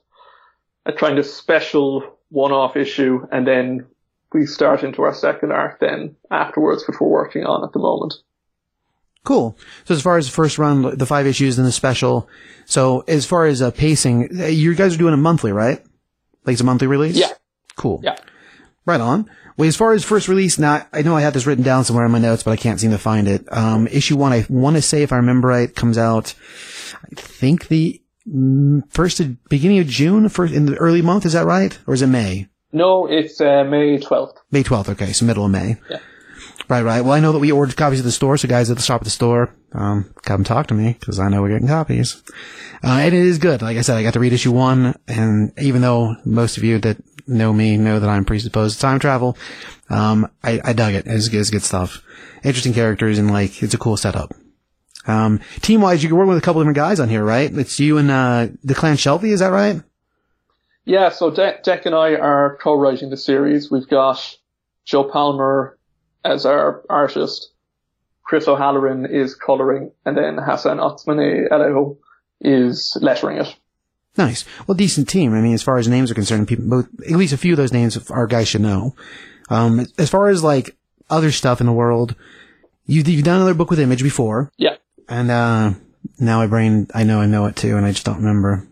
[0.84, 3.86] a kind of special one-off issue and then
[4.32, 8.14] we start into our second arc then afterwards, which we're working on at the moment.
[9.24, 9.56] Cool.
[9.84, 12.28] So as far as the first run, the five issues and the special.
[12.64, 15.84] So as far as uh, pacing, uh, you guys are doing a monthly, right?
[16.44, 17.16] Like it's a monthly release.
[17.16, 17.32] Yeah.
[17.76, 18.00] Cool.
[18.02, 18.16] Yeah.
[18.84, 19.30] Right on.
[19.56, 22.04] Well, as far as first release, now I know I had this written down somewhere
[22.04, 23.50] in my notes, but I can't seem to find it.
[23.50, 26.34] Um, issue one, I want to say, if I remember right, comes out.
[27.04, 31.24] I think the mm, first beginning of June, first in the early month.
[31.24, 32.48] Is that right, or is it May?
[32.72, 34.36] No, it's uh, May 12th.
[34.50, 34.90] May twelfth.
[34.90, 35.76] Okay, so middle of May.
[35.88, 35.98] Yeah.
[36.68, 37.00] Right, right.
[37.00, 39.00] Well, I know that we ordered copies at the store, so guys at the shop
[39.00, 42.22] at the store, um, come talk to me because I know we're getting copies.
[42.82, 43.62] Uh, and it is good.
[43.62, 46.78] Like I said, I got to read issue one, and even though most of you
[46.80, 46.96] that
[47.26, 49.36] know me know that I'm presupposed to time travel,
[49.90, 51.06] um, I, I dug it.
[51.06, 52.02] It's, good stuff.
[52.44, 54.32] Interesting characters and like it's a cool setup.
[55.06, 57.52] Um, team wise, you can work with a couple different guys on here, right?
[57.52, 59.80] It's you and uh, Declan Shalvey, is that right?
[60.84, 63.70] Yeah, so De- Deck and I are co-writing the series.
[63.70, 64.36] We've got
[64.84, 65.78] Joe Palmer
[66.24, 67.50] as our artist.
[68.22, 71.96] Chris O'Halloran is colouring, and then Hassan Otsmane-Elhaou
[72.40, 73.56] is lettering it.
[74.18, 74.44] Nice.
[74.66, 75.34] Well, decent team.
[75.34, 77.56] I mean, as far as names are concerned, people, both, at least a few of
[77.58, 78.94] those names our guys should know.
[79.50, 80.74] Um, as far as like
[81.10, 82.14] other stuff in the world,
[82.86, 84.76] you've, you've done another book with Image before, Yeah.
[85.08, 85.72] and uh,
[86.18, 88.66] now my brain, I know I know it too, and I just don't remember.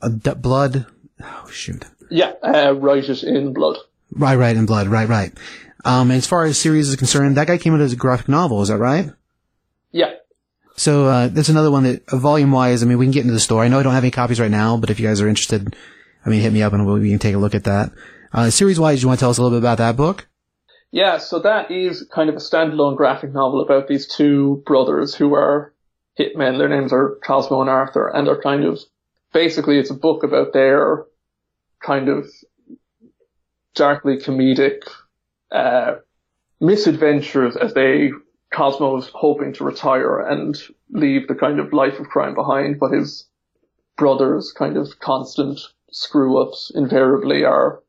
[0.00, 0.86] Uh, D- blood.
[1.22, 1.84] Oh shoot.
[2.08, 3.76] Yeah, uh, it in blood.
[4.12, 4.88] Right, right, in blood.
[4.88, 5.32] Right, right.
[5.84, 8.62] Um, as far as series is concerned, that guy came out as a graphic novel.
[8.62, 9.10] Is that right?
[9.92, 10.14] Yeah.
[10.80, 13.34] So uh, that's another one that, uh, volume wise, I mean, we can get into
[13.34, 13.62] the store.
[13.62, 15.76] I know I don't have any copies right now, but if you guys are interested,
[16.24, 17.92] I mean, hit me up and we we can take a look at that.
[18.32, 20.26] Uh, series wise, you want to tell us a little bit about that book?
[20.90, 25.34] Yeah, so that is kind of a standalone graphic novel about these two brothers who
[25.34, 25.74] are
[26.18, 26.56] hitmen.
[26.56, 28.80] Their names are Cosmo and Arthur, and they're kind of
[29.34, 31.04] basically it's a book about their
[31.84, 32.26] kind of
[33.74, 34.80] darkly comedic
[35.52, 35.96] uh,
[36.58, 38.12] misadventures as they
[38.52, 40.60] Cosmo is hoping to retire and
[40.90, 43.26] leave the kind of life of crime behind, but his
[43.96, 45.60] brothers' kind of constant
[45.92, 47.82] screw ups invariably are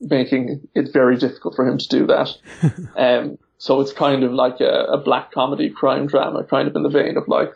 [0.00, 2.30] making it very difficult for him to do that.
[2.96, 6.82] um, so it's kind of like a, a black comedy crime drama, kind of in
[6.82, 7.50] the vein of like,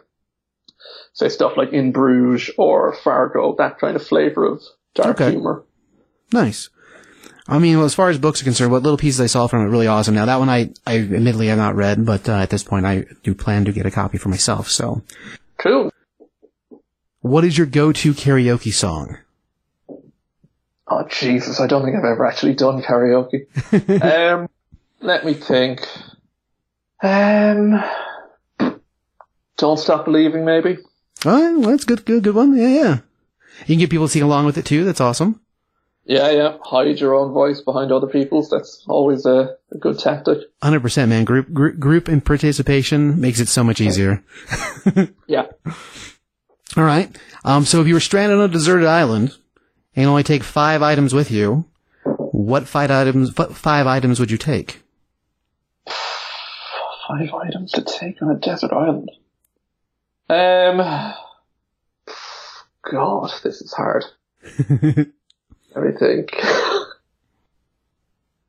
[1.13, 4.63] say stuff like In Bruges or Fargo, that kind of flavor of
[4.95, 5.31] dark Okay.
[5.31, 5.65] humor.
[6.33, 6.69] Nice.
[7.49, 9.63] I mean, well, as far as books are concerned, what little pieces I saw from
[9.67, 10.15] it, really awesome.
[10.15, 13.05] Now, that one I, I admittedly have not read, but uh, at this point I
[13.25, 14.69] do plan to get a copy for myself.
[14.71, 15.03] So,
[15.59, 15.93] Cool.
[17.21, 19.19] what is your go-to karaoke song?
[20.89, 23.47] Oh Jesus, I don't think I've ever actually done karaoke.
[24.03, 24.49] um,
[25.01, 25.81] let me think.
[27.03, 27.83] Um,
[29.57, 30.79] don't stop believing, maybe.
[31.25, 32.55] Oh, well, that's good, good, good one.
[32.57, 32.99] Yeah, yeah.
[33.61, 34.85] You can get people to sing along with it too.
[34.85, 35.41] That's awesome.
[36.05, 36.57] Yeah, yeah.
[36.63, 38.51] Hide your own voice behind other people's.
[38.51, 40.39] That's always a, a good tactic.
[40.63, 41.25] Hundred percent, man.
[41.25, 44.23] Group, group, group and participation makes it so much easier.
[45.29, 45.47] Yeah.
[46.77, 47.17] All right.
[47.45, 49.37] Um, so if you were stranded on a deserted island
[49.95, 51.67] and only take five items with you,
[52.05, 53.37] what five items?
[53.39, 54.83] What five items would you take?
[55.87, 59.11] Five items to take on a desert island.
[60.29, 61.15] Um,
[62.91, 64.05] God, this is hard.
[65.75, 66.31] Let me think.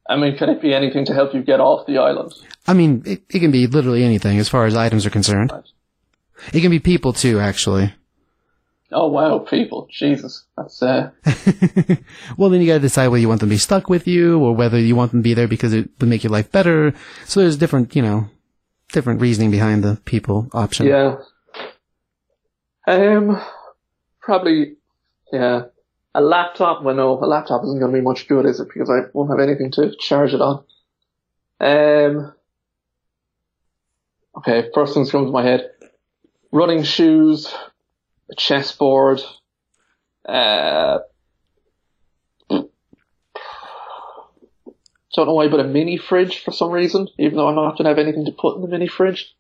[0.08, 2.34] I mean, can it be anything to help you get off the island?
[2.68, 5.52] I mean, it, it can be literally anything as far as items are concerned.
[5.52, 5.64] Right.
[6.54, 7.94] It can be people too, actually.
[8.92, 11.10] Oh wow, people, Jesus, that's uh,
[12.38, 14.54] well, then you gotta decide whether you want them to be stuck with you or
[14.56, 16.94] whether you want them to be there because it would make your life better.
[17.26, 18.30] So there's different, you know,
[18.92, 20.86] different reasoning behind the people option.
[20.86, 21.16] yeah.
[22.86, 23.42] Um,
[24.22, 24.76] probably,
[25.32, 25.64] yeah.
[26.16, 26.84] A laptop.
[26.84, 28.68] Well, no, a laptop isn't going to be much good, is it?
[28.74, 30.64] Because I won't have anything to charge it on.
[31.60, 32.34] Um.
[34.38, 35.70] Okay, first things come to my head:
[36.52, 37.54] running shoes,
[38.32, 39.22] a chessboard,
[40.28, 41.00] uh.
[45.16, 47.84] Don't know why, but a mini fridge for some reason, even though I'm not going
[47.84, 49.36] to have anything to put in the mini fridge.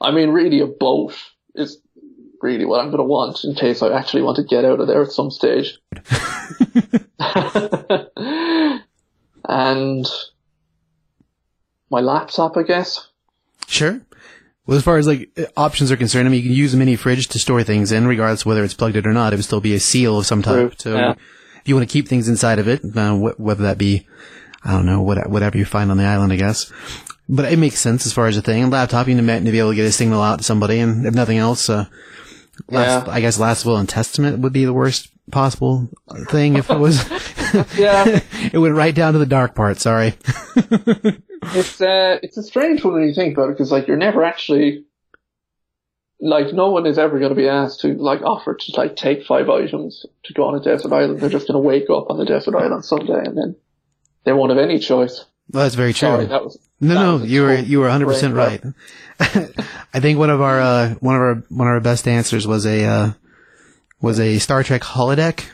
[0.00, 1.14] I mean, really, a boat
[1.54, 1.80] is
[2.42, 4.86] really what I'm going to want in case I actually want to get out of
[4.86, 5.78] there at some stage.
[9.48, 10.06] and
[11.90, 13.08] my laptop, I guess.
[13.66, 14.00] Sure.
[14.66, 16.96] Well, as far as like options are concerned, I mean, you can use a mini
[16.96, 19.32] fridge to store things in, regardless whether it's plugged in or not.
[19.32, 20.80] It would still be a seal of some True, type.
[20.80, 21.12] So yeah.
[21.12, 24.06] if you want to keep things inside of it, uh, wh- whether that be,
[24.64, 26.72] I don't know, what, whatever you find on the island, I guess.
[27.28, 28.64] But it makes sense as far as a thing.
[28.64, 31.06] A laptop, you need to be able to get a signal out to somebody, and
[31.06, 31.86] if nothing else, uh,
[32.70, 33.12] last, Yeah.
[33.12, 35.88] I guess last will and testament would be the worst possible
[36.28, 37.04] thing if it was.
[37.78, 38.20] yeah,
[38.52, 39.78] it went right down to the dark part.
[39.78, 40.14] Sorry.
[40.56, 44.24] it's uh, it's a strange one when you think about it because like you're never
[44.24, 44.84] actually
[46.20, 49.24] like no one is ever going to be asked to like offer to like take
[49.24, 51.20] five items to go on a desert island.
[51.20, 53.56] They're just going to wake up on the desert island someday and then
[54.24, 55.24] they won't have any choice.
[55.50, 56.08] Well, that's very true.
[56.08, 58.62] Sorry, that was No, That no, was you were you were 100 percent right.
[59.20, 62.66] I think one of our uh, one of our one of our best answers was
[62.66, 63.12] a uh,
[64.00, 65.44] was a Star Trek holodeck,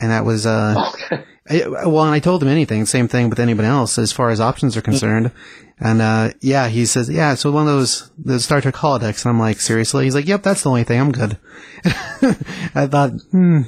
[0.00, 1.24] and that was uh, okay.
[1.50, 4.38] I, well, and I told him anything, same thing with anybody else as far as
[4.40, 5.32] options are concerned.
[5.80, 9.30] And uh, yeah, he says, yeah, so one of those the Star Trek holodecks, and
[9.30, 10.04] I'm like, seriously?
[10.04, 11.00] He's like, yep, that's the only thing.
[11.00, 11.38] I'm good.
[12.74, 13.62] I thought, hmm,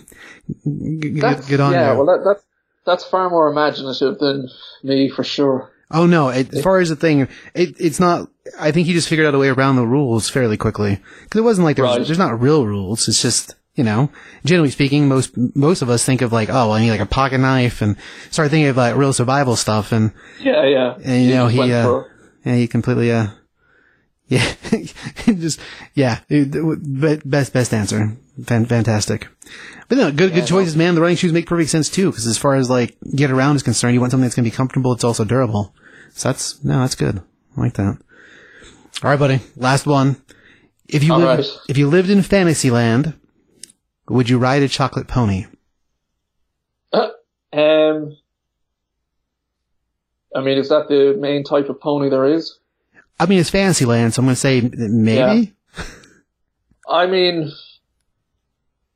[0.65, 1.99] g- g- good on yeah, you.
[1.99, 2.45] well that, that's
[2.87, 4.49] that's far more imaginative than
[4.83, 5.71] me for sure.
[5.91, 6.29] Oh no!
[6.29, 7.23] It, as far as the thing,
[7.55, 8.29] it, it's not.
[8.59, 11.45] I think he just figured out a way around the rules fairly quickly because it
[11.45, 12.07] wasn't like there's Right.
[12.07, 13.09] there's not real rules.
[13.09, 14.11] It's just you know,
[14.45, 17.39] generally speaking, most most of us think of like, oh, I need like a pocket
[17.39, 17.97] knife and
[18.31, 20.95] start thinking of like real survival stuff, and Yeah, yeah.
[21.03, 22.03] and you know he uh,
[22.45, 23.29] yeah he completely uh
[24.29, 24.53] yeah
[25.27, 25.59] just
[25.95, 28.17] yeah best best answer
[28.47, 29.27] Fan, fantastic.
[29.91, 30.95] But no, good good choices, man.
[30.95, 33.65] The running shoes make perfect sense too because as far as like get around is
[33.65, 34.93] concerned, you want something that's gonna be comfortable.
[34.93, 35.75] It's also durable.
[36.15, 37.21] So that's no, that's good.
[37.57, 37.99] I like that.
[39.03, 39.41] All right, buddy.
[39.57, 40.23] Last one.
[40.87, 41.61] If you lived, right.
[41.69, 43.15] if you lived in Fantasyland,
[44.09, 45.47] would you ride a chocolate pony?
[46.93, 48.17] Um,
[50.37, 52.61] I mean, is that the main type of pony there is?
[53.19, 55.53] I mean, it's Fantasyland, so I'm going to say maybe.
[56.89, 57.51] I mean,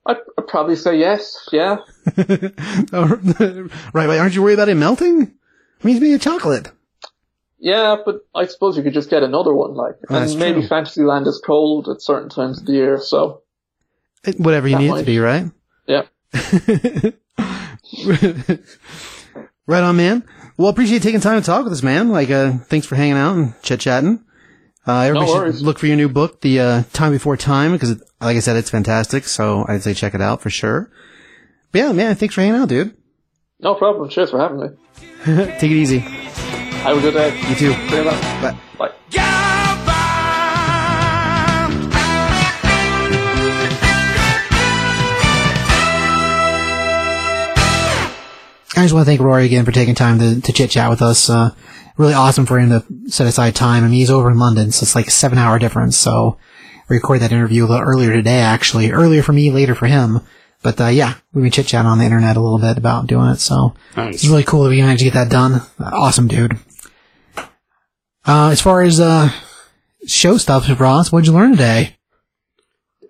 [0.06, 1.48] I'd, I'd probably say yes.
[1.52, 1.76] Yeah.
[2.93, 3.06] Oh,
[3.93, 5.22] right, but aren't you worried about it melting?
[5.22, 6.70] It means being a chocolate.
[7.59, 10.68] Yeah, but I suppose you could just get another one, like, that's and maybe true.
[10.68, 13.43] Fantasyland is cold at certain times of the year, so
[14.24, 15.51] It- Whatever you That need it to be, right?
[15.86, 16.02] yeah.
[19.66, 20.24] right on, man.
[20.56, 22.10] Well, appreciate you taking time to talk with us, man.
[22.10, 24.22] Like, uh, thanks for hanging out and chit chatting.
[24.86, 28.02] Uh, everybody should look for your new book, The uh, Time Before Time, because, it,
[28.20, 29.24] like I said, it's fantastic.
[29.24, 30.90] So I'd say check it out for sure.
[31.73, 32.94] But yeah, man, thanks for hanging out, dude.
[33.61, 34.11] No problem.
[34.11, 34.69] Cheers for having me.
[35.59, 35.98] Take it easy.
[35.98, 37.35] Have a good day.
[37.48, 37.73] You too.
[37.73, 38.05] See you.
[38.05, 38.59] Bye.
[38.78, 38.93] Bye.
[48.77, 51.01] I just want to thank Rory again for taking time to, to chit chat with
[51.01, 51.31] us.
[51.31, 51.55] Uh,
[51.96, 53.84] really awesome for him to set aside time.
[53.84, 55.96] I mean, he's over in London, so it's like a seven hour difference.
[55.96, 56.38] So
[56.88, 58.90] we recorded that interview a little earlier today, actually.
[58.90, 60.20] Earlier for me, later for him.
[60.62, 63.28] But, uh, yeah, we've been chit chatting on the internet a little bit about doing
[63.28, 63.36] it.
[63.40, 64.14] So Nice.
[64.16, 65.60] it's really cool that we managed to get that done.
[65.78, 66.58] Awesome, dude.
[68.26, 69.30] Uh, as far as, uh,
[70.06, 71.96] show stuff, Ross, what'd you learn today?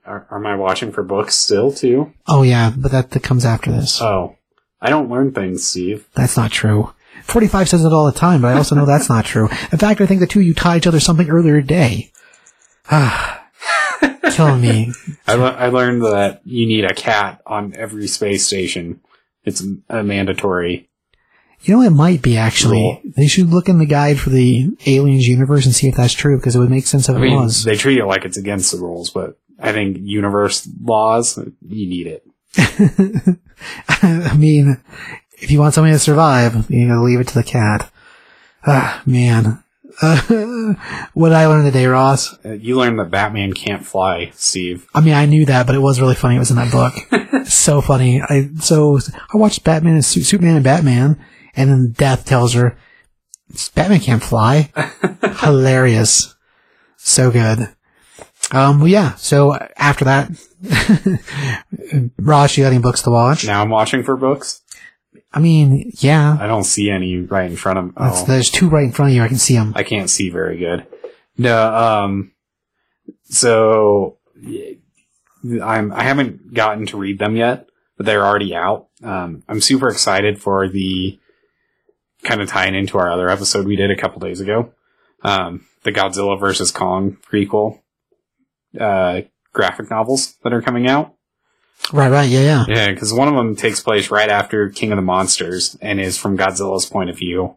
[0.05, 2.13] Are, am I watching for books still too?
[2.27, 4.03] Oh, yeah, but that, that comes after this.
[4.03, 4.37] Oh,
[4.81, 6.07] I don't learn things, Steve.
[6.15, 6.93] That's not true.
[7.25, 9.49] 45 says it all the time, but I also know that's not true.
[9.73, 12.11] In fact, I think the two of you taught each other something earlier today.
[12.91, 13.41] Ah.
[14.33, 14.93] Killing me.
[15.27, 19.01] I, le- I learned that you need a cat on every space station.
[19.45, 20.89] It's a mandatory.
[21.63, 23.01] You know, it might be actually.
[23.17, 26.37] They should look in the guide for the Aliens universe and see if that's true,
[26.37, 27.65] because it would make sense if I it mean, was.
[27.65, 32.07] they treat it like it's against the rules, but I think universe laws, you need
[32.07, 32.27] it.
[33.89, 34.79] I mean,
[35.39, 37.91] if you want somebody to survive, you gotta leave it to the cat.
[38.67, 39.61] Ah, man.
[40.03, 40.75] Uh,
[41.15, 42.37] what did I learn today, Ross?
[42.45, 44.89] Uh, You learned that Batman can't fly, Steve.
[44.93, 46.35] I mean, I knew that, but it was really funny.
[46.35, 47.47] It was in that book.
[47.47, 48.21] so funny.
[48.21, 48.99] I so
[49.33, 51.25] I watched Batman and Superman and Batman,
[51.55, 52.77] and then Death tells her
[53.77, 54.73] Batman can't fly.
[55.39, 56.35] Hilarious.
[56.97, 57.69] So good.
[58.51, 58.81] Um.
[58.81, 59.15] Well, yeah.
[59.15, 60.29] So after that,
[62.19, 63.47] Ross, you got any books to watch?
[63.47, 64.63] Now I'm watching for books.
[65.33, 66.37] I mean, yeah.
[66.41, 69.17] I don't see any right in front of oh, There's two right in front of
[69.17, 69.23] you.
[69.23, 69.73] I can see them.
[69.75, 70.87] I can't see very good.
[71.37, 72.33] No, um,
[73.25, 74.19] so
[75.63, 78.89] I'm, I haven't gotten to read them yet, but they're already out.
[79.03, 81.19] Um, I'm super excited for the
[82.23, 84.73] kind of tying into our other episode we did a couple days ago.
[85.23, 87.81] Um, the Godzilla versus Kong prequel,
[88.79, 89.23] uh,
[89.53, 91.15] graphic novels that are coming out.
[91.93, 92.11] Right.
[92.11, 92.29] Right.
[92.29, 92.41] Yeah.
[92.41, 92.65] Yeah.
[92.69, 96.17] Yeah, because one of them takes place right after King of the Monsters and is
[96.17, 97.57] from Godzilla's point of view,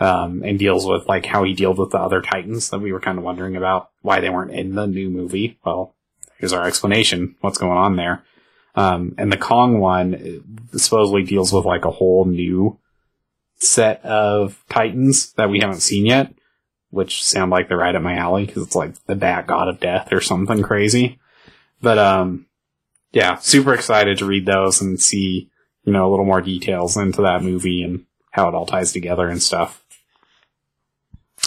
[0.00, 3.00] um, and deals with like how he dealt with the other Titans that we were
[3.00, 5.58] kind of wondering about why they weren't in the new movie.
[5.64, 5.94] Well,
[6.38, 8.24] here's our explanation: what's going on there.
[8.74, 10.14] Um, and the Kong one
[10.72, 12.78] uh, supposedly deals with like a whole new
[13.56, 16.32] set of Titans that we haven't seen yet,
[16.90, 19.80] which sound like they're right up my alley because it's like the Bat God of
[19.80, 21.18] Death or something crazy.
[21.82, 22.46] But um,
[23.12, 25.50] yeah, super excited to read those and see
[25.88, 29.26] you know, a little more details into that movie and how it all ties together
[29.26, 29.82] and stuff.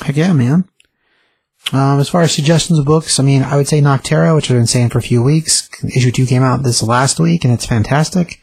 [0.01, 0.67] Heck yeah, man.
[1.71, 4.57] Um, as far as suggestions of books, I mean, I would say Nocterra, which I've
[4.57, 5.69] been saying for a few weeks.
[5.95, 8.41] Issue two came out this last week, and it's fantastic.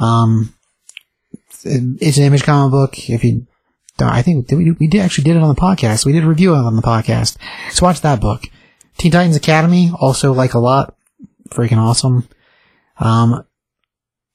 [0.00, 0.54] Um,
[1.62, 3.10] it's an image comic book.
[3.10, 3.46] If you,
[4.00, 6.06] I think we, we did actually did it on the podcast.
[6.06, 7.36] We did a review on the podcast.
[7.70, 8.44] So watch that book.
[8.96, 10.96] Teen Titans Academy, also like a lot.
[11.50, 12.26] Freaking awesome.
[12.98, 13.44] Um,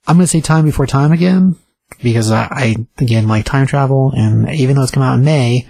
[0.07, 1.55] I'm gonna say Time Before Time again
[2.01, 5.67] because I, I again like time travel, and even though it's come out in May,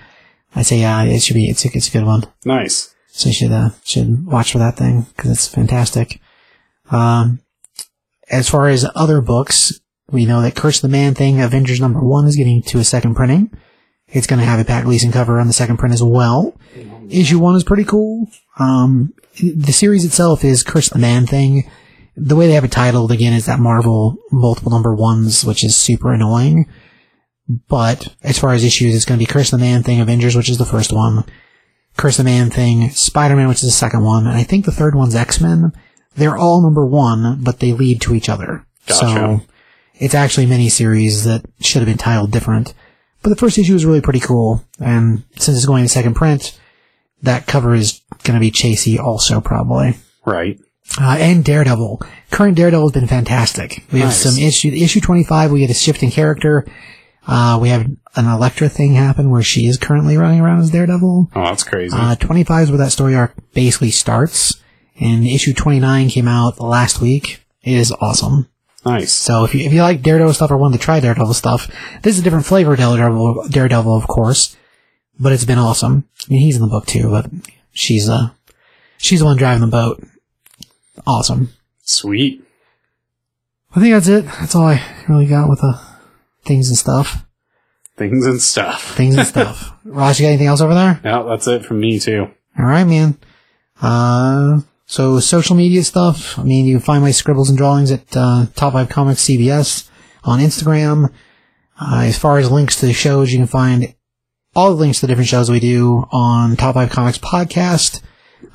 [0.56, 1.50] I say yeah, it should be.
[1.50, 2.24] It's a, it's a good one.
[2.46, 2.94] Nice.
[3.08, 6.20] So you should uh, should watch for that thing because it's fantastic.
[6.90, 7.40] Um,
[8.30, 9.80] as far as other books,
[10.12, 13.16] we know that Curse the Man thing, Avengers number one, is getting to a second
[13.16, 13.52] printing.
[14.08, 16.56] It's going to have a Pat Gleason cover on the second print as well.
[17.10, 18.30] Issue one is pretty cool.
[18.60, 21.70] Um, the series itself is Curse the Man thing.
[22.16, 25.76] The way they have it titled again is that Marvel multiple number ones, which is
[25.76, 26.68] super annoying.
[27.48, 30.50] But as far as issues, it's going to be Curse the Man thing, Avengers, which
[30.50, 31.26] is the first one.
[31.98, 34.96] Curse the Man thing, Spider-Man, which is the second one, and I think the third
[34.96, 35.74] one's X-Men.
[36.16, 38.66] They're all number one, but they lead to each other.
[38.88, 39.06] Gotcha.
[39.06, 39.42] So
[39.96, 42.74] it's actually a mini-series that should have been titled different.
[43.22, 46.60] But the first issue is really pretty cool, and since it's going to second print,
[47.22, 49.96] that cover is going to be chasey also probably.
[50.26, 50.60] Right.
[51.00, 52.02] Uh, and Daredevil.
[52.30, 53.84] Current Daredevil has been fantastic.
[53.92, 56.66] We have some issue, issue 25, we get a shifting character.
[57.26, 57.86] Uh, we have
[58.16, 61.32] an Elektra thing happen where she is currently running around as Daredevil.
[61.36, 61.96] Oh, that's crazy.
[61.98, 64.62] Uh, 25 is where that story arc basically starts.
[65.00, 67.44] And issue 29 came out last week.
[67.64, 68.50] It is awesome.
[68.86, 69.12] nice.
[69.14, 71.72] So if you, if you like Daredevil stuff or want to try Daredevil stuff,
[72.04, 74.56] this is a different flavor of Daredevil, Daredevil, of course.
[75.20, 76.08] But it's been awesome.
[76.28, 77.30] I mean, he's in the book too, but
[77.72, 78.32] she's, uh,
[78.98, 80.04] she's the one driving the boat.
[81.06, 81.50] Awesome.
[81.82, 82.44] Sweet.
[83.76, 84.26] I think that's it.
[84.26, 85.80] That's all I really got with the
[86.46, 87.26] things and stuff.
[87.96, 88.84] Things and stuff.
[88.96, 89.72] Things and stuff.
[89.84, 91.00] Ross, you got anything else over there?
[91.04, 92.28] Yeah, that's it from me too.
[92.58, 93.18] All right, man.
[93.82, 96.38] Uh, so social media stuff.
[96.40, 99.90] I mean, you can find my scribbles and drawings at uh, Top Five Comics CBS
[100.24, 101.12] on Instagram.
[101.80, 103.94] Uh, as far as links to the shows, you can find
[104.56, 108.02] all the links to the different shows we do on Top Five Comics podcast.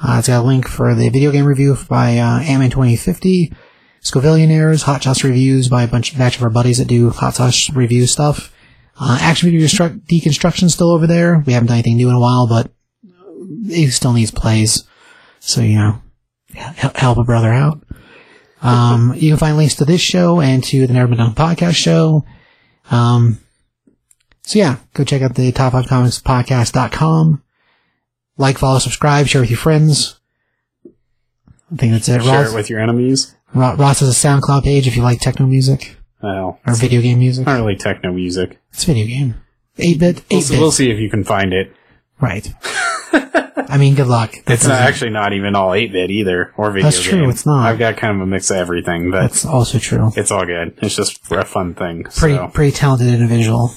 [0.02, 3.52] Uh, it's got a link for the video game review by uh, Ammon 2050,
[4.00, 7.70] Scovillionaires, Hot Sauce reviews by a bunch batch of our buddies that do Hot Sauce
[7.70, 8.54] review stuff.
[9.00, 11.42] Uh, Action Video Deconstruction still over there.
[11.46, 12.70] We haven't done anything new in a while, but
[13.68, 14.84] it still needs plays.
[15.40, 16.02] So, you know,
[16.54, 17.82] help a brother out.
[18.62, 21.76] Um, you can find links to this show and to the Never Been Done podcast
[21.76, 22.24] show.
[22.90, 23.38] Um,
[24.42, 27.42] so yeah, go check out the top five comics podcast.com.
[28.39, 30.19] Like, follow, subscribe, share with your friends.
[31.73, 32.23] I think that's it.
[32.23, 33.35] Share Ross, it with your enemies.
[33.55, 37.47] Ross has a SoundCloud page if you like techno music Well, or video game music.
[37.47, 38.59] not really techno music.
[38.73, 39.35] It's video game.
[39.78, 40.59] 8-bit, We'll, 8-bit.
[40.60, 41.73] we'll see if you can find it.
[42.20, 42.52] Right.
[43.70, 44.32] I mean, good luck.
[44.47, 46.90] That It's not, actually not even all 8 bit either, or video game.
[46.90, 47.31] That's true, game.
[47.31, 47.66] it's not.
[47.69, 50.10] I've got kind of a mix of everything, but That's also true.
[50.16, 50.78] it's all good.
[50.81, 52.05] It's just a fun thing.
[52.05, 53.73] Pretty, so, pretty talented individual.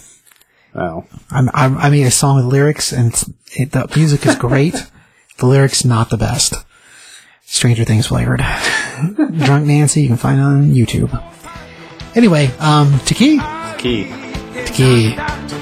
[0.73, 4.35] Well, I'm, I'm, I made a song with lyrics, and it's, it, the music is
[4.35, 4.75] great.
[5.37, 6.53] the lyrics not the best.
[7.43, 8.39] Stranger Things flavored.
[8.39, 11.11] Drunk Nancy, you can find it on YouTube.
[12.15, 13.39] Anyway, um, Taki,
[13.77, 14.07] key.
[14.65, 15.60] Taki.